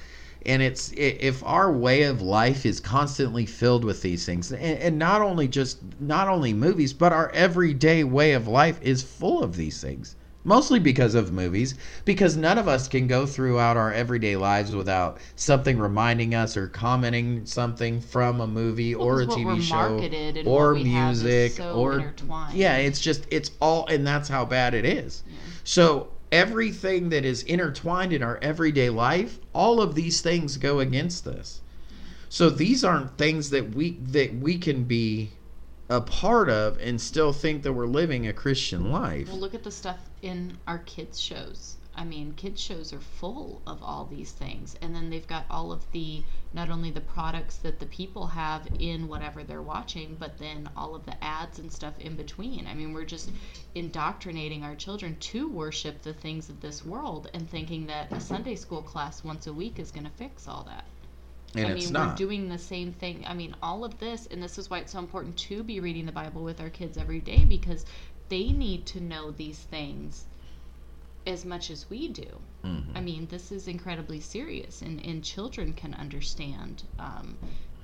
And 0.44 0.62
it's 0.62 0.92
if 0.96 1.42
our 1.44 1.70
way 1.70 2.02
of 2.02 2.20
life 2.20 2.66
is 2.66 2.80
constantly 2.80 3.46
filled 3.46 3.84
with 3.84 4.02
these 4.02 4.26
things, 4.26 4.50
and, 4.52 4.78
and 4.78 4.98
not 4.98 5.22
only 5.22 5.48
just 5.48 5.78
not 6.00 6.28
only 6.28 6.52
movies, 6.52 6.92
but 6.92 7.12
our 7.12 7.30
everyday 7.30 8.04
way 8.04 8.32
of 8.32 8.48
life 8.48 8.80
is 8.82 9.02
full 9.02 9.42
of 9.42 9.56
these 9.56 9.80
things. 9.80 10.16
Mostly 10.44 10.80
because 10.80 11.14
of 11.14 11.32
movies, 11.32 11.76
because 12.04 12.36
none 12.36 12.58
of 12.58 12.66
us 12.66 12.88
can 12.88 13.06
go 13.06 13.26
throughout 13.26 13.76
our 13.76 13.92
everyday 13.92 14.34
lives 14.34 14.74
without 14.74 15.18
something 15.36 15.78
reminding 15.78 16.34
us 16.34 16.56
or 16.56 16.66
commenting 16.66 17.46
something 17.46 18.00
from 18.00 18.40
a 18.40 18.46
movie 18.46 18.96
Well, 18.96 19.06
or 19.06 19.20
a 19.22 19.26
TV 19.26 19.62
show 19.62 20.00
or 20.44 20.74
what 20.74 20.82
we 20.82 20.90
have 20.90 21.12
is 21.12 21.22
music 21.22 21.52
so 21.52 21.72
or 21.72 22.12
yeah, 22.52 22.78
it's 22.78 23.00
just 23.00 23.26
it's 23.30 23.52
all 23.60 23.86
and 23.86 24.04
that's 24.04 24.28
how 24.28 24.44
bad 24.44 24.74
it 24.74 24.84
is. 24.84 25.22
So 25.62 26.11
everything 26.32 27.10
that 27.10 27.24
is 27.24 27.42
intertwined 27.44 28.12
in 28.12 28.22
our 28.22 28.38
everyday 28.42 28.90
life, 28.90 29.38
all 29.52 29.80
of 29.80 29.94
these 29.94 30.20
things 30.22 30.56
go 30.56 30.80
against 30.80 31.24
this. 31.24 31.60
So 32.28 32.48
these 32.48 32.82
aren't 32.82 33.18
things 33.18 33.50
that 33.50 33.74
we 33.74 33.98
that 33.98 34.34
we 34.34 34.56
can 34.56 34.84
be 34.84 35.30
a 35.90 36.00
part 36.00 36.48
of 36.48 36.78
and 36.78 36.98
still 36.98 37.34
think 37.34 37.62
that 37.62 37.74
we're 37.74 37.86
living 37.86 38.26
a 38.26 38.32
Christian 38.32 38.90
life. 38.90 39.28
Well, 39.28 39.38
look 39.38 39.54
at 39.54 39.62
the 39.62 39.70
stuff 39.70 39.98
in 40.22 40.56
our 40.66 40.78
kids' 40.78 41.20
shows. 41.20 41.76
I 41.94 42.04
mean, 42.04 42.32
kids' 42.32 42.62
shows 42.62 42.94
are 42.94 43.00
full 43.00 43.60
of 43.66 43.82
all 43.82 44.06
these 44.06 44.32
things. 44.32 44.76
And 44.80 44.94
then 44.94 45.10
they've 45.10 45.26
got 45.26 45.44
all 45.50 45.70
of 45.70 45.84
the, 45.92 46.22
not 46.54 46.68
only 46.70 46.90
the 46.90 47.00
products 47.00 47.56
that 47.56 47.78
the 47.80 47.86
people 47.86 48.26
have 48.26 48.68
in 48.78 49.08
whatever 49.08 49.42
they're 49.42 49.62
watching, 49.62 50.16
but 50.18 50.36
then 50.38 50.68
all 50.76 50.94
of 50.94 51.04
the 51.06 51.24
ads 51.24 51.58
and 51.58 51.72
stuff 51.72 51.98
in 51.98 52.14
between. 52.16 52.66
I 52.66 52.74
mean, 52.74 52.92
we're 52.92 53.04
just 53.04 53.30
indoctrinating 53.74 54.62
our 54.62 54.74
children 54.74 55.16
to 55.20 55.48
worship 55.48 56.02
the 56.02 56.12
things 56.12 56.48
of 56.48 56.60
this 56.60 56.84
world 56.84 57.30
and 57.34 57.48
thinking 57.48 57.86
that 57.86 58.12
a 58.12 58.20
Sunday 58.20 58.54
school 58.56 58.82
class 58.82 59.24
once 59.24 59.46
a 59.46 59.52
week 59.52 59.78
is 59.78 59.90
going 59.90 60.04
to 60.04 60.12
fix 60.12 60.46
all 60.46 60.64
that. 60.64 60.84
and 61.54 61.66
I 61.66 61.70
it's 61.70 61.84
mean, 61.86 61.92
not. 61.94 62.08
we're 62.10 62.16
doing 62.16 62.48
the 62.48 62.58
same 62.58 62.92
thing. 62.92 63.24
I 63.26 63.34
mean, 63.34 63.54
all 63.62 63.84
of 63.84 63.98
this, 63.98 64.26
and 64.30 64.42
this 64.42 64.58
is 64.58 64.68
why 64.70 64.78
it's 64.80 64.92
so 64.92 64.98
important 64.98 65.36
to 65.38 65.62
be 65.62 65.80
reading 65.80 66.06
the 66.06 66.12
Bible 66.12 66.42
with 66.42 66.60
our 66.60 66.70
kids 66.70 66.98
every 66.98 67.20
day 67.20 67.44
because 67.44 67.84
they 68.28 68.52
need 68.52 68.86
to 68.86 69.00
know 69.00 69.30
these 69.30 69.58
things 69.58 70.26
as 71.26 71.44
much 71.44 71.70
as 71.70 71.88
we 71.90 72.08
do. 72.08 72.40
Mhm. 72.64 72.84
I 72.94 73.00
mean, 73.00 73.26
this 73.26 73.50
is 73.50 73.66
incredibly 73.68 74.20
serious, 74.20 74.82
and, 74.82 75.04
and 75.04 75.24
children 75.24 75.72
can 75.72 75.94
understand 75.94 76.84
um, 76.98 77.36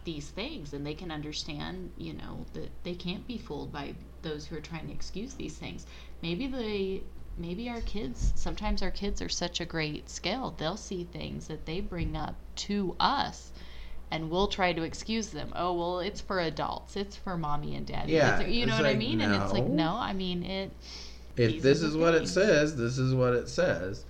these 0.05 0.29
things, 0.29 0.73
and 0.73 0.87
they 0.87 0.95
can 0.95 1.11
understand, 1.11 1.91
you 1.97 2.13
know, 2.13 2.47
that 2.55 2.71
they 2.85 2.95
can't 2.95 3.27
be 3.27 3.39
fooled 3.39 3.73
by 3.73 3.95
those 4.23 4.47
who 4.47 4.57
are 4.57 4.61
trying 4.61 4.87
to 4.87 4.93
excuse 4.93 5.35
these 5.35 5.57
things. 5.57 5.87
Maybe 6.23 6.47
they. 6.47 7.03
Maybe 7.41 7.69
our 7.69 7.81
kids, 7.83 8.33
sometimes 8.35 8.83
our 8.83 8.91
kids 8.91 9.23
are 9.23 9.29
such 9.29 9.61
a 9.61 9.65
great 9.65 10.11
scale, 10.11 10.57
they'll 10.59 10.77
see 10.77 11.05
things 11.05 11.47
that 11.47 11.67
they 11.67 11.81
bring 11.81 12.17
up 12.17 12.35
to 12.57 12.97
us 12.99 13.53
and 14.11 14.29
we'll 14.29 14.49
try 14.49 14.73
to 14.73 14.83
excuse 14.83 15.29
them. 15.29 15.53
Oh, 15.55 15.73
well, 15.75 16.01
it's 16.01 16.21
for 16.21 16.41
adults. 16.41 16.97
It's 16.97 17.15
for 17.15 17.37
mommy 17.37 17.77
and 17.77 17.87
daddy. 17.87 18.15
Yeah, 18.15 18.41
It's- 18.41 18.53
you 18.53 18.67
know 18.67 18.75
what 18.75 18.87
I 18.87 18.89
like, 18.89 18.99
mean? 18.99 19.21
And 19.21 19.35
it's 19.41 19.53
like, 19.53 19.69
no. 19.69 19.93
no, 19.93 19.97
I 19.99 20.15
mean, 20.15 20.43
it. 20.43 20.73
if 21.37 21.63
this 21.63 21.81
is 21.83 21.97
what 21.97 22.15
it 22.15 22.27
says, 22.27 22.75
this 22.75 22.99
is 22.99 23.15
what 23.15 23.35
it 23.35 23.49
says. 23.49 24.05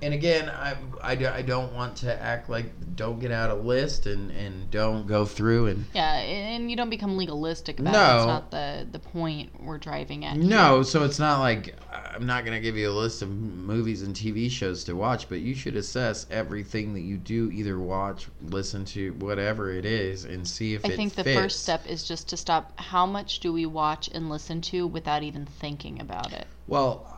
And 0.00 0.14
again, 0.14 0.48
I, 0.48 0.76
I, 1.02 1.12
I 1.12 1.42
don't 1.42 1.72
want 1.74 1.96
to 1.98 2.22
act 2.22 2.48
like 2.48 2.66
don't 2.96 3.18
get 3.18 3.30
out 3.30 3.50
a 3.50 3.54
list 3.54 4.06
and, 4.06 4.30
and 4.30 4.70
don't 4.70 5.06
go 5.06 5.24
through 5.24 5.66
and 5.66 5.84
Yeah, 5.94 6.14
and 6.14 6.70
you 6.70 6.76
don't 6.76 6.90
become 6.90 7.16
legalistic 7.16 7.80
about 7.80 7.90
it. 7.90 7.98
No. 7.98 7.98
That's 7.98 8.26
not 8.26 8.50
the, 8.50 8.86
the 8.90 8.98
point 8.98 9.50
we're 9.62 9.78
driving 9.78 10.24
at. 10.24 10.36
no. 10.36 10.82
So 10.82 11.04
it's 11.04 11.18
not 11.18 11.40
like 11.40 11.74
I'm 12.14 12.26
not 12.26 12.44
going 12.44 12.56
to 12.56 12.60
give 12.60 12.76
you 12.76 12.90
a 12.90 12.92
list 12.92 13.22
of 13.22 13.30
movies 13.30 14.02
and 14.02 14.14
TV 14.14 14.50
shows 14.50 14.84
to 14.84 14.94
watch, 14.94 15.28
but 15.28 15.40
you 15.40 15.54
should 15.54 15.76
assess 15.76 16.26
everything 16.30 16.94
that 16.94 17.02
you 17.02 17.16
do 17.16 17.50
either 17.52 17.78
watch, 17.78 18.26
listen 18.42 18.84
to, 18.86 19.12
whatever 19.14 19.70
it 19.70 19.84
is, 19.84 20.24
and 20.24 20.46
see 20.46 20.74
if 20.74 20.84
I 20.84 20.88
it 20.88 20.96
think 20.96 21.14
the 21.14 21.24
fits. 21.24 21.38
first 21.40 21.62
step 21.62 21.86
is 21.86 22.04
just 22.04 22.28
to 22.28 22.36
stop. 22.36 22.78
How 22.80 23.06
much 23.06 23.40
do 23.40 23.52
we 23.52 23.66
watch 23.66 24.08
and 24.12 24.28
listen 24.30 24.60
to 24.62 24.86
without 24.86 25.22
even 25.22 25.46
thinking 25.46 26.00
about 26.00 26.32
it? 26.32 26.46
Well, 26.66 27.17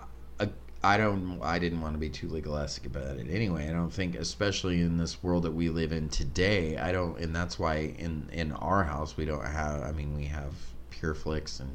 I, 0.82 0.96
don't. 0.96 1.40
I 1.42 1.58
didn't 1.58 1.80
want 1.80 1.94
to 1.94 1.98
be 1.98 2.08
too 2.08 2.28
legalistic 2.28 2.86
about 2.86 3.16
it 3.16 3.28
anyway. 3.30 3.68
I 3.68 3.72
don't 3.72 3.92
think, 3.92 4.14
especially 4.14 4.80
in 4.80 4.96
this 4.96 5.22
world 5.22 5.42
that 5.42 5.52
we 5.52 5.68
live 5.68 5.92
in 5.92 6.08
today, 6.08 6.78
I 6.78 6.92
don't, 6.92 7.18
and 7.18 7.34
that's 7.36 7.58
why 7.58 7.94
in 7.98 8.28
in 8.32 8.52
our 8.52 8.84
house 8.84 9.16
we 9.16 9.24
don't 9.24 9.44
have. 9.44 9.82
I 9.82 9.92
mean, 9.92 10.16
we 10.16 10.24
have 10.24 10.54
PureFlix 10.90 11.60
and, 11.60 11.70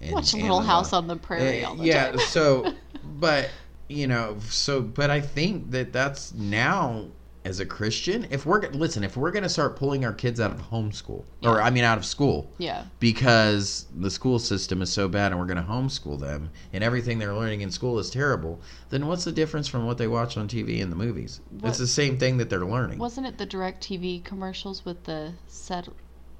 and 0.00 0.12
Watch 0.12 0.34
Little 0.34 0.56
Amazon. 0.56 0.66
House 0.66 0.92
on 0.92 1.06
the 1.06 1.16
Prairie 1.16 1.64
Uh, 1.64 1.68
all 1.68 1.76
the 1.76 1.84
yeah. 1.84 2.16
so, 2.16 2.74
but 3.04 3.50
you 3.88 4.06
know, 4.06 4.36
so 4.48 4.80
but 4.80 5.10
I 5.10 5.20
think 5.20 5.70
that 5.72 5.92
that's 5.92 6.32
now 6.34 7.06
as 7.46 7.60
a 7.60 7.66
Christian, 7.66 8.26
if 8.30 8.44
we're 8.44 8.60
listen, 8.70 9.04
if 9.04 9.16
we're 9.16 9.30
gonna 9.30 9.48
start 9.48 9.76
pulling 9.76 10.04
our 10.04 10.12
kids 10.12 10.40
out 10.40 10.50
of 10.50 10.60
homeschool, 10.70 11.24
or 11.44 11.62
I 11.62 11.70
mean 11.70 11.84
out 11.84 11.96
of 11.96 12.04
school, 12.04 12.52
yeah. 12.58 12.84
because 12.98 13.86
the 13.96 14.10
school 14.10 14.38
system 14.38 14.82
is 14.82 14.92
so 14.92 15.06
bad 15.08 15.30
and 15.30 15.40
we're 15.40 15.46
going 15.46 15.56
to 15.56 15.62
homeschool 15.62 16.18
them 16.18 16.50
and 16.72 16.82
everything 16.82 17.18
they're 17.18 17.34
learning 17.34 17.60
in 17.60 17.70
school 17.70 17.98
is 17.98 18.10
terrible, 18.10 18.60
then 18.90 19.06
what's 19.06 19.24
the 19.24 19.32
difference 19.32 19.68
from 19.68 19.86
what 19.86 19.96
they 19.96 20.08
watch 20.08 20.36
on 20.36 20.48
TV 20.48 20.82
and 20.82 20.90
the 20.90 20.96
movies? 20.96 21.40
What- 21.50 21.70
It's 21.70 21.78
the 21.78 21.86
same 21.86 22.18
thing 22.18 22.36
that 22.38 22.50
they're 22.50 22.66
learning. 22.66 22.98
Wasn't 22.98 23.26
it 23.26 23.38
the 23.38 23.46
DirecTV 23.46 24.24
commercials 24.24 24.84
with 24.84 25.04
the 25.04 25.32
set- 25.46 25.88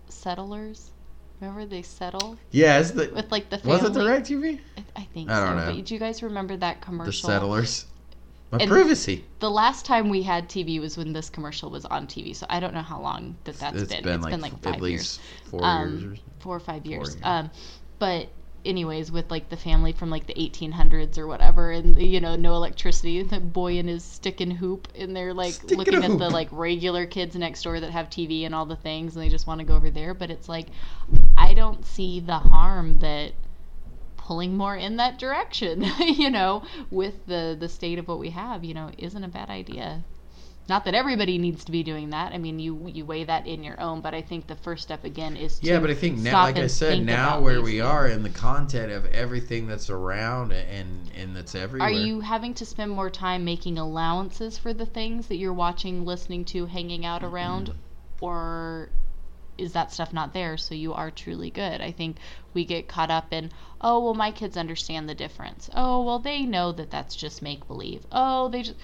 settlers? 0.08 0.90
Remember 1.40 1.66
they 1.66 1.82
settle 1.82 2.38
yes, 2.50 2.90
the, 2.92 3.10
with 3.14 3.30
like 3.30 3.50
the 3.50 3.58
family? 3.58 3.82
was 3.82 3.96
it 3.96 3.98
DirecTV? 3.98 4.58
I, 4.76 4.84
I 4.96 5.04
think 5.12 5.30
I 5.30 5.38
don't 5.38 5.58
so. 5.58 5.66
know. 5.66 5.76
But 5.76 5.84
do 5.84 5.94
you 5.94 6.00
guys 6.00 6.22
remember 6.22 6.56
that 6.56 6.80
commercial? 6.80 7.12
The 7.12 7.22
commercial? 7.22 7.28
Settlers. 7.28 7.86
My 8.52 8.58
And- 8.58 8.70
privacy. 8.70 9.24
The 9.40 9.50
last 9.50 9.84
time 9.84 10.08
we 10.08 10.22
had 10.22 10.48
TV 10.48 10.78
was 10.80 10.96
when 10.96 11.12
this 11.12 11.28
commercial 11.28 11.68
was 11.70 11.84
on 11.86 12.06
TV. 12.06 12.32
So 12.34 12.46
I 12.48 12.60
don't 12.60 12.74
know 12.74 12.82
how 12.82 13.00
long 13.00 13.36
that 13.44 13.58
that's 13.58 13.82
It's 13.82 13.92
been. 13.92 14.04
been 14.04 14.14
It's 14.14 14.24
like, 14.24 14.30
been 14.32 14.40
like 14.40 14.62
five 14.62 14.80
years. 14.88 15.18
four 15.50 15.64
Um, 15.64 15.98
years. 15.98 16.18
Or, 16.18 16.22
four 16.38 16.56
or 16.56 16.60
five 16.60 16.86
years. 16.86 17.08
years. 17.14 17.16
Um, 17.24 17.50
but 17.98 18.28
anyways, 18.64 19.10
with 19.12 19.30
like 19.32 19.48
the 19.48 19.56
family 19.56 19.90
from 19.92 20.10
like 20.10 20.26
the 20.26 20.34
1800s 20.34 21.18
or 21.18 21.26
whatever, 21.26 21.72
and 21.72 22.00
you 22.00 22.20
know, 22.20 22.36
no 22.36 22.54
electricity, 22.54 23.20
the 23.22 23.40
boy 23.40 23.78
and 23.78 23.88
his 23.88 24.04
stick 24.04 24.40
and 24.40 24.52
hoop, 24.52 24.86
and 24.96 25.14
they're 25.16 25.34
like 25.34 25.54
Stick 25.54 25.76
looking 25.78 26.04
at 26.04 26.18
the 26.18 26.30
like 26.30 26.48
regular 26.52 27.04
kids 27.06 27.34
next 27.34 27.62
door 27.62 27.80
that 27.80 27.90
have 27.90 28.10
TV 28.10 28.44
and 28.46 28.54
all 28.54 28.66
the 28.66 28.76
things, 28.76 29.16
and 29.16 29.24
they 29.24 29.28
just 29.28 29.46
want 29.48 29.58
to 29.58 29.64
go 29.66 29.74
over 29.74 29.90
there. 29.90 30.14
But 30.14 30.30
it's 30.30 30.48
like, 30.48 30.68
I 31.36 31.52
don't 31.54 31.84
see 31.84 32.20
the 32.20 32.38
harm 32.38 32.98
that 33.00 33.32
pulling 34.26 34.56
more 34.56 34.74
in 34.76 34.96
that 34.96 35.18
direction, 35.20 35.84
you 36.00 36.28
know, 36.28 36.64
with 36.90 37.26
the 37.26 37.56
the 37.58 37.68
state 37.68 37.98
of 37.98 38.08
what 38.08 38.18
we 38.18 38.30
have, 38.30 38.64
you 38.64 38.74
know, 38.74 38.90
isn't 38.98 39.22
a 39.22 39.28
bad 39.28 39.48
idea. 39.48 40.04
Not 40.68 40.84
that 40.86 40.94
everybody 40.94 41.38
needs 41.38 41.64
to 41.66 41.70
be 41.70 41.84
doing 41.84 42.10
that. 42.10 42.32
I 42.32 42.38
mean, 42.38 42.58
you 42.58 42.90
you 42.92 43.04
weigh 43.04 43.22
that 43.22 43.46
in 43.46 43.62
your 43.62 43.80
own, 43.80 44.00
but 44.00 44.14
I 44.14 44.22
think 44.22 44.48
the 44.48 44.56
first 44.56 44.82
step 44.82 45.04
again 45.04 45.36
is 45.36 45.60
to 45.60 45.66
yeah, 45.66 45.78
but 45.78 45.90
I 45.90 45.94
think 45.94 46.18
now, 46.18 46.42
like 46.42 46.56
I 46.56 46.66
said, 46.66 47.04
now 47.04 47.40
where 47.40 47.62
we 47.62 47.78
things. 47.78 47.82
are 47.82 48.08
in 48.08 48.24
the 48.24 48.30
content 48.30 48.90
of 48.90 49.06
everything 49.06 49.68
that's 49.68 49.90
around 49.90 50.50
and 50.50 51.08
and 51.14 51.36
that's 51.36 51.54
everywhere. 51.54 51.86
Are 51.86 51.92
you 51.92 52.18
having 52.18 52.52
to 52.54 52.66
spend 52.66 52.90
more 52.90 53.10
time 53.10 53.44
making 53.44 53.78
allowances 53.78 54.58
for 54.58 54.74
the 54.74 54.86
things 54.86 55.28
that 55.28 55.36
you're 55.36 55.52
watching, 55.52 56.04
listening 56.04 56.44
to, 56.46 56.66
hanging 56.66 57.06
out 57.06 57.22
around, 57.22 57.68
mm-hmm. 57.68 58.24
or 58.24 58.90
is 59.58 59.72
that 59.72 59.92
stuff 59.92 60.12
not 60.12 60.32
there 60.32 60.56
so 60.56 60.74
you 60.74 60.92
are 60.92 61.10
truly 61.10 61.50
good? 61.50 61.80
I 61.80 61.92
think 61.92 62.16
we 62.54 62.64
get 62.64 62.88
caught 62.88 63.10
up 63.10 63.32
in, 63.32 63.50
oh, 63.80 64.02
well, 64.04 64.14
my 64.14 64.30
kids 64.30 64.56
understand 64.56 65.08
the 65.08 65.14
difference. 65.14 65.70
Oh, 65.74 66.02
well, 66.04 66.18
they 66.18 66.42
know 66.42 66.72
that 66.72 66.90
that's 66.90 67.16
just 67.16 67.42
make 67.42 67.66
believe. 67.66 68.06
Oh, 68.12 68.48
they 68.48 68.62
just. 68.62 68.78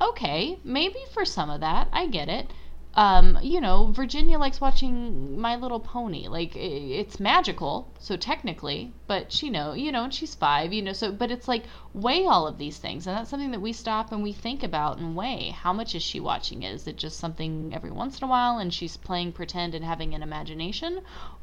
Okay, 0.00 0.58
maybe 0.62 1.00
for 1.12 1.24
some 1.24 1.50
of 1.50 1.60
that, 1.60 1.88
I 1.92 2.06
get 2.06 2.28
it. 2.28 2.52
Um, 2.98 3.38
you 3.42 3.60
know, 3.60 3.92
Virginia 3.92 4.40
likes 4.40 4.60
watching 4.60 5.40
My 5.40 5.54
Little 5.54 5.78
Pony. 5.78 6.26
Like 6.26 6.56
it's 6.56 7.20
magical, 7.20 7.94
so 8.00 8.16
technically, 8.16 8.92
but 9.06 9.30
she 9.30 9.50
know, 9.50 9.72
you 9.72 9.92
know, 9.92 10.02
and 10.02 10.12
she's 10.12 10.34
five, 10.34 10.72
you 10.72 10.82
know, 10.82 10.92
so 10.92 11.12
but 11.12 11.30
it's 11.30 11.46
like 11.46 11.62
weigh 11.94 12.26
all 12.26 12.48
of 12.48 12.58
these 12.58 12.78
things, 12.78 13.06
and 13.06 13.16
that's 13.16 13.30
something 13.30 13.52
that 13.52 13.60
we 13.60 13.72
stop 13.72 14.10
and 14.10 14.20
we 14.24 14.32
think 14.32 14.64
about 14.64 14.98
and 14.98 15.14
weigh. 15.14 15.50
How 15.50 15.72
much 15.72 15.94
is 15.94 16.02
she 16.02 16.18
watching? 16.18 16.64
Is 16.64 16.88
it 16.88 16.96
just 16.96 17.20
something 17.20 17.70
every 17.72 17.92
once 17.92 18.18
in 18.18 18.24
a 18.24 18.30
while, 18.30 18.58
and 18.58 18.74
she's 18.74 18.96
playing 18.96 19.30
pretend 19.30 19.76
and 19.76 19.84
having 19.84 20.12
an 20.12 20.24
imagination, 20.24 21.02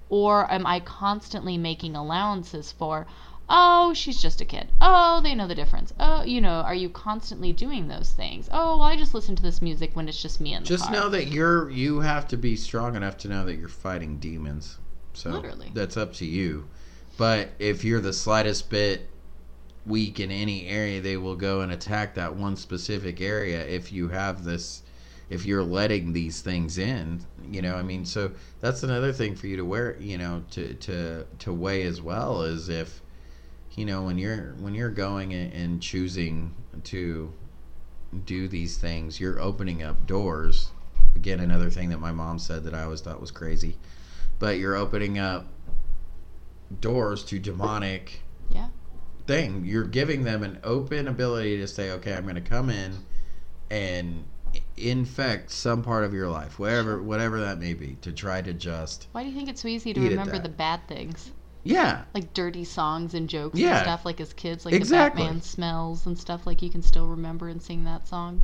or 0.10 0.52
am 0.52 0.68
I 0.68 0.82
constantly 0.82 1.58
making 1.58 1.96
allowances 1.96 2.74
for? 2.74 3.08
Oh, 3.48 3.94
she's 3.94 4.20
just 4.22 4.42
a 4.42 4.46
kid. 4.46 4.70
Oh, 4.82 5.22
they 5.22 5.36
know 5.36 5.48
the 5.48 5.56
difference. 5.56 5.94
Oh, 6.00 6.24
you 6.24 6.42
know, 6.42 6.62
are 6.62 6.74
you 6.74 6.90
constantly 6.90 7.54
doing 7.54 7.88
those 7.88 8.12
things? 8.12 8.50
Oh, 8.52 8.78
well, 8.78 8.88
I 8.88 8.96
just 8.96 9.14
listen 9.14 9.36
to 9.36 9.44
this 9.44 9.62
music 9.62 9.92
when 9.96 10.10
it's 10.10 10.22
just 10.22 10.42
me 10.42 10.54
in 10.54 10.64
the 10.64 10.68
Just 10.70 10.86
car. 10.86 10.94
know 10.94 11.10
that 11.10 11.28
you're 11.28 11.70
you 11.70 12.00
have 12.00 12.28
to 12.30 12.38
be 12.38 12.56
strong 12.56 12.96
enough 12.96 13.18
to 13.20 13.28
know 13.28 13.46
that 13.46 13.56
you're 13.56 13.68
fighting 13.68 14.18
demons. 14.18 14.80
So 15.14 15.30
Literally. 15.30 15.72
that's 15.74 15.96
up 15.98 16.14
to 16.16 16.26
you. 16.26 16.68
But 17.18 17.50
if 17.60 17.84
you're 17.84 18.02
the 18.02 18.14
slightest 18.14 18.70
bit 18.70 19.08
weak 19.86 20.20
in 20.20 20.32
any 20.32 20.68
area, 20.68 21.00
they 21.00 21.18
will 21.18 21.36
go 21.36 21.62
and 21.62 21.72
attack 21.72 22.16
that 22.16 22.36
one 22.36 22.56
specific 22.56 23.22
area 23.22 23.66
if 23.66 23.92
you 23.92 24.10
have 24.10 24.44
this 24.44 24.82
if 25.30 25.46
you're 25.46 25.64
letting 25.64 26.14
these 26.14 26.42
things 26.42 26.78
in, 26.78 27.26
you 27.50 27.60
know, 27.60 27.76
I 27.76 27.82
mean, 27.82 28.06
so 28.06 28.32
that's 28.60 28.84
another 28.84 29.12
thing 29.12 29.36
for 29.36 29.48
you 29.48 29.58
to 29.58 29.66
wear, 29.66 29.98
you 30.00 30.18
know, 30.18 30.44
to 30.52 30.74
to 30.76 31.26
to 31.40 31.54
weigh 31.54 31.84
as 31.84 32.02
well 32.02 32.44
is 32.44 32.70
if 32.70 33.02
you 33.76 33.86
know 33.86 34.04
when 34.04 34.18
you're 34.18 34.54
when 34.60 34.74
you're 34.74 34.90
going 34.90 35.34
and- 35.34 35.54
and 35.54 35.82
choosing 35.82 36.54
to 36.84 37.32
do 38.26 38.48
these 38.48 38.78
things, 38.78 39.20
you're 39.20 39.40
opening 39.40 39.84
up 39.84 40.08
doors. 40.08 40.72
Again, 41.16 41.40
another 41.40 41.70
thing 41.70 41.90
that 41.90 42.00
my 42.00 42.12
mom 42.12 42.40
said 42.40 42.64
that 42.64 42.74
I 42.74 42.84
always 42.84 43.02
thought 43.02 43.20
was 43.20 43.32
crazy, 43.32 43.78
but 44.40 44.58
you're 44.58 44.76
opening 44.76 45.18
up 45.20 45.48
doors 46.82 47.24
to 47.26 47.40
demonic 47.40 48.22
Yeah. 48.50 48.70
thing. 49.28 49.66
You're 49.66 49.84
giving 49.86 50.24
them 50.24 50.44
an 50.44 50.60
open 50.64 51.08
ability 51.08 51.58
to 51.58 51.68
say, 51.68 51.92
okay, 51.92 52.14
I'm 52.16 52.24
going 52.24 52.36
to 52.36 52.42
come 52.42 52.70
in 52.70 53.00
and 53.70 54.26
infect 54.78 55.52
some 55.52 55.84
part 55.84 56.04
of 56.06 56.14
your 56.14 56.30
life, 56.30 56.58
whatever 56.60 57.02
whatever 57.02 57.42
that 57.42 57.60
may 57.60 57.74
be, 57.74 57.98
to 58.02 58.12
try 58.14 58.42
to 58.42 58.54
just 58.54 59.08
Why 59.12 59.24
do 59.24 59.30
you 59.30 59.36
think 59.36 59.50
it's 59.50 59.62
so 59.62 59.68
easy 59.68 59.94
to 59.94 60.00
remember 60.00 60.40
the 60.40 60.50
bad 60.50 60.88
things? 60.88 61.32
Yeah, 61.66 62.04
Like 62.14 62.34
dirty 62.34 62.64
songs 62.64 63.14
and 63.14 63.28
jokes 63.28 63.60
Yeah. 63.60 63.78
and 63.78 63.80
stuff, 63.84 64.06
like 64.06 64.22
as 64.22 64.32
kids, 64.34 64.64
like 64.66 64.74
Exactly. 64.74 65.24
the 65.24 65.26
Batman 65.28 65.42
smells 65.42 66.06
and 66.06 66.18
stuff, 66.18 66.46
like 66.48 66.62
you 66.62 66.70
can 66.70 66.82
still 66.82 67.08
remember 67.08 67.50
and 67.50 67.62
sing 67.62 67.84
that 67.86 68.08
song. 68.08 68.42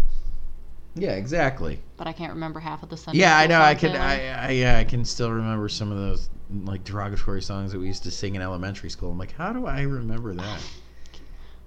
yeah, 0.96 1.12
exactly. 1.12 1.80
But 1.98 2.08
I 2.08 2.14
can't 2.14 2.34
remember 2.34 2.60
half 2.60 2.84
of 2.84 2.90
the 2.90 2.98
Sunday 2.98 3.20
Yeah, 3.22 3.38
I 3.38 3.48
know. 3.48 3.62
I 3.62 3.76
can. 3.76 3.96
I, 3.96 4.48
I 4.48 4.52
yeah, 4.52 4.78
I 4.80 4.84
can 4.84 5.06
still 5.06 5.32
remember 5.32 5.70
some 5.70 5.92
of 5.92 5.98
those 5.98 6.30
like 6.66 6.84
derogatory 6.84 7.42
songs 7.42 7.72
that 7.72 7.80
we 7.80 7.88
used 7.88 8.04
to 8.04 8.12
sing 8.12 8.36
in 8.36 8.42
elementary 8.42 8.90
school. 8.90 9.12
I'm 9.12 9.18
like, 9.18 9.32
how 9.34 9.54
do 9.54 9.66
I 9.68 9.84
remember 9.84 10.34
that? 10.34 10.60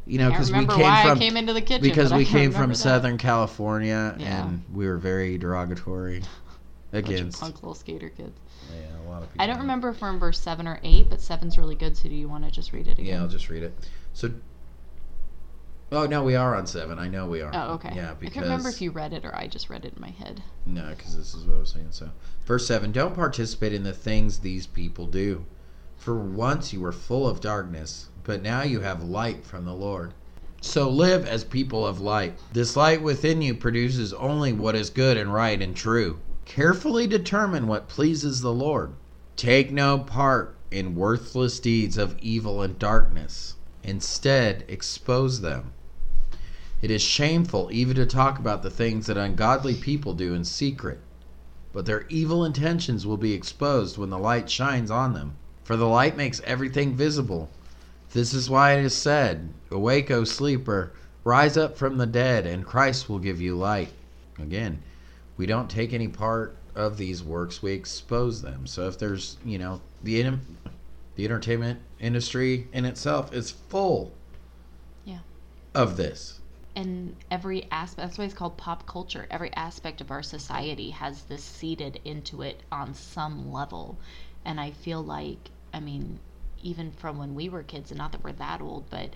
You 0.06 0.18
know, 0.18 0.28
because 0.28 0.52
we 0.52 0.58
came 0.58 0.80
why 0.80 1.02
from 1.02 1.16
I 1.16 1.18
came 1.18 1.36
into 1.38 1.54
the 1.54 1.62
kitchen. 1.62 1.80
because 1.82 2.12
we 2.12 2.26
came 2.26 2.52
from 2.52 2.68
that. 2.68 2.76
Southern 2.76 3.16
California 3.16 4.14
Yeah. 4.18 4.44
and 4.48 4.62
we 4.70 4.86
were 4.86 4.98
very 4.98 5.38
derogatory 5.38 6.22
against. 6.92 7.40
punk 7.40 7.54
little 7.62 7.72
skater 7.74 8.10
kids. 8.10 8.38
Yeah, 8.72 9.06
a 9.06 9.10
lot 9.10 9.22
of 9.22 9.32
people. 9.32 9.42
I 9.42 9.46
don't 9.46 9.58
remember 9.58 9.90
if 9.90 10.00
we're 10.00 10.10
in 10.10 10.18
verse 10.18 10.40
seven 10.40 10.66
or 10.66 10.80
eight, 10.82 11.10
but 11.10 11.20
seven's 11.20 11.58
really 11.58 11.74
good. 11.74 11.96
So 11.96 12.08
do 12.08 12.14
you 12.14 12.28
want 12.28 12.44
to 12.44 12.50
just 12.50 12.72
read 12.72 12.86
it 12.86 12.98
again? 12.98 13.06
Yeah, 13.06 13.20
I'll 13.20 13.28
just 13.28 13.48
read 13.48 13.62
it. 13.62 13.74
So. 14.12 14.32
Oh 15.92 16.06
no, 16.06 16.24
we 16.24 16.34
are 16.34 16.56
on 16.56 16.66
seven. 16.66 16.98
I 16.98 17.08
know 17.08 17.26
we 17.26 17.40
are. 17.40 17.50
Oh, 17.54 17.74
okay. 17.74 17.92
Yeah, 17.94 18.12
I 18.12 18.14
because 18.14 18.34
can't 18.34 18.46
remember 18.46 18.68
if 18.68 18.80
you 18.80 18.90
read 18.90 19.12
it 19.12 19.24
or 19.24 19.36
I 19.36 19.46
just 19.46 19.70
read 19.70 19.84
it 19.84 19.94
in 19.94 20.00
my 20.00 20.10
head. 20.10 20.42
No, 20.66 20.88
because 20.96 21.16
this 21.16 21.34
is 21.34 21.44
what 21.44 21.56
I 21.56 21.58
was 21.60 21.70
saying. 21.70 21.88
So, 21.90 22.10
verse 22.46 22.66
7 22.66 22.90
Don't 22.90 23.14
participate 23.14 23.72
in 23.72 23.84
the 23.84 23.92
things 23.92 24.38
these 24.38 24.66
people 24.66 25.06
do. 25.06 25.44
For 25.96 26.18
once 26.18 26.72
you 26.72 26.80
were 26.80 26.92
full 26.92 27.28
of 27.28 27.40
darkness, 27.40 28.08
but 28.24 28.42
now 28.42 28.62
you 28.62 28.80
have 28.80 29.02
light 29.02 29.44
from 29.44 29.64
the 29.64 29.74
Lord. 29.74 30.14
So 30.60 30.88
live 30.88 31.26
as 31.26 31.44
people 31.44 31.86
of 31.86 32.00
light. 32.00 32.38
This 32.52 32.74
light 32.74 33.02
within 33.02 33.42
you 33.42 33.54
produces 33.54 34.14
only 34.14 34.52
what 34.52 34.74
is 34.74 34.88
good 34.88 35.16
and 35.18 35.32
right 35.32 35.60
and 35.60 35.76
true. 35.76 36.18
Carefully 36.44 37.06
determine 37.06 37.66
what 37.66 37.88
pleases 37.88 38.40
the 38.40 38.52
Lord. 38.52 38.92
Take 39.36 39.72
no 39.72 39.98
part 39.98 40.56
in 40.70 40.94
worthless 40.94 41.58
deeds 41.58 41.96
of 41.96 42.18
evil 42.20 42.60
and 42.62 42.78
darkness. 42.78 43.54
Instead, 43.82 44.64
expose 44.68 45.40
them. 45.40 45.72
It 46.82 46.90
is 46.90 47.00
shameful 47.02 47.70
even 47.72 47.96
to 47.96 48.06
talk 48.06 48.38
about 48.38 48.62
the 48.62 48.70
things 48.70 49.06
that 49.06 49.16
ungodly 49.16 49.74
people 49.74 50.12
do 50.12 50.34
in 50.34 50.44
secret, 50.44 51.00
but 51.72 51.86
their 51.86 52.06
evil 52.08 52.44
intentions 52.44 53.06
will 53.06 53.16
be 53.16 53.32
exposed 53.32 53.96
when 53.96 54.10
the 54.10 54.18
light 54.18 54.50
shines 54.50 54.90
on 54.90 55.14
them. 55.14 55.36
For 55.64 55.76
the 55.76 55.88
light 55.88 56.16
makes 56.16 56.42
everything 56.44 56.94
visible. 56.94 57.48
This 58.12 58.34
is 58.34 58.50
why 58.50 58.74
it 58.74 58.84
is 58.84 58.94
said, 58.94 59.48
Awake, 59.70 60.10
O 60.10 60.24
sleeper, 60.24 60.92
rise 61.24 61.56
up 61.56 61.78
from 61.78 61.96
the 61.96 62.06
dead, 62.06 62.46
and 62.46 62.66
Christ 62.66 63.08
will 63.08 63.18
give 63.18 63.40
you 63.40 63.56
light. 63.56 63.92
Again, 64.38 64.82
we 65.36 65.46
don't 65.46 65.68
take 65.70 65.92
any 65.92 66.08
part 66.08 66.56
of 66.74 66.96
these 66.96 67.22
works, 67.22 67.62
we 67.62 67.72
expose 67.72 68.42
them. 68.42 68.66
So 68.66 68.86
if 68.88 68.98
there's, 68.98 69.36
you 69.44 69.58
know, 69.58 69.80
the, 70.02 70.38
the 71.16 71.24
entertainment 71.24 71.80
industry 72.00 72.68
in 72.72 72.84
itself 72.84 73.32
is 73.32 73.50
full 73.50 74.12
Yeah. 75.04 75.20
of 75.74 75.96
this. 75.96 76.40
and 76.76 77.14
every 77.30 77.68
aspect 77.70 78.08
that's 78.08 78.18
why 78.18 78.24
it's 78.24 78.34
called 78.34 78.56
pop 78.56 78.84
culture 78.86 79.26
every 79.30 79.52
aspect 79.54 80.00
of 80.00 80.10
our 80.10 80.22
society 80.24 80.90
has 80.90 81.22
this 81.22 81.42
seeded 81.44 82.00
into 82.04 82.42
it 82.42 82.60
on 82.72 82.92
some 82.94 83.52
level 83.52 83.96
and 84.44 84.58
i 84.60 84.72
feel 84.72 85.00
like 85.00 85.50
i 85.72 85.78
mean 85.78 86.18
even 86.64 86.90
from 86.90 87.16
when 87.16 87.34
we 87.36 87.48
were 87.48 87.62
kids 87.62 87.92
and 87.92 87.98
not 87.98 88.10
that 88.10 88.24
we're 88.24 88.32
that 88.32 88.60
old 88.60 88.84
but 88.90 89.10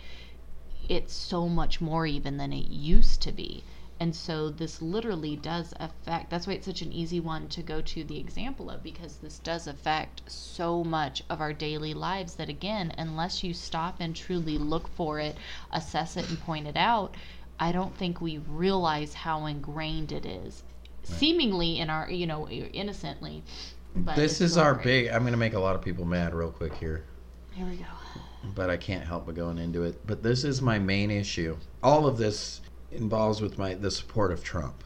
it's 0.89 1.12
so 1.12 1.49
much 1.49 1.81
more 1.81 2.07
even 2.07 2.37
than 2.37 2.53
it 2.53 2.69
used 2.71 3.21
to 3.21 3.33
be 3.33 3.64
and 4.01 4.14
so 4.14 4.49
this 4.49 4.80
literally 4.80 5.36
does 5.36 5.74
affect 5.80 6.30
that's 6.30 6.46
why 6.46 6.53
it's 6.53 6.66
such 6.66 6.82
an 6.82 6.92
easy 6.92 7.20
one 7.20 7.49
to 7.49 7.62
go 7.62 7.80
to 7.80 8.05
the 8.05 8.18
example 8.18 8.70
of 8.70 8.82
because 8.82 9.16
this 9.16 9.38
does 9.40 9.66
affect 9.66 10.22
so 10.30 10.84
much 10.84 11.22
of 11.28 11.40
our 11.40 11.53
daily 11.53 11.94
lives 11.94 12.34
that 12.36 12.49
again 12.49 12.92
unless 12.99 13.42
you 13.42 13.53
stop 13.53 13.96
and 14.01 14.14
truly 14.14 14.57
look 14.59 14.88
for 14.88 15.18
it 15.18 15.36
assess 15.72 16.16
it 16.16 16.28
and 16.28 16.40
point 16.40 16.66
it 16.66 16.76
out 16.76 17.14
i 17.59 17.72
don't 17.72 17.96
think 17.96 18.20
we 18.20 18.38
realize 18.38 19.14
how 19.14 19.46
ingrained 19.46 20.12
it 20.12 20.26
is. 20.26 20.62
Seemingly 21.03 21.78
in 21.78 21.88
our 21.88 22.11
you 22.11 22.26
know 22.26 22.49
innocently 22.49 23.42
but 23.96 24.14
this 24.14 24.40
is 24.40 24.57
our 24.57 24.74
big 24.74 25.09
i'm 25.09 25.22
going 25.22 25.32
to 25.32 25.38
make 25.38 25.55
a 25.55 25.59
lot 25.59 25.74
of 25.74 25.82
people 25.82 26.05
mad 26.05 26.34
real 26.34 26.51
quick 26.51 26.74
here. 26.74 27.05
Here 27.53 27.66
we 27.66 27.76
go. 27.76 27.84
But 28.55 28.70
i 28.70 28.76
can't 28.76 29.05
help 29.05 29.26
but 29.26 29.34
going 29.34 29.59
into 29.59 29.82
it. 29.84 30.07
But 30.07 30.22
this 30.22 30.44
is 30.44 30.62
my 30.62 30.78
main 30.78 31.11
issue. 31.11 31.57
All 31.82 32.07
of 32.07 32.18
this 32.18 32.61
involves 32.91 33.41
with 33.41 33.59
my 33.59 33.74
the 33.74 33.91
support 33.91 34.32
of 34.32 34.43
trump. 34.43 34.84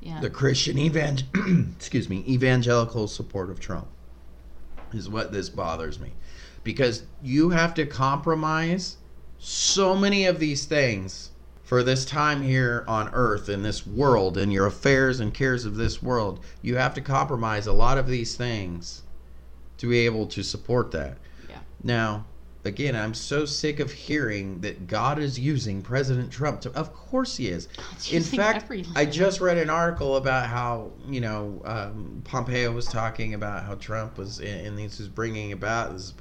Yeah. 0.00 0.20
The 0.20 0.30
christian 0.30 0.78
evangel 0.78 1.26
excuse 1.76 2.08
me 2.08 2.24
evangelical 2.28 3.08
support 3.08 3.48
of 3.50 3.58
trump 3.58 3.88
is 4.94 5.08
what 5.08 5.32
this 5.32 5.48
bothers 5.48 5.98
me. 5.98 6.12
Because 6.62 7.04
you 7.22 7.50
have 7.50 7.74
to 7.74 7.86
compromise 7.86 8.96
so 9.38 9.94
many 9.94 10.24
of 10.26 10.38
these 10.38 10.64
things 10.64 11.30
for 11.62 11.82
this 11.82 12.04
time 12.04 12.42
here 12.42 12.84
on 12.86 13.10
earth 13.12 13.48
in 13.48 13.62
this 13.62 13.86
world 13.86 14.38
and 14.38 14.52
your 14.52 14.66
affairs 14.66 15.20
and 15.20 15.34
cares 15.34 15.64
of 15.64 15.76
this 15.76 16.02
world. 16.02 16.44
You 16.62 16.76
have 16.76 16.94
to 16.94 17.00
compromise 17.00 17.66
a 17.66 17.72
lot 17.72 17.98
of 17.98 18.06
these 18.06 18.36
things 18.36 19.02
to 19.78 19.88
be 19.88 20.00
able 20.00 20.26
to 20.28 20.42
support 20.42 20.90
that. 20.92 21.18
Yeah. 21.48 21.58
now 21.82 22.26
again 22.64 22.96
i'm 22.96 23.14
so 23.14 23.44
sick 23.44 23.80
of 23.80 23.92
hearing 23.92 24.60
that 24.60 24.86
god 24.86 25.18
is 25.18 25.38
using 25.38 25.82
president 25.82 26.30
trump 26.30 26.60
to 26.60 26.70
of 26.72 26.92
course 26.94 27.36
he 27.36 27.48
is. 27.48 27.68
God's 27.76 28.12
in 28.12 28.22
fact 28.22 28.72
i 28.94 29.04
just 29.04 29.40
read 29.40 29.58
an 29.58 29.70
article 29.70 30.16
about 30.16 30.48
how 30.48 30.92
you 31.08 31.20
know 31.20 31.60
um, 31.64 32.22
pompeo 32.24 32.72
was 32.72 32.86
talking 32.86 33.34
about 33.34 33.64
how 33.64 33.74
trump 33.74 34.18
was 34.18 34.40
and 34.40 34.78
this 34.78 35.00
is 35.00 35.08
bringing 35.08 35.52
about 35.52 35.92
this 35.92 36.02
is 36.02 36.14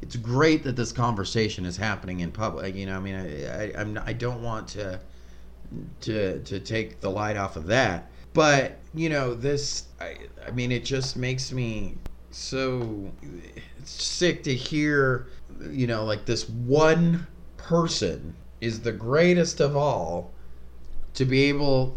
it's 0.00 0.16
great 0.16 0.64
that 0.64 0.74
this 0.74 0.90
conversation 0.90 1.64
is 1.64 1.76
happening 1.76 2.20
in 2.20 2.32
public 2.32 2.74
you 2.74 2.86
know 2.86 2.96
i 2.96 3.00
mean 3.00 3.14
i, 3.14 3.64
I 3.64 3.72
i'm 3.80 3.98
i 4.04 4.12
don't 4.12 4.42
want 4.42 4.68
to 4.68 5.00
to 6.00 6.40
to 6.40 6.60
take 6.60 7.00
the 7.00 7.10
light 7.10 7.36
off 7.36 7.56
of 7.56 7.66
that. 7.66 8.10
But 8.34 8.78
you 8.94 9.08
know 9.08 9.34
this 9.34 9.84
i 10.00 10.16
i 10.46 10.50
mean 10.50 10.72
it 10.72 10.84
just 10.84 11.16
makes 11.16 11.52
me 11.52 11.96
so 12.30 13.10
sick 13.84 14.42
to 14.44 14.54
hear 14.54 15.28
you 15.70 15.86
know 15.86 16.04
like 16.04 16.24
this 16.24 16.48
one 16.48 17.26
person 17.56 18.34
is 18.60 18.80
the 18.80 18.92
greatest 18.92 19.60
of 19.60 19.76
all 19.76 20.30
to 21.14 21.24
be 21.24 21.44
able 21.44 21.96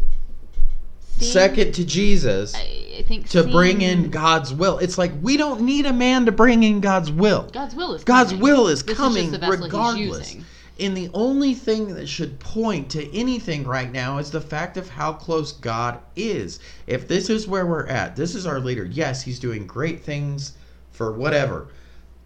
Seeing- 1.18 1.32
second 1.32 1.72
to 1.74 1.84
jesus 1.84 2.54
I, 2.54 2.98
I 2.98 3.02
think 3.02 3.28
to 3.30 3.44
bring 3.44 3.80
in 3.80 4.10
god's 4.10 4.52
will 4.52 4.78
it's 4.78 4.98
like 4.98 5.12
we 5.22 5.36
don't 5.36 5.62
need 5.62 5.86
a 5.86 5.92
man 5.92 6.26
to 6.26 6.32
bring 6.32 6.62
in 6.62 6.80
god's 6.80 7.10
will 7.10 7.48
God's 7.52 7.74
will 7.74 7.94
is 7.94 8.04
God's 8.04 8.30
coming. 8.30 8.42
will 8.42 8.68
is 8.68 8.82
This 8.82 8.96
coming 8.96 9.30
just 9.30 9.32
the 9.32 9.38
vessel 9.38 9.56
he's 9.56 9.64
regardless. 9.64 10.36
And 10.78 10.94
the 10.94 11.08
only 11.14 11.54
thing 11.54 11.94
that 11.94 12.06
should 12.06 12.38
point 12.38 12.90
to 12.90 13.18
anything 13.18 13.64
right 13.64 13.90
now 13.90 14.18
is 14.18 14.30
the 14.30 14.42
fact 14.42 14.76
of 14.76 14.90
how 14.90 15.14
close 15.14 15.52
God 15.52 16.00
is. 16.16 16.60
If 16.86 17.08
this 17.08 17.30
is 17.30 17.48
where 17.48 17.64
we're 17.64 17.86
at, 17.86 18.14
this 18.14 18.34
is 18.34 18.44
our 18.44 18.60
leader. 18.60 18.84
Yes, 18.84 19.22
he's 19.22 19.38
doing 19.38 19.66
great 19.66 20.04
things 20.04 20.52
for 20.90 21.12
whatever. 21.12 21.68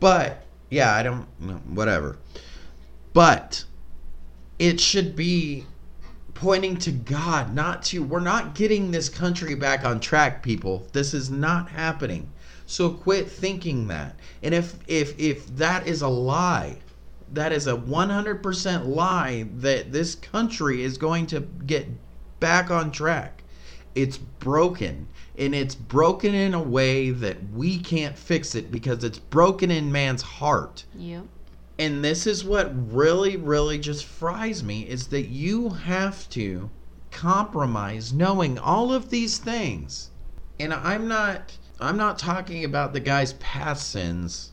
But, 0.00 0.44
yeah, 0.70 0.94
I 0.94 1.02
don't 1.02 1.26
know, 1.40 1.54
whatever. 1.68 2.18
But 3.12 3.64
it 4.58 4.80
should 4.80 5.16
be 5.16 5.66
pointing 6.34 6.76
to 6.78 6.92
God, 6.92 7.54
not 7.54 7.82
to 7.84 8.02
we're 8.02 8.20
not 8.20 8.54
getting 8.54 8.90
this 8.90 9.08
country 9.08 9.54
back 9.54 9.84
on 9.84 10.00
track, 10.00 10.42
people. 10.42 10.86
This 10.92 11.12
is 11.12 11.28
not 11.30 11.68
happening. 11.68 12.30
So 12.66 12.90
quit 12.90 13.28
thinking 13.28 13.88
that. 13.88 14.16
And 14.42 14.54
if 14.54 14.76
if 14.86 15.18
if 15.18 15.46
that 15.56 15.86
is 15.86 16.02
a 16.02 16.08
lie, 16.08 16.78
that 17.32 17.52
is 17.52 17.66
a 17.66 17.76
100% 17.76 18.86
lie 18.86 19.46
that 19.56 19.92
this 19.92 20.14
country 20.14 20.82
is 20.82 20.98
going 20.98 21.26
to 21.26 21.40
get 21.40 21.88
back 22.38 22.70
on 22.70 22.90
track. 22.90 23.42
It's 23.94 24.18
broken. 24.18 25.08
And 25.40 25.54
it's 25.54 25.74
broken 25.74 26.34
in 26.34 26.54
a 26.54 26.62
way 26.62 27.10
that 27.10 27.38
we 27.52 27.78
can't 27.78 28.16
fix 28.16 28.54
it 28.54 28.70
because 28.70 29.02
it's 29.02 29.18
broken 29.18 29.70
in 29.72 29.90
man's 29.90 30.22
heart. 30.22 30.84
Yep. 30.94 31.24
And 31.78 32.04
this 32.04 32.26
is 32.26 32.44
what 32.44 32.70
really, 32.92 33.38
really 33.38 33.78
just 33.78 34.04
fries 34.04 34.62
me 34.62 34.82
is 34.82 35.06
that 35.08 35.28
you 35.28 35.70
have 35.70 36.28
to 36.30 36.70
compromise 37.10 38.12
knowing 38.12 38.58
all 38.58 38.92
of 38.92 39.10
these 39.10 39.38
things. 39.38 40.10
And 40.58 40.74
I'm 40.74 41.08
not 41.08 41.56
I'm 41.80 41.96
not 41.96 42.18
talking 42.18 42.62
about 42.62 42.92
the 42.92 43.00
guy's 43.00 43.32
past 43.34 43.90
sins. 43.90 44.52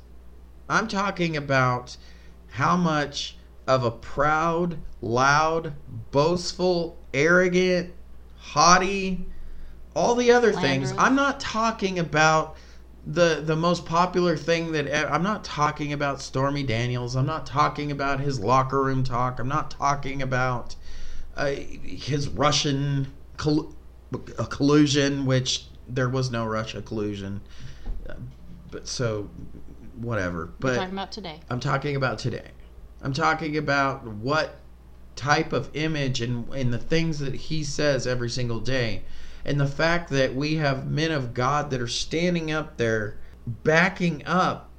I'm 0.69 0.87
talking 0.87 1.35
about 1.35 1.97
how 2.51 2.77
much 2.77 3.35
of 3.67 3.83
a 3.83 3.91
proud, 3.91 4.77
loud, 5.01 5.73
boastful, 6.11 6.97
arrogant, 7.13 7.93
haughty, 8.37 9.25
all 9.97 10.13
the 10.13 10.31
other 10.31 10.53
things. 10.53 10.93
I'm 10.97 11.15
not 11.15 11.39
talking 11.39 11.97
about 11.97 12.55
the 13.05 13.41
the 13.43 13.55
most 13.55 13.85
popular 13.85 14.37
thing 14.37 14.71
that 14.73 15.11
I'm 15.11 15.23
not 15.23 15.43
talking 15.43 15.91
about 15.91 16.21
Stormy 16.21 16.63
Daniels. 16.63 17.15
I'm 17.15 17.25
not 17.25 17.45
talking 17.47 17.91
about 17.91 18.19
his 18.19 18.39
locker 18.39 18.83
room 18.83 19.03
talk. 19.03 19.39
I'm 19.39 19.47
not 19.47 19.71
talking 19.71 20.21
about 20.21 20.75
uh, 21.35 21.47
his 21.47 22.27
Russian 22.29 23.11
coll- 23.37 23.73
collusion, 24.49 25.25
which 25.25 25.65
there 25.87 26.09
was 26.09 26.29
no 26.29 26.45
Russia 26.45 26.81
collusion. 26.81 27.41
Uh, 28.07 28.13
But 28.69 28.87
so 28.87 29.29
whatever. 29.95 30.53
But 30.59 30.75
talking 30.75 30.93
about 30.93 31.11
today. 31.11 31.39
I'm 31.49 31.59
talking 31.59 31.95
about 31.95 32.19
today. 32.19 32.51
I'm 33.01 33.13
talking 33.13 33.57
about 33.57 34.05
what 34.05 34.59
type 35.15 35.53
of 35.53 35.75
image 35.75 36.21
and, 36.21 36.47
and 36.53 36.71
the 36.71 36.77
things 36.77 37.17
that 37.19 37.33
he 37.33 37.63
says 37.63 38.05
every 38.05 38.29
single 38.29 38.59
day. 38.59 39.01
And 39.47 39.59
the 39.59 39.65
fact 39.67 40.09
that 40.09 40.35
we 40.35 40.55
have 40.55 40.91
men 40.91 41.11
of 41.11 41.33
God 41.33 41.71
that 41.71 41.81
are 41.81 41.87
standing 41.87 42.51
up 42.51 42.77
there 42.77 43.17
backing 43.47 44.21
up 44.25 44.69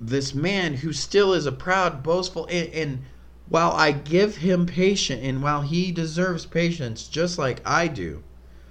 this 0.00 0.34
man 0.34 0.74
who 0.74 0.92
still 0.92 1.32
is 1.32 1.46
a 1.46 1.52
proud, 1.52 2.02
boastful, 2.02 2.46
and, 2.50 2.68
and 2.74 3.02
while 3.48 3.70
I 3.70 3.92
give 3.92 4.38
him 4.38 4.66
patience 4.66 5.20
and 5.24 5.42
while 5.42 5.62
he 5.62 5.92
deserves 5.92 6.44
patience 6.44 7.06
just 7.06 7.38
like 7.38 7.60
I 7.64 7.86
do, 7.86 8.24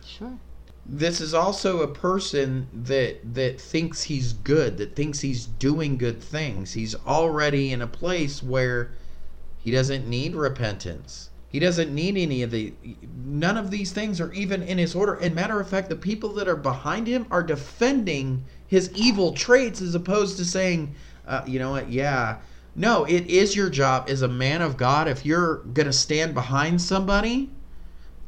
Sure. 0.05 0.37
this 0.85 1.21
is 1.21 1.33
also 1.33 1.81
a 1.81 1.87
person 1.87 2.67
that 2.73 3.35
that 3.35 3.61
thinks 3.61 4.03
he's 4.03 4.33
good 4.33 4.77
that 4.77 4.95
thinks 4.95 5.21
he's 5.21 5.45
doing 5.45 5.97
good 5.97 6.21
things 6.21 6.73
he's 6.73 6.95
already 7.05 7.71
in 7.71 7.81
a 7.81 7.87
place 7.87 8.41
where 8.43 8.91
he 9.57 9.71
doesn't 9.71 10.07
need 10.07 10.35
repentance 10.35 11.28
he 11.49 11.59
doesn't 11.59 11.93
need 11.93 12.17
any 12.17 12.43
of 12.43 12.51
the 12.51 12.73
none 13.25 13.57
of 13.57 13.71
these 13.71 13.91
things 13.91 14.21
are 14.21 14.31
even 14.33 14.63
in 14.63 14.77
his 14.77 14.95
order 14.95 15.15
and 15.15 15.35
matter 15.35 15.59
of 15.59 15.69
fact 15.69 15.89
the 15.89 15.95
people 15.95 16.29
that 16.29 16.47
are 16.47 16.55
behind 16.55 17.07
him 17.07 17.25
are 17.29 17.43
defending 17.43 18.43
his 18.67 18.91
evil 18.93 19.33
traits 19.33 19.81
as 19.81 19.95
opposed 19.95 20.37
to 20.37 20.45
saying 20.45 20.93
uh, 21.27 21.41
you 21.45 21.59
know 21.59 21.71
what 21.71 21.89
yeah 21.89 22.37
no 22.75 23.03
it 23.05 23.25
is 23.27 23.55
your 23.55 23.69
job 23.69 24.07
as 24.09 24.21
a 24.21 24.27
man 24.27 24.61
of 24.61 24.77
god 24.77 25.07
if 25.07 25.25
you're 25.25 25.57
gonna 25.73 25.93
stand 25.93 26.33
behind 26.33 26.81
somebody 26.81 27.49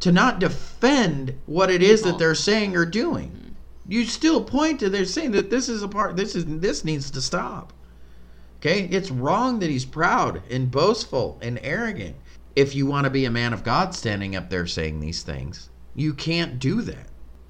to 0.01 0.11
not 0.11 0.39
defend 0.39 1.36
what 1.45 1.69
it 1.69 1.82
is 1.82 2.01
that 2.01 2.17
they're 2.17 2.36
saying 2.36 2.76
or 2.76 2.86
doing. 2.86 3.55
You 3.88 4.05
still 4.05 4.43
point 4.43 4.80
to 4.80 4.89
they're 4.89 5.05
saying 5.05 5.32
that 5.32 5.49
this 5.49 5.69
is 5.69 5.84
a 5.84 5.88
part 5.88 6.15
this 6.15 6.36
is 6.36 6.45
this 6.45 6.84
needs 6.84 7.11
to 7.11 7.22
stop. 7.22 7.72
Okay? 8.59 8.88
It's 8.91 9.11
wrong 9.11 9.59
that 9.59 9.69
he's 9.69 9.86
proud 9.86 10.41
and 10.49 10.72
boastful 10.72 11.38
and 11.41 11.59
arrogant. 11.61 12.15
If 12.56 12.76
you 12.76 12.86
want 12.86 13.06
to 13.06 13.10
be 13.10 13.26
a 13.26 13.32
man 13.32 13.54
of 13.54 13.64
God 13.64 13.95
standing 13.95 14.36
up 14.36 14.49
there 14.49 14.68
saying 14.68 14.99
these 14.99 15.24
things, 15.24 15.70
you 15.95 16.14
can't 16.14 16.60
do 16.60 16.82
that. 16.82 17.08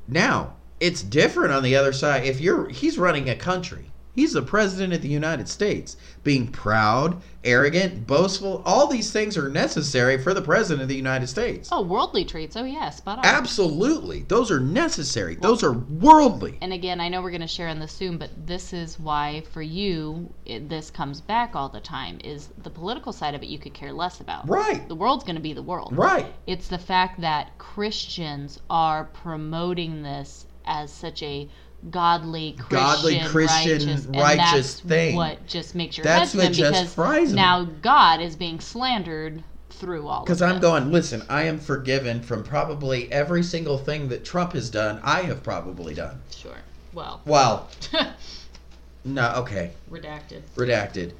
Now, 0.07 0.57
it's 0.79 1.03
different 1.03 1.53
on 1.53 1.63
the 1.63 1.75
other 1.75 1.93
side. 1.93 2.25
If 2.25 2.41
you're 2.41 2.69
he's 2.69 2.97
running 2.97 3.29
a 3.29 3.35
country. 3.35 3.90
He's 4.13 4.33
the 4.33 4.41
president 4.41 4.93
of 4.93 5.01
the 5.01 5.07
United 5.07 5.47
States. 5.47 5.95
Being 6.23 6.47
proud, 6.47 7.21
arrogant, 7.43 8.05
boastful, 8.05 8.61
all 8.65 8.87
these 8.87 9.11
things 9.11 9.37
are 9.37 9.49
necessary 9.49 10.21
for 10.21 10.33
the 10.33 10.41
president 10.41 10.83
of 10.83 10.89
the 10.89 10.95
United 10.95 11.27
States. 11.27 11.69
Oh, 11.71 11.81
worldly 11.81 12.25
traits. 12.25 12.55
Oh, 12.57 12.65
yeah, 12.65 12.89
spot 12.89 13.19
on. 13.19 13.25
Absolutely. 13.25 14.23
Those 14.23 14.51
are 14.51 14.59
necessary. 14.59 15.35
Those 15.35 15.63
are 15.63 15.71
worldly. 15.71 16.57
And 16.61 16.73
again, 16.73 16.99
I 16.99 17.07
know 17.07 17.21
we're 17.21 17.31
going 17.31 17.41
to 17.41 17.47
share 17.47 17.69
on 17.69 17.79
this 17.79 17.93
soon, 17.93 18.17
but 18.17 18.29
this 18.45 18.73
is 18.73 18.99
why 18.99 19.43
for 19.51 19.61
you 19.61 20.33
it, 20.45 20.67
this 20.67 20.91
comes 20.91 21.21
back 21.21 21.55
all 21.55 21.69
the 21.69 21.79
time 21.79 22.19
is 22.23 22.49
the 22.63 22.69
political 22.69 23.13
side 23.13 23.33
of 23.33 23.41
it 23.43 23.47
you 23.47 23.59
could 23.59 23.73
care 23.73 23.93
less 23.93 24.19
about. 24.19 24.47
Right. 24.47 24.87
The 24.87 24.95
world's 24.95 25.23
going 25.23 25.35
to 25.35 25.41
be 25.41 25.53
the 25.53 25.63
world. 25.63 25.95
Right. 25.95 26.25
It's 26.47 26.67
the 26.67 26.77
fact 26.77 27.21
that 27.21 27.57
Christians 27.57 28.59
are 28.69 29.05
promoting 29.05 30.03
this 30.03 30.45
as 30.65 30.91
such 30.91 31.23
a 31.23 31.49
godly 31.89 32.53
Christian, 32.53 32.77
Godly 32.77 33.19
Christian, 33.21 33.71
righteous, 33.87 34.05
and 34.05 34.15
righteous 34.15 34.51
that's 34.51 34.79
thing. 34.81 35.15
What 35.15 35.45
just 35.47 35.75
makes 35.75 35.97
your 35.97 36.03
That's 36.03 36.33
just 36.33 36.57
because 36.57 36.93
fries 36.93 37.29
me. 37.29 37.35
now 37.35 37.63
God 37.81 38.21
is 38.21 38.35
being 38.35 38.59
slandered 38.59 39.43
through 39.69 40.07
all. 40.07 40.23
Because 40.23 40.41
I'm 40.41 40.55
this. 40.55 40.61
going, 40.61 40.91
listen, 40.91 41.23
I 41.29 41.43
am 41.43 41.57
forgiven 41.59 42.21
from 42.21 42.43
probably 42.43 43.11
every 43.11 43.41
single 43.41 43.77
thing 43.77 44.09
that 44.09 44.23
Trump 44.23 44.53
has 44.53 44.69
done, 44.69 44.99
I 45.03 45.21
have 45.23 45.41
probably 45.43 45.93
done. 45.95 46.21
Sure. 46.35 46.57
Well, 46.93 47.21
Well, 47.25 47.67
no, 49.05 49.33
okay. 49.37 49.71
redacted. 49.89 50.41
Redacted. 50.55 51.13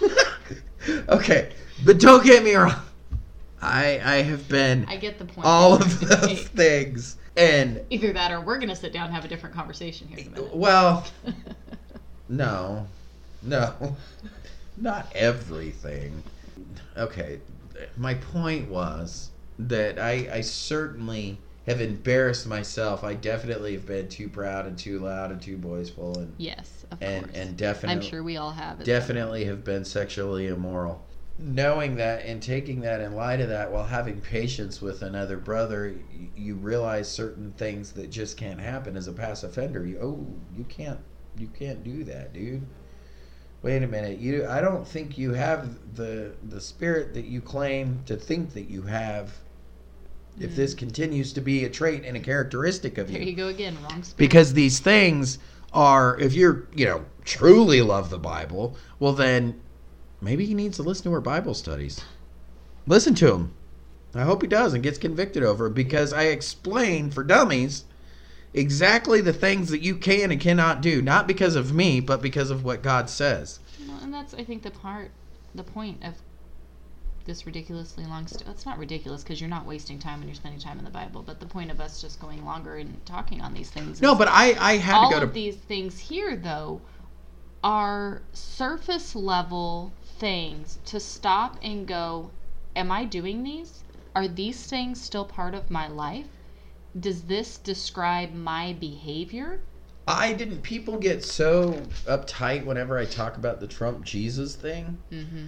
okay. 1.08 1.52
But 1.84 1.98
don't 2.00 2.24
get 2.24 2.42
me 2.44 2.54
wrong. 2.54 2.74
I 3.60 4.00
I 4.04 4.22
have 4.22 4.48
been 4.48 4.84
I 4.88 4.96
get 4.96 5.18
the 5.18 5.24
point. 5.24 5.46
all 5.46 5.74
of 5.74 6.00
those 6.08 6.42
things. 6.48 7.16
And 7.36 7.82
Either 7.90 8.12
that 8.12 8.32
or 8.32 8.40
we're 8.40 8.56
going 8.56 8.68
to 8.70 8.76
sit 8.76 8.92
down 8.92 9.06
and 9.06 9.14
have 9.14 9.24
a 9.24 9.28
different 9.28 9.54
conversation 9.54 10.08
here 10.08 10.18
in 10.18 10.26
a 10.28 10.30
minute. 10.30 10.56
well, 10.56 11.06
no. 12.28 12.86
No. 13.42 13.96
Not 14.76 15.10
everything. 15.14 16.22
Okay. 16.96 17.40
My 17.96 18.14
point 18.14 18.68
was 18.70 19.30
that 19.58 19.98
I, 19.98 20.28
I 20.32 20.40
certainly 20.40 21.38
have 21.66 21.80
embarrassed 21.80 22.46
myself. 22.46 23.02
I 23.04 23.14
definitely 23.14 23.72
have 23.74 23.86
been 23.86 24.08
too 24.08 24.28
proud 24.28 24.66
and 24.66 24.78
too 24.78 24.98
loud 25.00 25.30
and 25.30 25.40
too 25.42 25.56
boastful 25.56 26.16
and 26.18 26.32
yes, 26.38 26.84
of 26.90 27.02
and, 27.02 27.24
course. 27.24 27.36
and 27.36 27.56
definitely 27.56 27.96
I'm 27.96 28.02
sure 28.02 28.22
we 28.22 28.36
all 28.36 28.52
have. 28.52 28.82
definitely 28.84 29.44
have 29.46 29.64
been 29.64 29.84
sexually 29.84 30.46
immoral. 30.46 31.05
Knowing 31.38 31.96
that 31.96 32.24
and 32.24 32.42
taking 32.42 32.80
that 32.80 33.00
in 33.00 33.14
light 33.14 33.40
of 33.40 33.48
that 33.48 33.70
while 33.70 33.84
having 33.84 34.20
patience 34.20 34.80
with 34.80 35.02
another 35.02 35.36
brother, 35.36 35.94
you 36.34 36.54
realize 36.54 37.08
certain 37.08 37.52
things 37.58 37.92
that 37.92 38.10
just 38.10 38.38
can't 38.38 38.60
happen 38.60 38.96
as 38.96 39.06
a 39.06 39.12
past 39.12 39.44
offender. 39.44 39.86
You, 39.86 39.98
oh, 40.00 40.26
you 40.56 40.64
can't 40.64 40.98
you 41.38 41.48
can't 41.48 41.84
do 41.84 42.04
that, 42.04 42.32
dude. 42.32 42.66
Wait 43.62 43.82
a 43.82 43.86
minute. 43.86 44.18
You 44.18 44.46
I 44.46 44.60
don't 44.60 44.86
think 44.86 45.18
you 45.18 45.34
have 45.34 45.94
the 45.94 46.32
the 46.48 46.60
spirit 46.60 47.12
that 47.14 47.26
you 47.26 47.40
claim 47.40 48.00
to 48.06 48.16
think 48.16 48.54
that 48.54 48.70
you 48.70 48.82
have. 48.82 49.32
If 50.38 50.54
this 50.54 50.74
mm. 50.74 50.78
continues 50.78 51.32
to 51.32 51.40
be 51.40 51.64
a 51.64 51.70
trait 51.70 52.04
and 52.04 52.16
a 52.16 52.20
characteristic 52.20 52.98
of 52.98 53.10
you 53.10 53.18
There 53.18 53.26
you 53.26 53.34
go 53.34 53.48
again. 53.48 53.76
Wrong 53.82 54.02
spirit. 54.02 54.18
because 54.18 54.52
these 54.52 54.80
things 54.80 55.38
are 55.72 56.18
if 56.18 56.34
you're 56.34 56.68
you 56.74 56.84
know 56.86 57.04
truly 57.24 57.82
love 57.82 58.08
the 58.08 58.18
bible 58.18 58.76
well 58.98 59.12
then 59.12 59.60
maybe 60.20 60.46
he 60.46 60.54
needs 60.54 60.76
to 60.76 60.82
listen 60.82 61.04
to 61.04 61.12
our 61.12 61.20
bible 61.20 61.54
studies 61.54 62.04
listen 62.86 63.14
to 63.14 63.32
him 63.32 63.52
i 64.14 64.22
hope 64.22 64.42
he 64.42 64.48
does 64.48 64.72
and 64.74 64.82
gets 64.82 64.98
convicted 64.98 65.42
over 65.42 65.66
it 65.66 65.74
because 65.74 66.12
i 66.12 66.24
explain 66.24 67.10
for 67.10 67.22
dummies 67.22 67.84
exactly 68.54 69.20
the 69.20 69.32
things 69.32 69.68
that 69.68 69.82
you 69.82 69.96
can 69.96 70.30
and 70.30 70.40
cannot 70.40 70.80
do 70.80 71.02
not 71.02 71.26
because 71.26 71.56
of 71.56 71.74
me 71.74 72.00
but 72.00 72.22
because 72.22 72.50
of 72.50 72.64
what 72.64 72.82
god 72.82 73.10
says 73.10 73.60
Well, 73.86 73.98
and 74.02 74.12
that's 74.14 74.32
I 74.34 74.44
think 74.44 74.62
the 74.62 74.70
part, 74.70 75.10
the 75.54 75.62
point 75.64 76.02
of 76.02 76.14
this 77.26 77.44
ridiculously 77.44 78.06
long. 78.06 78.26
St- 78.28 78.48
it's 78.48 78.64
not 78.64 78.78
ridiculous 78.78 79.22
because 79.24 79.40
you're 79.40 79.50
not 79.50 79.66
wasting 79.66 79.98
time 79.98 80.20
when 80.20 80.28
you're 80.28 80.36
spending 80.36 80.60
time 80.60 80.78
in 80.78 80.84
the 80.84 80.92
Bible. 80.92 81.22
But 81.26 81.40
the 81.40 81.46
point 81.46 81.72
of 81.72 81.80
us 81.80 82.00
just 82.00 82.20
going 82.20 82.44
longer 82.44 82.76
and 82.76 83.04
talking 83.04 83.40
on 83.40 83.52
these 83.52 83.68
things. 83.68 84.00
no 84.00 84.14
but 84.14 84.28
i 84.28 84.54
i 84.60 84.76
had 84.76 84.94
all 84.94 85.10
to 85.10 85.16
go 85.16 85.22
of 85.24 85.30
to 85.30 85.34
these 85.34 85.56
things 85.56 85.98
here, 85.98 86.36
though, 86.36 86.80
are 87.64 88.22
surface 88.32 89.14
level 89.16 89.92
things 90.18 90.78
to 90.86 91.00
stop 91.00 91.56
and 91.62 91.86
go, 91.86 92.30
Am 92.74 92.90
I 92.92 93.04
doing 93.04 93.42
these? 93.42 93.82
Are 94.14 94.28
these 94.28 94.66
things 94.66 95.00
still 95.02 95.24
part 95.24 95.54
of 95.54 95.70
my 95.70 95.88
life? 95.88 96.26
Does 96.98 97.22
this 97.22 97.58
describe 97.58 98.32
my 98.32 98.74
behavior? 98.74 99.60
I 100.08 100.32
didn't. 100.34 100.62
People 100.62 100.98
get 100.98 101.24
so 101.24 101.72
uptight 102.06 102.64
whenever 102.64 102.96
I 102.98 103.04
talk 103.06 103.36
about 103.36 103.60
the 103.60 103.66
Trump 103.66 104.04
Jesus 104.04 104.54
thing. 104.54 104.98
Mm-hmm. 105.10 105.46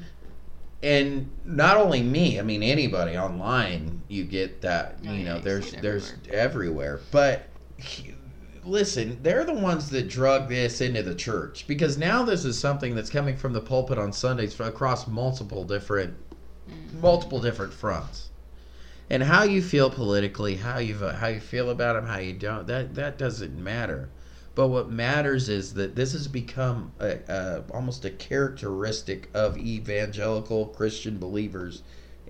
and 0.83 1.31
not 1.45 1.77
only 1.77 2.03
me 2.03 2.39
i 2.39 2.43
mean 2.43 2.62
anybody 2.62 3.16
online 3.19 4.01
you 4.09 4.23
get 4.25 4.61
that 4.62 4.97
Oh, 5.05 5.11
you 5.12 5.25
yeah, 5.25 5.25
know 5.35 5.41
there's 5.41 5.73
it 5.73 5.83
there's 5.83 6.14
everywhere 6.31 7.01
but 7.11 7.47
he- 7.77 8.14
listen 8.65 9.19
they're 9.23 9.45
the 9.45 9.53
ones 9.53 9.91
that 9.91 10.09
drug 10.09 10.49
this 10.49 10.81
into 10.81 11.03
the 11.03 11.15
church 11.15 11.67
because 11.67 11.99
now 11.99 12.23
this 12.23 12.45
is 12.45 12.59
something 12.59 12.95
that's 12.95 13.11
coming 13.11 13.37
from 13.37 13.53
the 13.53 13.61
pulpit 13.61 13.99
on 13.99 14.13
sundays 14.13 14.59
across 14.61 15.07
multiple 15.07 15.65
different 15.65 16.15
mm. 16.69 17.01
multiple 17.01 17.41
different 17.41 17.73
fronts. 17.73 18.31
And 19.11 19.23
how 19.23 19.45
you 19.45 19.63
feel 19.63 19.91
politically 19.91 20.57
how 20.57 20.79
you 20.79 20.95
how 20.97 21.29
you 21.29 21.41
feel 21.41 21.71
about 21.71 21.95
them 21.95 22.07
how 22.07 22.19
you 22.19 22.35
don't 22.35 22.67
that 22.67 22.95
that 22.95 23.19
doesn't 23.19 23.57
matter. 23.57 24.11
But 24.55 24.69
what 24.69 24.91
matters 24.91 25.49
is 25.49 25.75
that 25.75 25.95
this 25.95 26.13
has 26.13 26.27
become 26.27 26.93
a, 26.99 27.19
a, 27.29 27.63
almost 27.73 28.05
a 28.05 28.11
characteristic 28.11 29.31
of 29.33 29.57
evangelical 29.57 30.67
Christian 30.67 31.19
believers 31.19 31.83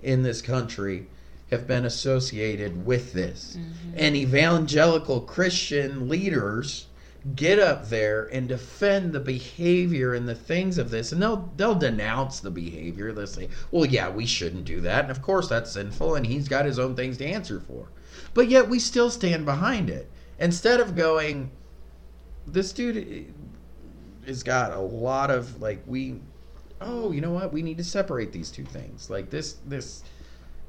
in 0.03 0.21
this 0.21 0.41
country 0.41 1.07
have 1.51 1.67
been 1.67 1.85
associated 1.85 2.85
with 2.85 3.13
this. 3.13 3.57
Mm-hmm. 3.57 3.97
And 3.97 4.15
evangelical 4.15 5.21
Christian 5.21 6.07
leaders 6.07 6.87
get 7.35 7.59
up 7.59 7.89
there 7.89 8.27
and 8.27 8.47
defend 8.47 9.11
the 9.11 9.19
behavior 9.19 10.13
and 10.13 10.27
the 10.27 10.35
things 10.35 10.77
of 10.77 10.89
this 10.89 11.11
and 11.11 11.21
they'll 11.21 11.51
they'll 11.57 11.75
denounce 11.75 12.39
the 12.39 12.51
behavior. 12.51 13.11
They'll 13.11 13.27
say, 13.27 13.49
"Well, 13.71 13.85
yeah, 13.85 14.09
we 14.09 14.25
shouldn't 14.25 14.65
do 14.65 14.79
that." 14.81 15.01
And 15.01 15.11
of 15.11 15.21
course 15.21 15.49
that's 15.49 15.71
sinful 15.71 16.15
and 16.15 16.25
he's 16.25 16.47
got 16.47 16.65
his 16.65 16.79
own 16.79 16.95
things 16.95 17.17
to 17.17 17.25
answer 17.25 17.59
for. 17.59 17.89
But 18.33 18.49
yet 18.49 18.69
we 18.69 18.79
still 18.79 19.09
stand 19.09 19.45
behind 19.45 19.89
it. 19.89 20.09
Instead 20.39 20.79
of 20.79 20.95
going, 20.95 21.51
this 22.47 22.71
dude 22.71 23.33
has 24.25 24.43
got 24.43 24.71
a 24.71 24.79
lot 24.79 25.29
of 25.31 25.61
like 25.61 25.81
we 25.85 26.21
oh 26.81 27.11
you 27.11 27.19
know 27.19 27.31
what 27.31 27.51
we 27.51 27.61
need 27.61 27.77
to 27.77 27.83
separate 27.83 28.31
these 28.31 28.51
two 28.51 28.63
things 28.63 29.09
like 29.09 29.29
this 29.29 29.57
this 29.65 30.03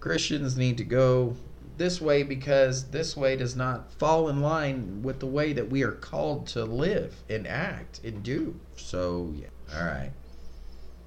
christians 0.01 0.57
need 0.57 0.77
to 0.79 0.85
go 0.85 1.37
this 1.81 1.99
way 1.99 2.23
because 2.23 2.85
this 2.91 3.17
way 3.17 3.35
does 3.37 3.57
not 3.57 3.91
fall 3.95 4.29
in 4.29 4.43
line 4.43 5.01
with 5.03 5.19
the 5.19 5.27
way 5.27 5.55
that 5.55 5.71
we 5.71 5.83
are 5.83 5.93
called 5.93 6.47
to 6.47 6.63
live 6.63 7.15
and 7.31 7.47
act 7.47 8.03
and 8.05 8.23
do. 8.23 8.55
So 8.77 9.33
yeah 9.35 9.47
all 9.75 9.87
right. 9.87 10.13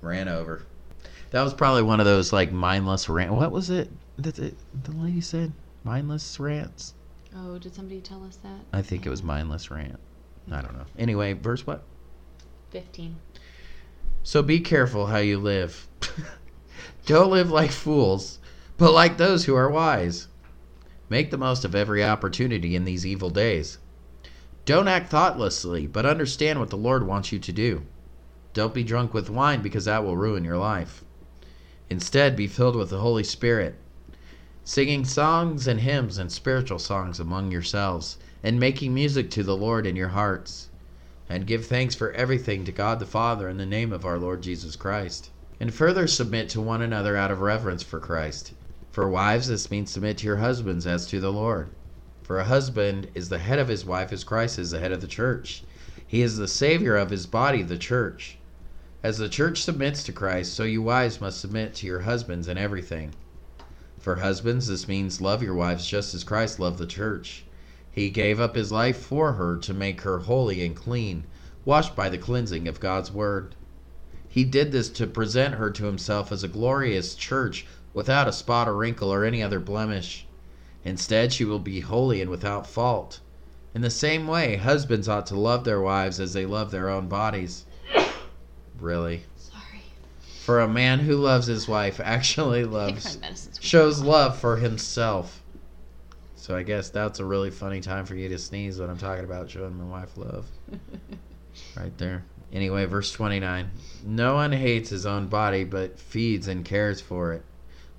Ran 0.02 0.28
over. 0.28 0.64
That 1.30 1.44
was 1.44 1.54
probably 1.54 1.84
one 1.84 2.00
of 2.00 2.08
those 2.08 2.34
like 2.34 2.52
mindless 2.52 3.08
rant 3.08 3.34
what 3.34 3.52
was 3.52 3.70
it 3.70 3.92
that 4.18 4.34
the, 4.34 4.56
the 4.84 4.92
lady 4.94 5.22
said? 5.22 5.54
Mindless 5.84 6.40
rants? 6.40 6.96
Oh, 7.36 7.60
did 7.60 7.76
somebody 7.76 8.02
tell 8.02 8.24
us 8.24 8.38
that? 8.38 8.62
i 8.72 8.82
think 8.82 9.06
it 9.06 9.10
was 9.10 9.22
mindless 9.22 9.70
rant. 9.70 10.00
I 10.52 10.62
don't 10.62 10.74
know. 10.74 10.86
Anyway 10.98 11.34
verse 11.34 11.68
what? 11.68 11.84
15. 12.72 13.16
So 14.24 14.42
be 14.42 14.60
careful 14.60 15.06
how 15.06 15.18
you 15.18 15.38
live. 15.38 15.88
Don't 17.06 17.30
live 17.30 17.52
like 17.52 17.70
fools, 17.70 18.40
but 18.78 18.92
like 18.92 19.18
those 19.18 19.46
who 19.46 19.56
are 19.56 19.70
wise. 19.70 20.28
Make 21.10 21.32
the 21.32 21.38
most 21.38 21.64
of 21.64 21.76
every 21.76 22.04
opportunity 22.04 22.76
in 22.76 22.86
these 22.86 23.06
evil 23.06 23.30
days. 23.30 23.78
Don't 24.66 24.88
act 24.88 25.10
thoughtlessly, 25.10 25.88
but 25.88 26.06
understand 26.06 26.60
what 26.60 26.70
the 26.70 26.78
Lord 26.78 27.06
wants 27.06 27.32
you 27.32 27.40
to 27.40 27.52
do. 27.52 27.84
Don't 28.54 28.74
be 28.74 28.84
drunk 28.84 29.14
with 29.14 29.30
wine 29.30 29.62
because 29.62 29.86
that 29.86 30.04
will 30.04 30.18
ruin 30.18 30.44
your 30.44 30.58
life. 30.58 31.04
Instead, 31.90 32.36
be 32.36 32.48
filled 32.48 32.76
with 32.76 32.90
the 32.90 33.02
Holy 33.02 33.24
Spirit, 33.24 33.76
singing 34.64 35.06
songs 35.06 35.68
and 35.68 35.82
hymns 35.82 36.18
and 36.18 36.32
spiritual 36.32 36.80
songs 36.80 37.20
among 37.20 37.52
yourselves, 37.52 38.18
and 38.42 38.60
making 38.60 38.94
music 38.94 39.30
to 39.32 39.44
the 39.44 39.58
Lord 39.58 39.86
in 39.86 39.96
your 39.96 40.10
hearts 40.10 40.70
and 41.30 41.48
give 41.48 41.66
thanks 41.66 41.96
for 41.96 42.12
everything 42.12 42.66
to 42.66 42.72
God 42.72 43.00
the 43.00 43.06
Father 43.06 43.48
in 43.50 43.58
the 43.58 43.66
name 43.66 43.94
of 43.94 44.06
our 44.06 44.20
Lord 44.20 44.44
Jesus 44.44 44.76
Christ. 44.76 45.32
And 45.60 45.74
further 45.74 46.06
submit 46.06 46.50
to 46.50 46.62
one 46.62 46.82
another 46.82 47.16
out 47.16 47.32
of 47.32 47.40
reverence 47.40 47.82
for 47.82 48.00
Christ. 48.00 48.54
For 48.94 49.10
wives, 49.10 49.48
this 49.48 49.72
means 49.72 49.90
submit 49.90 50.20
to 50.20 50.28
your 50.28 50.36
husbands 50.38 50.86
as 50.86 51.08
to 51.08 51.20
the 51.20 51.34
Lord. 51.34 51.70
For 52.22 52.38
a 52.38 52.44
husband 52.44 53.08
is 53.16 53.28
the 53.28 53.40
head 53.40 53.58
of 53.58 53.68
his 53.68 53.84
wife 53.84 54.14
as 54.14 54.24
Christ 54.24 54.60
is 54.60 54.70
the 54.70 54.80
head 54.80 54.92
of 54.92 55.02
the 55.02 55.08
church. 55.08 55.64
He 56.06 56.22
is 56.22 56.38
the 56.38 56.48
Savior 56.48 56.96
of 56.96 57.10
his 57.10 57.26
body, 57.26 57.64
the 57.64 57.80
church. 57.80 58.38
As 59.02 59.18
the 59.18 59.30
church 59.30 59.64
submits 59.64 60.04
to 60.04 60.14
Christ, 60.14 60.54
so 60.54 60.62
you 60.62 60.84
wives 60.84 61.20
must 61.20 61.42
submit 61.42 61.74
to 61.74 61.88
your 61.88 62.02
husbands 62.02 62.48
in 62.48 62.60
everything. 62.60 63.16
For 63.98 64.18
husbands, 64.18 64.68
this 64.68 64.88
means 64.88 65.20
love 65.20 65.42
your 65.42 65.56
wives 65.56 65.88
just 65.88 66.14
as 66.14 66.24
Christ 66.24 66.60
loved 66.60 66.78
the 66.78 66.86
church. 66.86 67.46
He 67.90 68.12
gave 68.12 68.40
up 68.40 68.56
his 68.56 68.72
life 68.72 68.98
for 68.98 69.34
her 69.34 69.58
to 69.58 69.74
make 69.74 70.02
her 70.02 70.20
holy 70.20 70.64
and 70.64 70.76
clean, 70.76 71.24
washed 71.66 71.96
by 71.96 72.10
the 72.10 72.20
cleansing 72.20 72.68
of 72.68 72.80
God's 72.80 73.12
word. 73.12 73.56
He 74.30 74.44
did 74.44 74.72
this 74.72 74.90
to 74.90 75.08
present 75.08 75.56
her 75.56 75.72
to 75.72 75.86
himself 75.86 76.32
as 76.32 76.44
a 76.44 76.48
glorious 76.48 77.16
church 77.16 77.66
without 77.94 78.28
a 78.28 78.34
spot 78.34 78.68
or 78.68 78.76
wrinkle 78.76 79.14
or 79.14 79.24
any 79.24 79.42
other 79.42 79.60
blemish. 79.60 80.26
Instead, 80.84 81.32
she 81.32 81.46
will 81.46 81.60
be 81.60 81.80
holy 81.80 82.22
and 82.22 82.30
without 82.30 82.68
fault. 82.68 83.20
In 83.74 83.82
the 83.82 83.90
same 83.90 84.28
way, 84.28 84.58
husbands 84.58 85.08
ought 85.08 85.26
to 85.28 85.40
love 85.40 85.64
their 85.64 85.82
wives 85.82 86.20
as 86.20 86.34
they 86.34 86.46
love 86.46 86.72
their 86.72 86.90
own 86.90 87.08
bodies. 87.08 87.66
Really? 88.80 89.24
Sorry. 89.38 89.82
For 90.42 90.60
a 90.60 90.68
man 90.68 91.00
who 91.00 91.16
loves 91.16 91.46
his 91.46 91.68
wife 91.68 92.02
actually 92.04 92.66
loves 92.66 93.18
shows 93.62 94.02
love 94.02 94.38
for 94.38 94.58
himself. 94.58 95.42
So 96.36 96.58
I 96.58 96.64
guess 96.64 96.90
that's 96.90 97.20
a 97.20 97.26
really 97.26 97.52
funny 97.52 97.80
time 97.80 98.06
for 98.06 98.16
you 98.16 98.28
to 98.28 98.38
sneeze 98.38 98.78
when 98.80 98.90
I'm 98.90 98.98
talking 98.98 99.24
about 99.24 99.50
showing 99.50 99.78
my 99.78 99.86
wife 99.86 100.18
love. 100.18 100.48
right 101.78 101.98
there. 101.98 102.26
Anyway, 102.52 102.84
verse 102.86 103.12
29. 103.14 103.70
No 104.04 104.34
one 104.36 104.52
hates 104.52 104.90
his 104.90 105.06
own 105.06 105.28
body, 105.28 105.64
but 105.64 105.98
feeds 105.98 106.50
and 106.50 106.66
cares 106.66 107.00
for 107.00 107.32
it, 107.32 107.44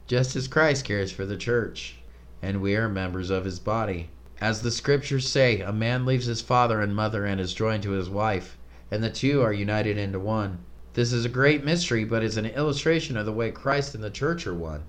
just 0.06 0.36
as 0.36 0.48
Christ 0.48 0.84
cares 0.84 1.10
for 1.10 1.24
the 1.24 1.36
church, 1.36 1.96
and 2.42 2.60
we 2.60 2.76
are 2.76 2.88
members 2.88 3.30
of 3.30 3.44
his 3.44 3.58
body. 3.58 4.10
As 4.40 4.60
the 4.60 4.70
scriptures 4.70 5.28
say, 5.28 5.60
a 5.60 5.72
man 5.72 6.04
leaves 6.04 6.26
his 6.26 6.42
father 6.42 6.80
and 6.80 6.94
mother 6.94 7.24
and 7.24 7.40
is 7.40 7.54
joined 7.54 7.82
to 7.84 7.92
his 7.92 8.10
wife, 8.10 8.58
and 8.90 9.02
the 9.02 9.08
two 9.08 9.40
are 9.40 9.52
united 9.52 9.96
into 9.96 10.18
one. 10.18 10.58
This 10.92 11.12
is 11.12 11.24
a 11.24 11.30
great 11.30 11.64
mystery, 11.64 12.04
but 12.04 12.22
is 12.22 12.36
an 12.36 12.46
illustration 12.46 13.16
of 13.16 13.24
the 13.24 13.32
way 13.32 13.50
Christ 13.50 13.94
and 13.94 14.04
the 14.04 14.10
church 14.10 14.46
are 14.46 14.54
one. 14.54 14.82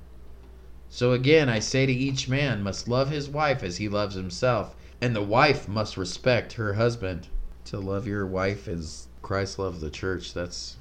So 0.89 1.13
again, 1.13 1.49
I 1.49 1.59
say 1.59 1.85
to 1.85 1.93
each 1.93 2.27
man 2.27 2.61
must 2.61 2.87
love 2.87 3.09
his 3.09 3.29
wife 3.29 3.63
as 3.63 3.77
he 3.77 3.89
loves 3.89 4.15
himself, 4.15 4.75
and 5.01 5.15
the 5.15 5.21
wife 5.21 5.67
must 5.67 5.97
respect 5.97 6.53
her 6.53 6.73
husband. 6.73 7.27
To 7.65 7.79
love 7.79 8.05
your 8.05 8.27
wife 8.27 8.67
as 8.67 9.07
Christ 9.21 9.57
loved 9.57 9.81
the 9.81 9.89
church, 9.89 10.33
that's 10.33 10.75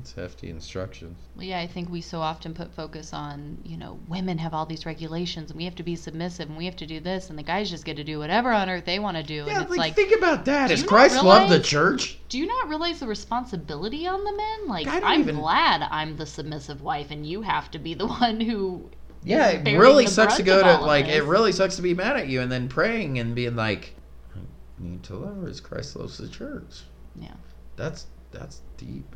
that's 0.00 0.14
hefty 0.14 0.48
instructions. 0.48 1.18
Well, 1.36 1.44
yeah, 1.44 1.60
I 1.60 1.66
think 1.66 1.90
we 1.90 2.00
so 2.00 2.20
often 2.20 2.54
put 2.54 2.72
focus 2.72 3.12
on, 3.12 3.58
you 3.64 3.76
know, 3.76 3.98
women 4.08 4.38
have 4.38 4.54
all 4.54 4.64
these 4.64 4.86
regulations 4.86 5.50
and 5.50 5.58
we 5.58 5.64
have 5.64 5.74
to 5.74 5.82
be 5.82 5.94
submissive 5.94 6.48
and 6.48 6.56
we 6.56 6.64
have 6.64 6.76
to 6.76 6.86
do 6.86 7.00
this 7.00 7.28
and 7.28 7.38
the 7.38 7.42
guys 7.42 7.68
just 7.70 7.84
get 7.84 7.96
to 7.96 8.04
do 8.04 8.18
whatever 8.18 8.50
on 8.50 8.70
earth 8.70 8.86
they 8.86 8.98
want 8.98 9.18
to 9.18 9.22
do. 9.22 9.44
Yeah, 9.46 9.54
and 9.54 9.62
it's 9.62 9.70
like, 9.70 9.78
like, 9.78 9.94
think 9.94 10.16
about 10.16 10.46
that. 10.46 10.68
do 10.68 10.74
Does 10.74 10.80
you 10.80 10.86
not 10.86 10.88
Christ 10.90 11.22
love 11.22 11.50
the 11.50 11.60
church? 11.60 12.18
do 12.30 12.38
you 12.38 12.46
not 12.46 12.68
realize 12.68 13.00
the 13.00 13.06
responsibility 13.06 14.06
on 14.06 14.24
the 14.24 14.32
men? 14.34 14.68
Like, 14.68 14.86
I 14.86 15.00
don't 15.00 15.10
I'm 15.10 15.20
even- 15.20 15.36
glad 15.36 15.86
I'm 15.90 16.16
the 16.16 16.26
submissive 16.26 16.80
wife 16.80 17.10
and 17.10 17.26
you 17.26 17.42
have 17.42 17.70
to 17.72 17.78
be 17.78 17.94
the 17.94 18.06
one 18.20 18.40
who. 18.40 18.88
Yeah, 19.22 19.50
is 19.50 19.66
it 19.66 19.76
really 19.76 20.06
the 20.06 20.10
sucks 20.10 20.36
to 20.36 20.42
go 20.42 20.62
to 20.62 20.82
like 20.84 21.06
it 21.08 21.24
really 21.24 21.52
sucks 21.52 21.76
to 21.76 21.82
be 21.82 21.92
mad 21.92 22.16
at 22.16 22.28
you 22.28 22.40
and 22.40 22.50
then 22.50 22.68
praying 22.70 23.18
and 23.18 23.34
being 23.34 23.54
like, 23.54 23.94
I 24.34 24.38
need 24.78 25.02
to 25.04 25.16
love 25.16 25.42
her 25.42 25.48
as 25.48 25.60
Christ 25.60 25.94
loves 25.96 26.16
the 26.16 26.28
church. 26.28 26.84
Yeah. 27.20 27.34
That's 27.76 28.06
that's 28.30 28.62
deep. 28.78 29.14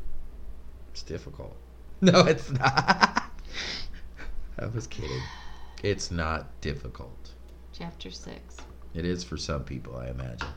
It's 0.95 1.03
difficult. 1.03 1.57
No, 2.01 2.21
it's 2.21 2.51
not. 2.51 3.31
I 4.59 4.65
was 4.67 4.85
kidding. 4.87 5.21
It's 5.81 6.11
not 6.11 6.59
difficult. 6.61 7.31
Chapter 7.73 8.11
6. 8.11 8.57
It 8.93 9.05
is 9.05 9.23
for 9.23 9.37
some 9.37 9.63
people, 9.63 9.97
I 9.97 10.09
imagine. 10.09 10.47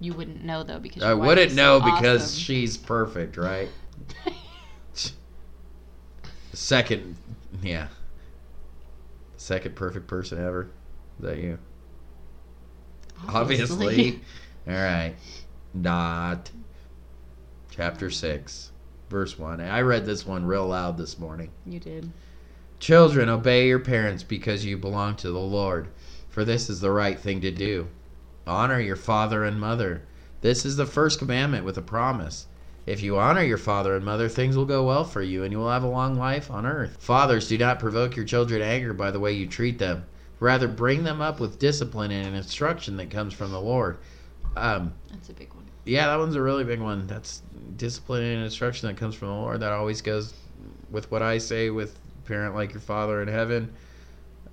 You 0.00 0.14
wouldn't 0.14 0.44
know, 0.44 0.62
though, 0.62 0.78
because 0.78 1.02
I 1.02 1.14
wouldn't 1.14 1.54
know 1.54 1.78
so 1.80 1.84
because 1.84 2.22
awesome. 2.22 2.40
she's 2.40 2.76
perfect, 2.76 3.36
right? 3.36 3.68
Second, 6.52 7.16
yeah. 7.60 7.88
Second 9.36 9.76
perfect 9.76 10.06
person 10.08 10.44
ever. 10.44 10.70
Is 11.18 11.24
that 11.24 11.38
you? 11.38 11.58
Obviously. 13.28 14.20
All 14.66 14.74
right. 14.74 15.14
Not. 15.74 16.50
Chapter 17.70 18.10
6, 18.10 18.71
verse 19.12 19.38
1. 19.38 19.60
I 19.60 19.82
read 19.82 20.06
this 20.06 20.26
one 20.26 20.46
real 20.46 20.66
loud 20.66 20.96
this 20.96 21.18
morning. 21.18 21.50
You 21.64 21.78
did. 21.78 22.10
Children, 22.80 23.28
obey 23.28 23.68
your 23.68 23.78
parents 23.78 24.24
because 24.24 24.64
you 24.64 24.76
belong 24.76 25.14
to 25.16 25.30
the 25.30 25.38
Lord, 25.38 25.86
for 26.30 26.44
this 26.44 26.68
is 26.68 26.80
the 26.80 26.90
right 26.90 27.20
thing 27.20 27.40
to 27.42 27.52
do. 27.52 27.86
Honor 28.46 28.80
your 28.80 28.96
father 28.96 29.44
and 29.44 29.60
mother. 29.60 30.02
This 30.40 30.64
is 30.64 30.74
the 30.76 30.86
first 30.86 31.20
commandment 31.20 31.64
with 31.64 31.78
a 31.78 31.82
promise, 31.82 32.46
If 32.84 33.00
you 33.00 33.16
honor 33.16 33.42
your 33.44 33.58
father 33.58 33.94
and 33.94 34.04
mother, 34.04 34.28
things 34.28 34.56
will 34.56 34.64
go 34.64 34.84
well 34.84 35.04
for 35.04 35.22
you 35.22 35.44
and 35.44 35.52
you 35.52 35.58
will 35.58 35.70
have 35.70 35.84
a 35.84 35.88
long 35.88 36.16
life 36.16 36.50
on 36.50 36.66
earth. 36.66 36.96
Fathers, 36.98 37.46
do 37.46 37.56
not 37.56 37.78
provoke 37.78 38.16
your 38.16 38.24
children 38.24 38.58
to 38.58 38.66
anger 38.66 38.92
by 38.92 39.12
the 39.12 39.20
way 39.20 39.32
you 39.32 39.46
treat 39.46 39.78
them. 39.78 40.04
Rather, 40.40 40.66
bring 40.66 41.04
them 41.04 41.20
up 41.20 41.38
with 41.38 41.60
discipline 41.60 42.10
and 42.10 42.34
instruction 42.34 42.96
that 42.96 43.10
comes 43.10 43.32
from 43.32 43.52
the 43.52 43.60
Lord. 43.60 43.98
Um, 44.56 44.94
That's 45.12 45.28
a 45.28 45.34
big 45.34 45.54
one. 45.54 45.61
Yeah, 45.84 46.06
that 46.06 46.18
one's 46.18 46.36
a 46.36 46.42
really 46.42 46.64
big 46.64 46.80
one. 46.80 47.06
That's 47.06 47.42
discipline 47.76 48.22
and 48.22 48.44
instruction 48.44 48.88
that 48.88 48.96
comes 48.96 49.14
from 49.14 49.28
the 49.28 49.34
Lord. 49.34 49.60
That 49.60 49.72
always 49.72 50.00
goes 50.00 50.34
with 50.90 51.10
what 51.10 51.22
I 51.22 51.38
say 51.38 51.70
with 51.70 51.98
parent 52.24 52.54
like 52.54 52.72
your 52.72 52.80
father 52.80 53.22
in 53.22 53.28
heaven. 53.28 53.72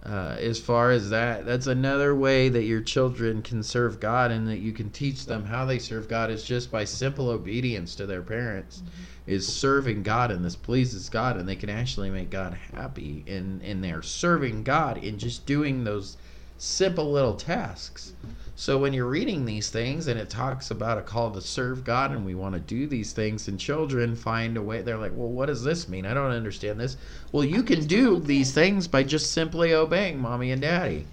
Uh, 0.03 0.38
as 0.39 0.59
far 0.59 0.91
as 0.91 1.09
that, 1.09 1.45
that's 1.45 1.67
another 1.67 2.15
way 2.15 2.47
that 2.47 2.63
your 2.63 2.80
children 2.80 3.41
can 3.41 3.61
serve 3.61 3.99
God 3.99 4.32
and 4.32 4.47
that 4.47 4.59
you 4.59 4.71
can 4.71 4.89
teach 4.91 5.25
them 5.25 5.43
how 5.43 5.65
they 5.65 5.77
serve 5.77 6.07
God 6.07 6.32
is 6.32 6.45
just 6.45 6.71
by 6.71 6.86
simple 6.86 7.30
obedience 7.30 7.95
to 7.95 8.05
their 8.05 8.21
parents, 8.21 8.82
is 9.27 9.45
serving 9.45 10.03
God 10.03 10.32
and 10.32 10.43
this 10.43 10.55
pleases 10.55 11.09
God 11.09 11.36
and 11.36 11.49
they 11.49 11.57
can 11.57 11.69
actually 11.69 12.09
make 12.09 12.30
God 12.30 12.57
happy 12.73 13.25
in 13.27 13.59
in 13.61 13.82
their 13.82 14.01
serving 14.01 14.63
God 14.63 14.97
in 14.97 15.19
just 15.19 15.45
doing 15.45 15.84
those 15.84 16.15
simple 16.57 17.11
little 17.11 17.36
tasks. 17.36 18.13
So 18.60 18.78
when 18.78 18.91
you're 18.91 19.07
reading 19.07 19.45
these 19.45 19.70
things 19.70 20.07
and 20.07 20.20
it 20.20 20.30
talks 20.30 20.70
about 20.70 20.97
a 20.97 21.01
call 21.01 21.32
to 21.32 21.39
serve 21.39 21.86
God 21.86 22.12
and 22.12 22.26
we 22.26 22.36
want 22.36 22.55
to 22.55 22.60
do 22.60 22.88
these 22.88 23.14
things 23.14 23.47
and 23.47 23.57
children 23.57 24.18
find 24.18 24.57
a 24.57 24.62
way 24.62 24.82
they're 24.82 24.97
like, 24.97 25.14
"Well, 25.16 25.30
what 25.30 25.45
does 25.45 25.64
this 25.64 25.88
mean? 25.88 26.05
I 26.05 26.14
don't 26.14 26.32
understand 26.32 26.78
this." 26.78 26.97
Well, 27.32 27.45
you 27.45 27.64
can 27.64 27.86
do 27.88 28.20
these 28.20 28.51
things 28.51 28.86
by 28.86 29.03
just 29.03 29.32
simply 29.32 29.74
obeying 29.74 30.20
mommy 30.20 30.51
and 30.51 30.62
daddy. 30.62 31.07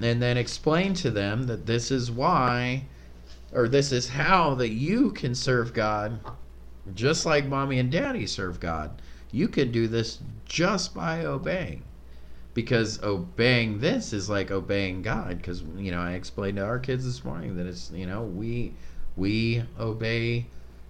And 0.00 0.22
then 0.22 0.38
explain 0.38 0.94
to 0.94 1.10
them 1.10 1.42
that 1.48 1.66
this 1.66 1.90
is 1.90 2.10
why 2.10 2.86
or 3.52 3.68
this 3.68 3.92
is 3.92 4.08
how 4.08 4.54
that 4.54 4.70
you 4.70 5.10
can 5.10 5.34
serve 5.34 5.74
God 5.74 6.18
just 6.94 7.26
like 7.26 7.44
mommy 7.44 7.78
and 7.78 7.92
daddy 7.92 8.26
serve 8.26 8.58
God. 8.58 9.02
You 9.30 9.48
can 9.48 9.70
do 9.70 9.86
this 9.86 10.20
just 10.46 10.94
by 10.94 11.26
obeying 11.26 11.82
because 12.54 13.02
obeying 13.02 13.78
this 13.78 14.12
is 14.12 14.28
like 14.28 14.50
obeying 14.50 15.02
God 15.02 15.36
because 15.36 15.62
you 15.76 15.90
know 15.90 16.00
I 16.00 16.12
explained 16.12 16.56
to 16.56 16.64
our 16.64 16.78
kids 16.78 17.04
this 17.04 17.24
morning 17.24 17.56
that 17.56 17.66
it's 17.66 17.90
you 17.92 18.06
know 18.06 18.22
we 18.22 18.74
we 19.16 19.62
obey 19.78 20.46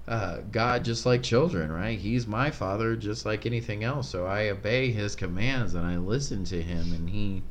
uh, 0.08 0.38
God 0.50 0.84
just 0.84 1.06
like 1.06 1.22
children 1.22 1.70
right? 1.70 1.98
He's 1.98 2.26
my 2.26 2.50
father 2.50 2.96
just 2.96 3.26
like 3.26 3.46
anything 3.46 3.84
else. 3.84 4.08
So 4.08 4.26
I 4.26 4.48
obey 4.48 4.90
his 4.90 5.14
commands 5.14 5.74
and 5.74 5.86
I 5.86 5.98
listen 5.98 6.44
to 6.44 6.62
him 6.62 6.92
and 6.92 7.08
he 7.10 7.42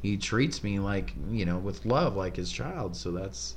he 0.00 0.16
treats 0.16 0.62
me 0.62 0.78
like 0.78 1.12
you 1.30 1.44
know 1.44 1.58
with 1.58 1.84
love 1.84 2.16
like 2.16 2.36
his 2.36 2.52
child. 2.52 2.96
So 2.96 3.10
that's 3.10 3.56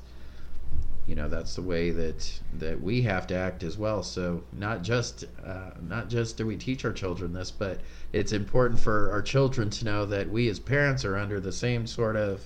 you 1.09 1.15
know 1.15 1.27
that's 1.27 1.55
the 1.55 1.61
way 1.63 1.89
that 1.89 2.39
that 2.59 2.79
we 2.79 3.01
have 3.01 3.25
to 3.25 3.35
act 3.35 3.63
as 3.63 3.79
well. 3.79 4.03
So 4.03 4.43
not 4.53 4.83
just 4.83 5.25
uh, 5.43 5.71
not 5.81 6.07
just 6.07 6.37
do 6.37 6.45
we 6.45 6.55
teach 6.55 6.85
our 6.85 6.93
children 6.93 7.33
this 7.33 7.49
but 7.49 7.81
it's 8.13 8.31
important 8.31 8.79
for 8.79 9.09
our 9.11 9.23
children 9.23 9.71
to 9.71 9.85
know 9.85 10.05
that 10.05 10.29
we 10.29 10.47
as 10.49 10.59
parents 10.59 11.03
are 11.03 11.17
under 11.17 11.39
the 11.39 11.51
same 11.51 11.87
sort 11.87 12.15
of 12.15 12.43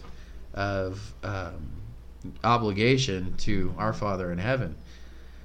of 0.53 1.13
um, 1.23 1.71
obligation 2.45 3.35
to 3.39 3.75
our 3.77 3.91
father 3.91 4.31
in 4.31 4.37
heaven. 4.37 4.77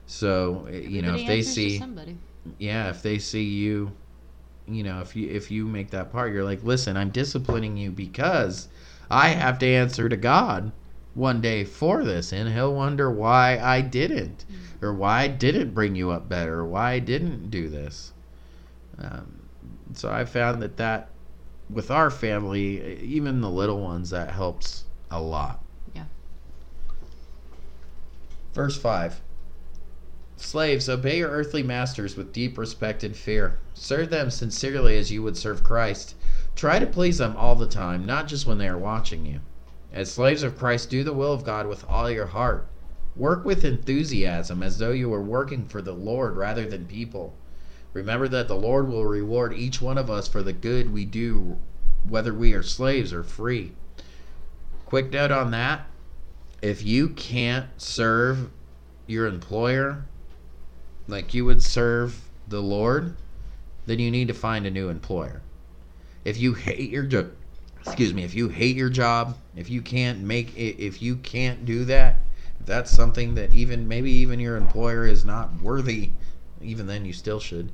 So 0.06 0.68
eh, 0.70 0.78
you 0.78 1.02
know 1.02 1.16
if 1.16 1.26
they 1.26 1.42
see 1.42 1.76
somebody. 1.76 2.16
yeah 2.58 2.88
if 2.88 3.02
they 3.02 3.18
see 3.18 3.42
you 3.42 3.90
you 4.68 4.84
know 4.84 5.00
if 5.00 5.16
you 5.16 5.28
if 5.28 5.50
you 5.50 5.66
make 5.66 5.90
that 5.90 6.12
part 6.12 6.32
you're 6.32 6.44
like 6.44 6.62
listen 6.62 6.96
i'm 6.96 7.08
disciplining 7.10 7.76
you 7.76 7.90
because 7.90 8.68
i 9.10 9.28
have 9.28 9.58
to 9.58 9.66
answer 9.66 10.08
to 10.08 10.16
god 10.16 10.70
one 11.18 11.40
day 11.40 11.64
for 11.64 12.04
this 12.04 12.32
and 12.32 12.48
he'll 12.48 12.72
wonder 12.72 13.10
why 13.10 13.58
i 13.58 13.80
didn't 13.80 14.44
or 14.80 14.94
why 14.94 15.22
i 15.22 15.26
didn't 15.28 15.74
bring 15.74 15.96
you 15.96 16.10
up 16.12 16.28
better 16.28 16.60
or 16.60 16.64
why 16.64 16.92
i 16.92 16.98
didn't 17.00 17.50
do 17.50 17.68
this 17.68 18.12
um, 18.98 19.42
so 19.94 20.08
i 20.08 20.24
found 20.24 20.62
that 20.62 20.76
that 20.76 21.10
with 21.68 21.90
our 21.90 22.08
family 22.08 23.00
even 23.02 23.40
the 23.40 23.50
little 23.50 23.80
ones 23.80 24.10
that 24.10 24.30
helps 24.30 24.84
a 25.10 25.20
lot 25.20 25.62
Yeah. 25.94 26.04
verse 28.54 28.78
5 28.78 29.20
Slaves, 30.40 30.88
obey 30.88 31.18
your 31.18 31.30
earthly 31.30 31.64
masters 31.64 32.16
with 32.16 32.32
deep 32.32 32.56
respect 32.56 33.02
and 33.02 33.16
fear. 33.16 33.58
Serve 33.74 34.10
them 34.10 34.30
sincerely 34.30 34.96
as 34.96 35.10
you 35.10 35.20
would 35.20 35.36
serve 35.36 35.64
Christ. 35.64 36.14
Try 36.54 36.78
to 36.78 36.86
please 36.86 37.18
them 37.18 37.34
all 37.36 37.56
the 37.56 37.66
time, 37.66 38.06
not 38.06 38.28
just 38.28 38.46
when 38.46 38.58
they 38.58 38.68
are 38.68 38.78
watching 38.78 39.26
you. 39.26 39.40
As 39.92 40.12
slaves 40.12 40.42
of 40.42 40.58
Christ, 40.58 40.90
do 40.90 41.02
the 41.02 41.12
will 41.12 41.32
of 41.32 41.44
God 41.44 41.66
with 41.66 41.84
all 41.88 42.10
your 42.10 42.26
heart. 42.26 42.66
Work 43.16 43.44
with 43.44 43.64
enthusiasm 43.64 44.62
as 44.62 44.78
though 44.78 44.92
you 44.92 45.08
were 45.08 45.22
working 45.22 45.66
for 45.66 45.82
the 45.82 45.92
Lord 45.92 46.36
rather 46.36 46.66
than 46.66 46.86
people. 46.86 47.34
Remember 47.92 48.28
that 48.28 48.48
the 48.48 48.54
Lord 48.54 48.88
will 48.88 49.06
reward 49.06 49.52
each 49.54 49.80
one 49.80 49.98
of 49.98 50.10
us 50.10 50.28
for 50.28 50.42
the 50.42 50.52
good 50.52 50.92
we 50.92 51.04
do, 51.04 51.58
whether 52.06 52.32
we 52.34 52.52
are 52.52 52.62
slaves 52.62 53.12
or 53.12 53.22
free. 53.22 53.72
Quick 54.84 55.10
note 55.10 55.30
on 55.30 55.50
that 55.50 55.86
if 56.62 56.84
you 56.84 57.08
can't 57.08 57.66
serve 57.76 58.50
your 59.06 59.26
employer 59.26 60.04
like 61.06 61.32
you 61.32 61.44
would 61.44 61.62
serve 61.62 62.28
the 62.46 62.60
Lord, 62.60 63.16
then 63.86 63.98
you 63.98 64.10
need 64.10 64.28
to 64.28 64.34
find 64.34 64.66
a 64.66 64.70
new 64.70 64.88
employer. 64.88 65.40
If 66.24 66.36
you 66.38 66.54
hate 66.54 66.90
your 66.90 67.04
job, 67.04 67.32
excuse 67.84 68.12
me, 68.12 68.24
if 68.24 68.34
you 68.34 68.48
hate 68.48 68.76
your 68.76 68.90
job, 68.90 69.36
if 69.58 69.68
you 69.68 69.82
can't 69.82 70.20
make 70.20 70.56
if 70.56 71.02
you 71.02 71.16
can't 71.16 71.64
do 71.64 71.84
that, 71.86 72.20
that's 72.64 72.90
something 72.92 73.34
that 73.34 73.52
even 73.52 73.88
maybe 73.88 74.10
even 74.10 74.38
your 74.38 74.56
employer 74.56 75.04
is 75.04 75.24
not 75.24 75.60
worthy, 75.60 76.10
even 76.62 76.86
then 76.86 77.04
you 77.04 77.12
still 77.12 77.40
should. 77.40 77.72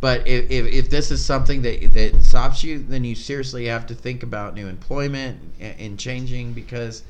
But 0.00 0.26
if, 0.26 0.50
if, 0.50 0.66
if 0.66 0.90
this 0.90 1.10
is 1.10 1.24
something 1.24 1.60
that 1.62 1.92
that 1.92 2.22
stops 2.22 2.64
you, 2.64 2.78
then 2.78 3.04
you 3.04 3.14
seriously 3.14 3.66
have 3.66 3.86
to 3.86 3.94
think 3.94 4.22
about 4.22 4.54
new 4.54 4.66
employment 4.66 5.38
and, 5.60 5.78
and 5.78 5.98
changing 5.98 6.54
because 6.54 7.02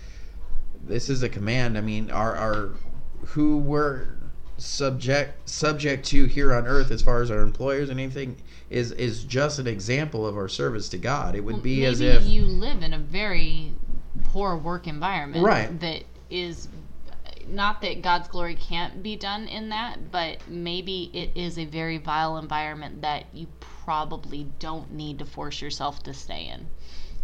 this 0.85 1.09
is 1.09 1.23
a 1.23 1.29
command. 1.29 1.79
I 1.79 1.81
mean, 1.81 2.11
our 2.11 2.35
our 2.35 2.71
who 3.27 3.59
we're 3.59 4.09
subject 4.59 5.49
subject 5.49 6.05
to 6.07 6.25
here 6.25 6.53
on 6.53 6.67
earth 6.67 6.91
as 6.91 7.03
far 7.03 7.23
as 7.23 7.31
our 7.31 7.43
employers 7.43 7.91
and 7.91 8.01
anything 8.01 8.37
is 8.71 8.91
is 8.93 9.23
just 9.25 9.59
an 9.59 9.67
example 9.67 10.27
of 10.27 10.37
our 10.37 10.49
service 10.49 10.89
to 10.89 10.99
God. 10.99 11.35
It 11.35 11.41
would 11.41 11.57
Well, 11.57 11.63
be 11.63 11.85
as 11.85 12.01
if 12.01 12.25
you 12.25 12.43
live 12.47 12.83
in 12.83 12.93
a 12.93 12.99
very 12.99 13.75
poor 14.37 14.55
work 14.55 14.87
environment 14.87 15.43
Right. 15.43 15.81
that 15.81 16.05
is 16.29 16.69
not 17.49 17.81
that 17.81 18.03
God's 18.03 18.29
glory 18.29 18.55
can't 18.55 19.03
be 19.03 19.17
done 19.17 19.49
in 19.49 19.71
that, 19.71 20.11
but 20.11 20.47
maybe 20.47 21.11
it 21.15 21.31
is 21.35 21.59
a 21.59 21.65
very 21.65 21.97
vile 21.97 22.37
environment 22.37 23.01
that 23.01 23.25
you 23.33 23.47
probably 23.61 24.47
don't 24.59 24.93
need 24.93 25.21
to 25.21 25.25
force 25.25 25.63
yourself 25.63 26.03
to 26.03 26.13
stay 26.13 26.49
in. 26.53 26.67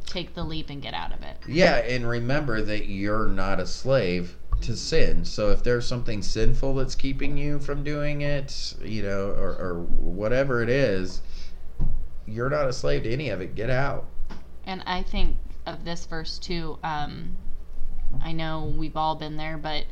Take 0.07 0.33
the 0.33 0.43
leap 0.43 0.71
and 0.71 0.81
get 0.81 0.95
out 0.95 1.13
of 1.13 1.23
it. 1.23 1.37
Yeah, 1.47 1.77
and 1.79 2.09
remember 2.09 2.63
that 2.63 2.87
you're 2.87 3.27
not 3.27 3.61
a 3.61 3.67
slave 3.67 4.39
to 4.63 4.75
sin. 4.75 5.27
So 5.27 5.51
if 5.51 5.63
there's 5.63 5.87
something 5.87 6.23
sinful 6.23 6.77
that's 6.77 6.95
keeping 6.95 7.37
you 7.37 7.59
from 7.59 7.85
doing 7.85 8.23
it, 8.23 8.75
you 8.83 9.03
know, 9.03 9.27
or, 9.33 9.51
or 9.51 9.83
whatever 9.99 10.63
it 10.63 10.71
is, 10.71 11.21
you're 12.27 12.49
not 12.49 12.69
a 12.69 12.73
slave 12.73 13.03
to 13.03 13.13
any 13.13 13.29
of 13.29 13.43
it. 13.43 13.55
Get 13.55 13.69
out. 13.69 14.07
And 14.65 14.83
I 14.87 15.03
think 15.03 15.37
of 15.67 15.85
this 15.85 16.07
verse 16.07 16.39
too. 16.39 16.79
Um, 16.83 17.37
I 18.23 18.33
know 18.33 18.75
we've 18.77 18.97
all 18.97 19.15
been 19.15 19.37
there, 19.37 19.57
but 19.57 19.85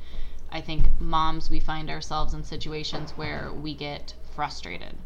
I 0.52 0.60
think 0.60 0.84
moms, 1.00 1.48
we 1.48 1.60
find 1.60 1.88
ourselves 1.88 2.34
in 2.34 2.44
situations 2.44 3.12
where 3.12 3.52
we 3.52 3.74
get 3.74 4.14
frustrated. 4.34 4.96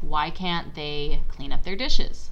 Why 0.00 0.30
can't 0.30 0.74
they 0.74 1.22
clean 1.28 1.52
up 1.52 1.62
their 1.62 1.76
dishes? 1.76 2.30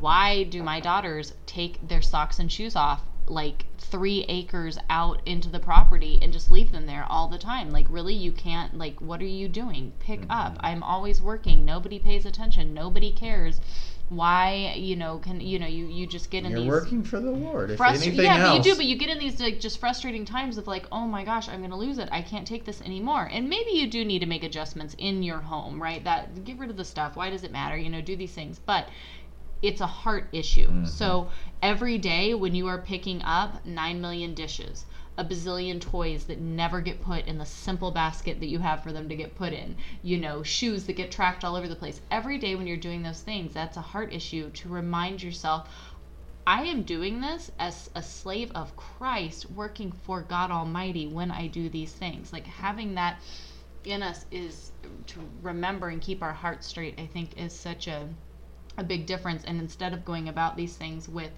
Why 0.00 0.44
do 0.44 0.62
my 0.62 0.80
daughters 0.80 1.34
take 1.46 1.86
their 1.86 2.02
socks 2.02 2.38
and 2.38 2.50
shoes 2.50 2.74
off 2.74 3.02
like 3.28 3.66
three 3.78 4.24
acres 4.28 4.78
out 4.88 5.20
into 5.26 5.48
the 5.48 5.58
property 5.58 6.18
and 6.22 6.32
just 6.32 6.50
leave 6.50 6.72
them 6.72 6.86
there 6.86 7.04
all 7.08 7.28
the 7.28 7.38
time? 7.38 7.70
Like, 7.70 7.86
really? 7.90 8.14
You 8.14 8.32
can't, 8.32 8.76
like, 8.76 9.00
what 9.00 9.20
are 9.20 9.26
you 9.26 9.48
doing? 9.48 9.92
Pick 9.98 10.22
up. 10.30 10.56
I'm 10.60 10.82
always 10.82 11.22
working. 11.22 11.64
Nobody 11.64 11.98
pays 11.98 12.24
attention. 12.24 12.74
Nobody 12.74 13.12
cares. 13.12 13.60
Why, 14.08 14.74
you 14.76 14.94
know, 14.94 15.18
can, 15.18 15.40
you 15.40 15.58
know, 15.58 15.66
you, 15.66 15.86
you 15.86 16.06
just 16.06 16.30
get 16.30 16.44
in 16.44 16.52
You're 16.52 16.60
these 16.60 16.68
working 16.68 17.02
for 17.02 17.18
the 17.18 17.30
Lord. 17.30 17.72
If 17.72 17.78
frustra- 17.78 18.06
anything 18.06 18.24
yeah, 18.24 18.38
else, 18.38 18.58
but 18.58 18.66
you 18.66 18.72
do. 18.72 18.76
But 18.76 18.86
you 18.86 18.96
get 18.96 19.10
in 19.10 19.18
these 19.18 19.40
like 19.40 19.58
just 19.58 19.80
frustrating 19.80 20.24
times 20.24 20.58
of 20.58 20.68
like, 20.68 20.86
oh 20.92 21.06
my 21.06 21.24
gosh, 21.24 21.48
I'm 21.48 21.60
gonna 21.60 21.76
lose 21.76 21.98
it. 21.98 22.08
I 22.12 22.22
can't 22.22 22.46
take 22.46 22.64
this 22.64 22.80
anymore. 22.82 23.28
And 23.32 23.48
maybe 23.48 23.72
you 23.72 23.88
do 23.88 24.04
need 24.04 24.20
to 24.20 24.26
make 24.26 24.44
adjustments 24.44 24.94
in 24.98 25.24
your 25.24 25.38
home, 25.38 25.82
right? 25.82 26.04
That 26.04 26.44
get 26.44 26.56
rid 26.56 26.70
of 26.70 26.76
the 26.76 26.84
stuff. 26.84 27.16
Why 27.16 27.30
does 27.30 27.42
it 27.42 27.50
matter? 27.50 27.76
You 27.76 27.90
know, 27.90 28.00
do 28.00 28.14
these 28.14 28.32
things. 28.32 28.60
But 28.64 28.88
it's 29.62 29.80
a 29.80 29.86
heart 29.86 30.28
issue. 30.32 30.68
Mm-hmm. 30.68 30.84
So 30.84 31.28
every 31.62 31.98
day 31.98 32.34
when 32.34 32.54
you 32.54 32.68
are 32.68 32.78
picking 32.78 33.22
up 33.22 33.64
nine 33.66 34.00
million 34.00 34.34
dishes, 34.34 34.84
a 35.18 35.24
bazillion 35.24 35.80
toys 35.80 36.24
that 36.24 36.40
never 36.40 36.80
get 36.80 37.02
put 37.02 37.26
in 37.26 37.38
the 37.38 37.46
simple 37.46 37.90
basket 37.90 38.38
that 38.40 38.48
you 38.48 38.58
have 38.58 38.82
for 38.82 38.92
them 38.92 39.08
to 39.08 39.16
get 39.16 39.34
put 39.34 39.52
in, 39.52 39.76
you 40.02 40.18
know, 40.18 40.42
shoes 40.42 40.84
that 40.84 40.92
get 40.94 41.10
tracked 41.10 41.44
all 41.44 41.56
over 41.56 41.68
the 41.68 41.76
place. 41.76 42.00
Every 42.10 42.38
day 42.38 42.54
when 42.54 42.66
you're 42.66 42.76
doing 42.76 43.02
those 43.02 43.22
things, 43.22 43.54
that's 43.54 43.76
a 43.76 43.80
heart 43.82 44.12
issue 44.12 44.50
to 44.50 44.68
remind 44.68 45.22
yourself 45.22 45.68
I 46.46 46.62
am 46.62 46.82
doing 46.82 47.20
this 47.20 47.50
as 47.58 47.90
a 47.94 48.02
slave 48.02 48.52
of 48.54 48.76
Christ, 48.76 49.50
working 49.50 49.90
for 49.90 50.22
God 50.22 50.50
Almighty 50.52 51.08
when 51.08 51.30
I 51.30 51.48
do 51.48 51.68
these 51.68 51.92
things. 51.92 52.32
Like 52.32 52.46
having 52.46 52.94
that 52.94 53.20
in 53.84 54.02
us 54.02 54.26
is 54.30 54.70
to 55.06 55.20
remember 55.42 55.88
and 55.88 56.00
keep 56.00 56.22
our 56.22 56.32
hearts 56.32 56.66
straight. 56.66 57.00
I 57.00 57.06
think 57.06 57.36
is 57.36 57.52
such 57.52 57.88
a 57.88 58.08
a 58.78 58.84
big 58.84 59.06
difference. 59.06 59.44
And 59.44 59.60
instead 59.60 59.92
of 59.92 60.04
going 60.04 60.28
about 60.28 60.56
these 60.56 60.76
things 60.76 61.08
with 61.08 61.30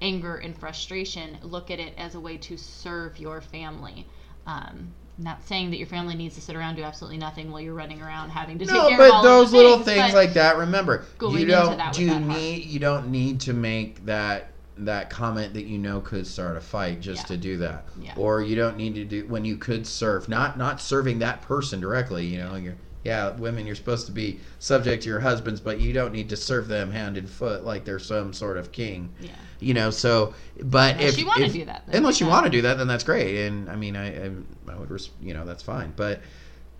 anger 0.00 0.36
and 0.36 0.56
frustration, 0.56 1.38
look 1.42 1.70
at 1.70 1.78
it 1.80 1.94
as 1.96 2.14
a 2.14 2.20
way 2.20 2.36
to 2.38 2.56
serve 2.56 3.18
your 3.18 3.40
family. 3.40 4.06
Um, 4.46 4.92
not 5.18 5.42
saying 5.46 5.70
that 5.70 5.78
your 5.78 5.86
family 5.86 6.14
needs 6.14 6.34
to 6.34 6.40
sit 6.42 6.54
around 6.54 6.70
and 6.70 6.76
do 6.78 6.82
absolutely 6.82 7.16
nothing 7.18 7.50
while 7.50 7.60
you're 7.60 7.74
running 7.74 8.02
around 8.02 8.28
having 8.30 8.58
to 8.58 8.66
take 8.66 8.74
No, 8.74 8.88
care 8.88 9.00
of 9.00 9.10
all 9.10 9.10
but 9.10 9.16
of 9.18 9.22
those 9.24 9.50
the 9.50 9.56
little 9.56 9.78
things, 9.78 9.86
things 10.02 10.14
like 10.14 10.34
that. 10.34 10.58
Remember, 10.58 11.06
you 11.20 11.46
don't 11.46 11.92
do 11.92 12.06
that 12.06 12.22
heart. 12.22 12.38
need 12.38 12.64
you 12.66 12.78
don't 12.78 13.08
need 13.10 13.40
to 13.40 13.52
make 13.54 14.04
that 14.04 14.50
that 14.78 15.08
comment 15.08 15.54
that 15.54 15.64
you 15.64 15.78
know 15.78 16.00
could 16.00 16.26
start 16.26 16.54
a 16.58 16.60
fight 16.60 17.00
just 17.00 17.22
Yeah. 17.22 17.26
to 17.28 17.36
do 17.38 17.56
that. 17.58 17.86
Yeah. 17.98 18.12
Or 18.16 18.42
you 18.42 18.56
don't 18.56 18.76
need 18.76 18.94
to 18.96 19.04
do 19.06 19.26
when 19.26 19.44
you 19.46 19.56
could 19.56 19.86
serve, 19.86 20.28
not 20.28 20.58
not 20.58 20.82
serving 20.82 21.20
that 21.20 21.40
person 21.40 21.80
directly. 21.80 22.26
You 22.26 22.38
know, 22.38 22.54
you're 22.56 22.76
yeah, 23.06 23.30
women, 23.30 23.66
you're 23.66 23.76
supposed 23.76 24.06
to 24.06 24.12
be 24.12 24.40
subject 24.58 25.04
to 25.04 25.08
your 25.08 25.20
husbands, 25.20 25.60
but 25.60 25.80
you 25.80 25.92
don't 25.92 26.12
need 26.12 26.28
to 26.30 26.36
serve 26.36 26.66
them 26.66 26.90
hand 26.90 27.16
and 27.16 27.30
foot 27.30 27.64
like 27.64 27.84
they're 27.84 28.00
some 28.00 28.32
sort 28.32 28.56
of 28.56 28.72
king. 28.72 29.14
Yeah. 29.20 29.30
You 29.60 29.74
know, 29.74 29.90
so 29.90 30.34
but 30.60 30.96
Unless 30.96 31.12
if 31.12 31.18
you 31.20 31.26
wanna 31.26 31.48
do 31.48 31.64
that, 31.66 31.86
then 31.86 31.96
unless 31.98 32.20
you 32.20 32.26
want 32.26 32.46
to 32.46 32.50
do 32.50 32.62
that, 32.62 32.78
then 32.78 32.88
that's 32.88 33.04
great. 33.04 33.46
And 33.46 33.70
I 33.70 33.76
mean, 33.76 33.94
I 33.94 34.24
I, 34.24 34.30
I 34.68 34.74
would 34.74 34.90
res- 34.90 35.10
you 35.22 35.34
know 35.34 35.46
that's 35.46 35.62
fine, 35.62 35.92
but 35.94 36.20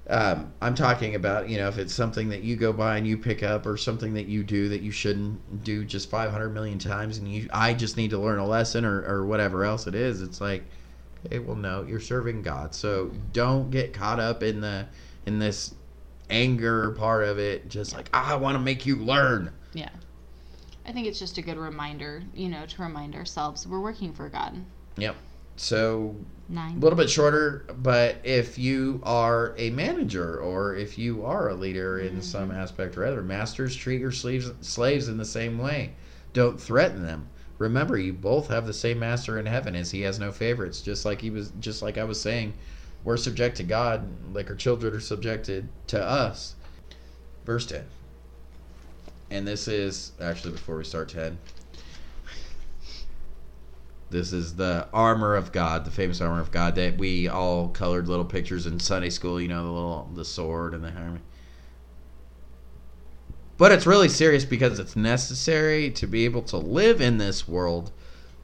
um, 0.09 0.53
I'm 0.61 0.75
talking 0.75 1.15
about 1.15 1.49
you 1.49 1.59
know 1.59 1.69
if 1.69 1.79
it's 1.79 1.95
something 1.95 2.29
that 2.31 2.43
you 2.43 2.57
go 2.57 2.73
by 2.73 2.97
and 2.97 3.07
you 3.07 3.17
pick 3.17 3.45
up 3.45 3.65
or 3.65 3.77
something 3.77 4.15
that 4.15 4.27
you 4.27 4.43
do 4.43 4.69
that 4.69 4.83
you 4.83 4.91
shouldn't 4.91 5.63
do 5.63 5.85
just 5.85 6.11
500 6.11 6.51
million 6.51 6.81
times 6.81 7.19
and 7.19 7.33
you 7.33 7.49
I 7.53 7.73
just 7.73 7.97
need 7.97 8.11
to 8.11 8.19
learn 8.19 8.39
a 8.39 8.47
lesson 8.47 8.85
or, 8.85 9.03
or 9.03 9.27
whatever 9.27 9.65
else 9.65 9.89
it 9.89 9.97
is 9.97 10.23
it's 10.23 10.41
like 10.41 10.63
hey, 11.29 11.41
well 11.41 11.57
no 11.57 11.83
you're 11.83 11.99
serving 11.99 12.43
God 12.43 12.73
so 12.73 13.11
don't 13.33 13.71
get 13.71 13.93
caught 13.93 14.21
up 14.21 14.45
in 14.45 14.61
the 14.61 14.87
in 15.27 15.41
this 15.41 15.75
anger 16.31 16.91
part 16.93 17.25
of 17.25 17.39
it 17.39 17.69
just 17.69 17.95
like 17.95 18.09
"Ah, 18.13 18.33
I 18.33 18.37
want 18.37 18.57
to 18.57 18.63
make 18.63 18.87
you 18.87 18.97
learn 18.97 19.53
Yeah. 19.75 19.91
I 20.85 20.93
think 20.93 21.07
it's 21.09 21.19
just 21.19 21.37
a 21.37 21.43
good 21.43 21.57
reminder, 21.57 22.23
you 22.35 22.49
know, 22.49 22.65
to 22.65 22.83
remind 22.83 23.15
ourselves 23.15 23.67
we're 23.67 23.81
working 23.81 24.13
for 24.13 24.29
God. 24.29 24.55
yep 24.97 25.17
so 25.57 26.15
a 26.55 26.79
little 26.79 26.97
bit 26.97 27.11
shorter, 27.11 27.65
but 27.83 28.17
if 28.23 28.59
you 28.59 29.01
are 29.03 29.55
a 29.57 29.71
manager 29.71 30.39
or 30.39 30.77
if 30.77 30.97
you 30.97 31.25
are 31.25 31.49
a 31.49 31.55
leader 31.55 31.99
in 31.99 32.23
some 32.23 32.53
aspect 32.53 32.97
or 32.97 33.05
other, 33.05 33.23
masters 33.23 33.75
treat 33.75 34.01
your 34.01 34.13
slaves 34.13 34.53
slaves 34.61 35.09
in 35.09 35.17
the 35.17 35.25
same 35.25 35.59
way. 35.59 35.95
Don't 36.33 36.61
threaten 36.61 37.03
them. 37.03 37.29
Remember, 37.59 37.99
you 37.99 38.13
both 38.13 38.49
have 38.49 38.67
the 38.67 38.75
same 38.75 38.99
master 38.99 39.39
in 39.39 39.47
heaven, 39.47 39.75
as 39.75 39.91
he 39.91 40.03
has 40.03 40.19
no 40.21 40.31
favorites. 40.31 40.83
Just 40.83 41.05
like 41.05 41.21
he 41.23 41.31
was, 41.31 41.51
just 41.59 41.83
like 41.83 41.97
I 41.97 42.05
was 42.05 42.21
saying, 42.21 42.53
we're 43.07 43.17
subject 43.17 43.57
to 43.57 43.63
God, 43.63 44.35
like 44.35 44.51
our 44.51 44.57
children 44.57 44.93
are 44.93 45.01
subjected 45.01 45.69
to 45.87 46.03
us. 46.03 46.57
Verse 47.45 47.65
ten, 47.65 47.85
and 49.31 49.47
this 49.47 49.69
is 49.69 50.11
actually 50.21 50.51
before 50.51 50.77
we 50.77 50.85
start 50.85 51.09
ten. 51.09 51.39
This 54.11 54.33
is 54.33 54.57
the 54.57 54.89
armor 54.93 55.37
of 55.37 55.53
God, 55.53 55.85
the 55.85 55.91
famous 55.93 56.21
armor 56.21 56.41
of 56.41 56.51
God 56.51 56.75
that 56.75 56.99
we 56.99 57.29
all 57.29 57.69
colored 57.69 58.09
little 58.09 58.25
pictures 58.25 58.67
in 58.67 58.81
Sunday 58.81 59.11
school. 59.11 59.41
You 59.41 59.49
know, 59.49 59.65
the 59.65 59.71
little 59.71 60.11
the 60.13 60.25
sword 60.25 60.75
and 60.75 60.83
the 60.83 60.91
helmet. 60.91 61.23
But 63.57 63.71
it's 63.71 63.87
really 63.87 64.09
serious 64.09 64.45
because 64.45 64.81
it's 64.81 64.97
necessary 64.97 65.91
to 65.93 66.09
be 66.09 66.25
able 66.25 66.43
to 66.43 66.57
live 66.57 67.01
in 67.01 67.19
this 67.19 67.47
world 67.47 67.93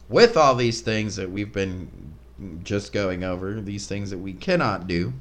with 0.08 0.36
all 0.36 0.54
these 0.54 0.82
things 0.82 1.16
that 1.16 1.32
we've 1.32 1.52
been 1.52 2.14
just 2.62 2.92
going 2.92 3.24
over, 3.24 3.60
these 3.60 3.86
things 3.86 4.10
that 4.10 4.18
we 4.18 4.32
cannot 4.32 4.86
do. 4.86 5.12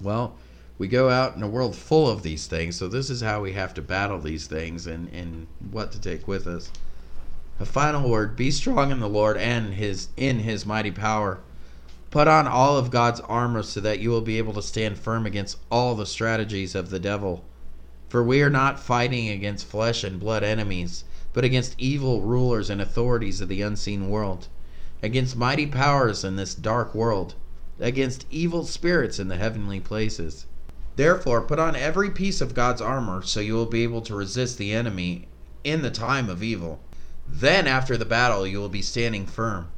Well, 0.00 0.36
we 0.78 0.88
go 0.88 1.08
out 1.08 1.36
in 1.36 1.42
a 1.42 1.48
world 1.48 1.74
full 1.74 2.10
of 2.10 2.22
these 2.22 2.46
things, 2.46 2.76
so 2.76 2.88
this 2.88 3.08
is 3.08 3.22
how 3.22 3.40
we 3.40 3.52
have 3.52 3.72
to 3.74 3.82
battle 3.82 4.20
these 4.20 4.46
things 4.46 4.86
and, 4.86 5.08
and 5.08 5.46
what 5.70 5.92
to 5.92 6.00
take 6.00 6.28
with 6.28 6.46
us. 6.46 6.70
A 7.58 7.64
final 7.64 8.10
word: 8.10 8.36
Be 8.36 8.50
strong 8.50 8.90
in 8.90 9.00
the 9.00 9.08
Lord 9.08 9.38
and 9.38 9.72
His 9.72 10.08
in 10.16 10.40
His 10.40 10.66
mighty 10.66 10.90
power. 10.90 11.40
Put 12.10 12.28
on 12.28 12.46
all 12.46 12.76
of 12.76 12.90
God's 12.90 13.20
armor 13.20 13.62
so 13.62 13.80
that 13.80 13.98
you 13.98 14.10
will 14.10 14.20
be 14.20 14.36
able 14.38 14.52
to 14.52 14.62
stand 14.62 14.98
firm 14.98 15.24
against 15.24 15.58
all 15.70 15.94
the 15.94 16.04
strategies 16.04 16.74
of 16.74 16.90
the 16.90 17.00
devil. 17.00 17.44
For 18.08 18.22
we 18.22 18.42
are 18.42 18.50
not 18.50 18.78
fighting 18.78 19.28
against 19.28 19.66
flesh 19.66 20.04
and 20.04 20.20
blood 20.20 20.44
enemies, 20.44 21.04
but 21.32 21.44
against 21.44 21.74
evil 21.78 22.20
rulers 22.20 22.70
and 22.70 22.80
authorities 22.80 23.40
of 23.40 23.48
the 23.48 23.62
unseen 23.62 24.08
world, 24.10 24.48
against 25.02 25.36
mighty 25.36 25.66
powers 25.66 26.24
in 26.24 26.36
this 26.36 26.54
dark 26.54 26.94
world, 26.94 27.34
against 27.78 28.26
evil 28.30 28.64
spirits 28.64 29.18
in 29.18 29.28
the 29.28 29.36
heavenly 29.36 29.78
places. 29.78 30.46
Therefore, 30.96 31.42
put 31.42 31.58
on 31.58 31.76
every 31.76 32.10
piece 32.10 32.40
of 32.40 32.54
God's 32.54 32.80
armor 32.80 33.22
so 33.22 33.40
you 33.40 33.54
will 33.54 33.66
be 33.66 33.82
able 33.82 34.00
to 34.00 34.14
resist 34.14 34.56
the 34.56 34.72
enemy 34.72 35.28
in 35.62 35.82
the 35.82 35.90
time 35.90 36.30
of 36.30 36.42
evil. 36.42 36.80
Then, 37.28 37.66
after 37.66 37.96
the 37.96 38.06
battle, 38.06 38.46
you 38.46 38.58
will 38.58 38.70
be 38.70 38.80
standing 38.80 39.26
firm. 39.26 39.68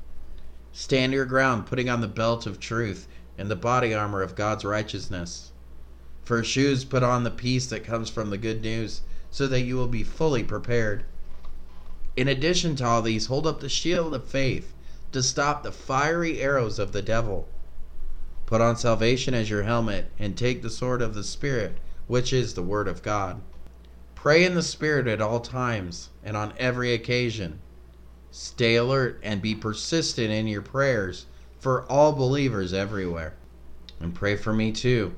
Stand 0.72 1.12
your 1.12 1.24
ground, 1.24 1.66
putting 1.66 1.88
on 1.88 2.00
the 2.00 2.06
belt 2.06 2.46
of 2.46 2.60
truth 2.60 3.08
and 3.36 3.50
the 3.50 3.56
body 3.56 3.92
armor 3.92 4.22
of 4.22 4.36
God's 4.36 4.64
righteousness. 4.64 5.50
For 6.22 6.44
shoes, 6.44 6.84
put 6.84 7.02
on 7.02 7.24
the 7.24 7.30
peace 7.30 7.66
that 7.66 7.84
comes 7.84 8.08
from 8.08 8.30
the 8.30 8.38
good 8.38 8.62
news, 8.62 9.00
so 9.30 9.48
that 9.48 9.62
you 9.62 9.76
will 9.76 9.88
be 9.88 10.04
fully 10.04 10.44
prepared. 10.44 11.04
In 12.16 12.28
addition 12.28 12.76
to 12.76 12.84
all 12.84 13.02
these, 13.02 13.26
hold 13.26 13.46
up 13.46 13.60
the 13.60 13.68
shield 13.68 14.14
of 14.14 14.28
faith 14.28 14.74
to 15.12 15.22
stop 15.22 15.62
the 15.62 15.72
fiery 15.72 16.40
arrows 16.40 16.78
of 16.78 16.92
the 16.92 17.02
devil. 17.02 17.48
Put 18.46 18.60
on 18.60 18.76
salvation 18.76 19.34
as 19.34 19.50
your 19.50 19.64
helmet, 19.64 20.10
and 20.18 20.36
take 20.36 20.62
the 20.62 20.70
sword 20.70 21.02
of 21.02 21.14
the 21.14 21.24
Spirit, 21.24 21.78
which 22.06 22.32
is 22.32 22.54
the 22.54 22.62
Word 22.62 22.88
of 22.88 23.02
God. 23.02 23.40
Pray 24.14 24.44
in 24.44 24.54
the 24.54 24.62
Spirit 24.62 25.06
at 25.06 25.20
all 25.20 25.40
times 25.40 26.08
and 26.24 26.36
on 26.36 26.52
every 26.58 26.92
occasion. 26.92 27.60
Stay 28.30 28.74
alert 28.76 29.20
and 29.22 29.40
be 29.40 29.54
persistent 29.54 30.30
in 30.30 30.46
your 30.46 30.62
prayers 30.62 31.26
for 31.58 31.84
all 31.84 32.12
believers 32.12 32.72
everywhere. 32.72 33.34
And 34.00 34.14
pray 34.14 34.36
for 34.36 34.52
me 34.52 34.72
too. 34.72 35.14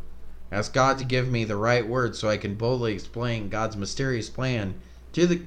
Ask 0.53 0.73
God 0.73 0.99
to 0.99 1.05
give 1.05 1.29
me 1.29 1.45
the 1.45 1.57
right 1.57 1.87
words 1.87 2.19
so 2.19 2.29
I 2.29 2.37
can 2.37 2.55
boldly 2.55 2.95
explain 2.95 3.49
God's 3.49 3.77
mysterious 3.77 4.29
plan 4.29 4.75
to 5.13 5.27
the 5.27 5.43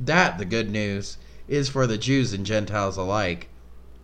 that 0.00 0.38
the 0.38 0.44
good 0.44 0.70
news 0.70 1.18
is 1.48 1.68
for 1.68 1.86
the 1.86 1.98
Jews 1.98 2.32
and 2.32 2.46
Gentiles 2.46 2.96
alike. 2.96 3.48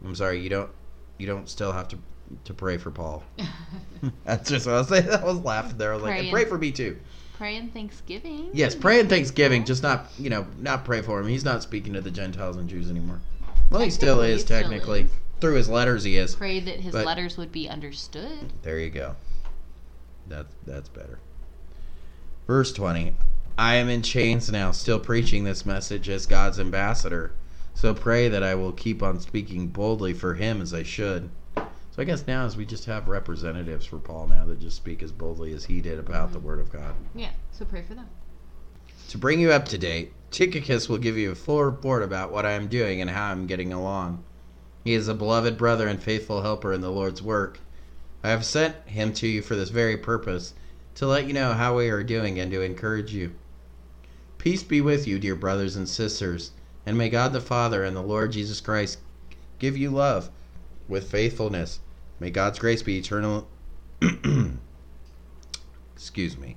I'm 0.04 0.14
sorry, 0.14 0.40
you 0.40 0.48
don't 0.50 0.70
you 1.18 1.26
don't 1.26 1.48
still 1.48 1.72
have 1.72 1.88
to 1.88 1.98
to 2.44 2.54
pray 2.54 2.76
for 2.78 2.90
Paul. 2.90 3.22
That's 4.24 4.48
just 4.50 4.66
what 4.66 4.74
I 4.74 4.78
was 4.78 4.88
saying. 4.88 5.08
I 5.10 5.24
was 5.24 5.38
laughing 5.38 5.78
there. 5.78 5.92
I 5.92 5.94
was 5.94 6.02
like, 6.02 6.10
Pray 6.12 6.18
and 6.18 6.28
and- 6.28 6.34
pray 6.34 6.44
for 6.44 6.58
me 6.58 6.72
too. 6.72 6.98
Pray 7.36 7.56
in 7.56 7.68
Thanksgiving. 7.70 8.50
Yes, 8.52 8.76
pray 8.76 9.00
in 9.00 9.08
Thanksgiving, 9.08 9.64
just 9.64 9.82
not 9.82 10.06
you 10.18 10.30
know, 10.30 10.46
not 10.58 10.84
pray 10.84 11.02
for 11.02 11.18
him. 11.20 11.26
He's 11.26 11.44
not 11.44 11.62
speaking 11.62 11.92
to 11.94 12.00
the 12.00 12.10
Gentiles 12.10 12.56
and 12.56 12.68
Jews 12.68 12.88
anymore. 12.90 13.20
Well, 13.70 13.80
he 13.80 13.90
still 13.90 14.20
is 14.20 14.42
he 14.42 14.46
still 14.46 14.60
technically 14.62 15.02
is. 15.02 15.10
through 15.40 15.54
his 15.54 15.68
letters. 15.68 16.04
He 16.04 16.16
is. 16.16 16.34
Pray 16.36 16.60
that 16.60 16.80
his 16.80 16.92
But- 16.92 17.06
letters 17.06 17.36
would 17.36 17.50
be 17.50 17.68
understood. 17.68 18.52
There 18.62 18.78
you 18.78 18.90
go. 18.90 19.16
That's 20.28 20.54
that's 20.66 20.88
better. 20.88 21.18
Verse 22.46 22.72
twenty. 22.72 23.14
I 23.56 23.76
am 23.76 23.88
in 23.88 24.02
chains 24.02 24.50
now, 24.50 24.72
still 24.72 24.98
preaching 24.98 25.44
this 25.44 25.64
message 25.64 26.08
as 26.08 26.26
God's 26.26 26.58
ambassador. 26.58 27.32
So 27.74 27.92
pray 27.92 28.28
that 28.28 28.42
I 28.42 28.54
will 28.54 28.72
keep 28.72 29.02
on 29.02 29.20
speaking 29.20 29.68
boldly 29.68 30.14
for 30.14 30.34
Him 30.34 30.62
as 30.62 30.72
I 30.72 30.82
should. 30.82 31.28
So 31.56 32.02
I 32.02 32.04
guess 32.04 32.26
now 32.26 32.44
is 32.44 32.56
we 32.56 32.66
just 32.66 32.86
have 32.86 33.06
representatives 33.06 33.86
for 33.86 33.98
Paul 33.98 34.26
now 34.26 34.44
that 34.46 34.58
just 34.58 34.76
speak 34.76 35.00
as 35.02 35.12
boldly 35.12 35.52
as 35.52 35.66
he 35.66 35.80
did 35.80 35.98
about 35.98 36.32
the 36.32 36.40
Word 36.40 36.58
of 36.58 36.72
God. 36.72 36.94
Yeah, 37.14 37.30
so 37.52 37.64
pray 37.64 37.82
for 37.82 37.94
them. 37.94 38.08
To 39.10 39.18
bring 39.18 39.38
you 39.38 39.52
up 39.52 39.66
to 39.66 39.78
date, 39.78 40.12
Tychicus 40.32 40.88
will 40.88 40.98
give 40.98 41.16
you 41.16 41.30
a 41.30 41.36
full 41.36 41.62
report 41.62 42.02
about 42.02 42.32
what 42.32 42.44
I 42.44 42.52
am 42.52 42.66
doing 42.66 43.00
and 43.00 43.10
how 43.10 43.30
I'm 43.30 43.46
getting 43.46 43.72
along. 43.72 44.24
He 44.82 44.94
is 44.94 45.06
a 45.06 45.14
beloved 45.14 45.56
brother 45.56 45.86
and 45.86 46.02
faithful 46.02 46.42
helper 46.42 46.72
in 46.72 46.80
the 46.80 46.90
Lord's 46.90 47.22
work. 47.22 47.60
I 48.24 48.30
have 48.30 48.44
sent 48.44 48.74
him 48.88 49.12
to 49.12 49.28
you 49.28 49.40
for 49.40 49.54
this 49.54 49.70
very 49.70 49.96
purpose, 49.96 50.54
to 50.96 51.06
let 51.06 51.26
you 51.26 51.32
know 51.32 51.52
how 51.52 51.76
we 51.76 51.90
are 51.90 52.02
doing 52.02 52.40
and 52.40 52.50
to 52.50 52.60
encourage 52.60 53.12
you. 53.12 53.34
Peace 54.38 54.64
be 54.64 54.80
with 54.80 55.06
you, 55.06 55.20
dear 55.20 55.36
brothers 55.36 55.76
and 55.76 55.88
sisters, 55.88 56.50
and 56.86 56.98
may 56.98 57.08
God 57.08 57.32
the 57.32 57.40
Father 57.40 57.84
and 57.84 57.96
the 57.96 58.02
Lord 58.02 58.32
Jesus 58.32 58.60
Christ 58.60 58.98
give 59.58 59.76
you 59.76 59.90
love 59.90 60.30
with 60.88 61.10
faithfulness. 61.10 61.80
May 62.20 62.30
God's 62.30 62.58
grace 62.58 62.82
be 62.82 62.98
eternal. 62.98 63.48
Excuse 65.96 66.36
me. 66.36 66.56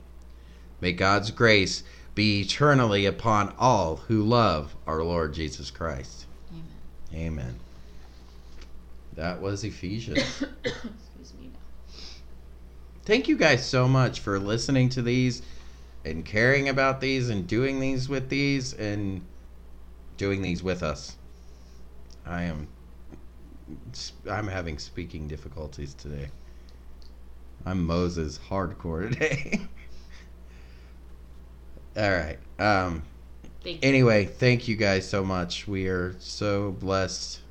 May 0.82 0.92
God's 0.92 1.32
grace 1.32 1.84
be 2.14 2.42
eternally 2.42 3.06
upon 3.06 3.54
all 3.58 3.98
who 4.08 4.24
love 4.24 4.76
our 4.86 5.04
Lord 5.04 5.34
Jesus 5.34 5.72
Christ. 5.72 6.26
Amen. 7.14 7.28
Amen. 7.28 7.60
That 9.16 9.42
was 9.42 9.64
Ephesians. 9.64 10.20
Excuse 10.64 11.34
me. 11.40 11.52
Thank 13.06 13.28
you 13.28 13.38
guys 13.38 13.66
so 13.66 13.88
much 13.88 14.20
for 14.20 14.40
listening 14.40 14.90
to 14.90 15.02
these 15.02 15.42
and 16.06 16.26
caring 16.26 16.70
about 16.70 17.02
these 17.02 17.30
and 17.30 17.48
doing 17.48 17.80
these 17.80 18.10
with 18.10 18.30
these 18.30 18.74
and 18.74 19.22
doing 20.18 20.42
these 20.42 20.64
with 20.64 20.84
us. 20.84 21.18
I 22.26 22.44
am 22.44 22.68
I'm 24.30 24.48
having 24.48 24.80
speaking 24.80 25.28
difficulties 25.28 25.94
today. 25.94 26.30
I'm 27.66 27.86
Moses 27.86 28.40
hardcore 28.50 29.12
today. 29.12 29.62
All 31.98 32.12
right. 32.12 32.40
Um 32.60 33.04
Thank 33.64 33.84
anyway, 33.84 34.26
thank 34.26 34.68
you 34.68 34.76
guys 34.76 35.10
so 35.10 35.26
much. 35.26 35.68
We 35.68 35.88
are 35.88 36.16
so 36.20 36.72
blessed 36.72 37.42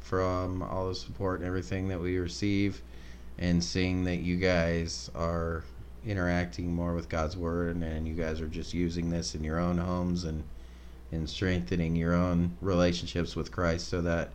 from 0.00 0.62
all 0.62 0.88
the 0.88 0.94
support 0.94 1.40
and 1.40 1.46
everything 1.46 1.88
that 1.88 2.00
we 2.00 2.18
receive 2.18 2.82
and 3.38 3.62
seeing 3.62 4.04
that 4.04 4.16
you 4.16 4.36
guys 4.36 5.10
are 5.14 5.64
interacting 6.04 6.74
more 6.74 6.94
with 6.94 7.08
God's 7.08 7.36
word 7.36 7.76
and 7.76 8.08
you 8.08 8.14
guys 8.14 8.40
are 8.40 8.48
just 8.48 8.72
using 8.72 9.10
this 9.10 9.34
in 9.34 9.44
your 9.44 9.60
own 9.60 9.78
homes 9.78 10.24
and 10.24 10.42
and 11.12 11.28
strengthening 11.28 11.96
your 11.96 12.14
own 12.14 12.56
relationships 12.60 13.34
with 13.34 13.50
Christ 13.50 13.88
so 13.88 14.00
that 14.02 14.30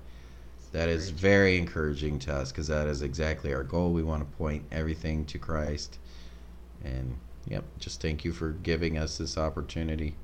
that 0.72 0.90
is 0.90 1.12
very 1.12 1.58
encouraging 1.58 2.18
to 2.20 2.34
us 2.34 2.52
because 2.52 2.68
that 2.68 2.88
is 2.88 3.04
exactly 3.04 3.54
our 3.54 3.64
goal. 3.64 3.92
We 3.92 4.02
want 4.02 4.30
to 4.30 4.38
point 4.38 4.66
everything 4.72 5.24
to 5.26 5.38
Christ. 5.38 6.00
And 6.84 7.16
yep, 7.48 7.64
just 7.80 8.02
thank 8.02 8.26
you 8.26 8.34
for 8.34 8.50
giving 8.50 8.98
us 8.98 9.20
this 9.20 9.38
opportunity. 9.38 10.16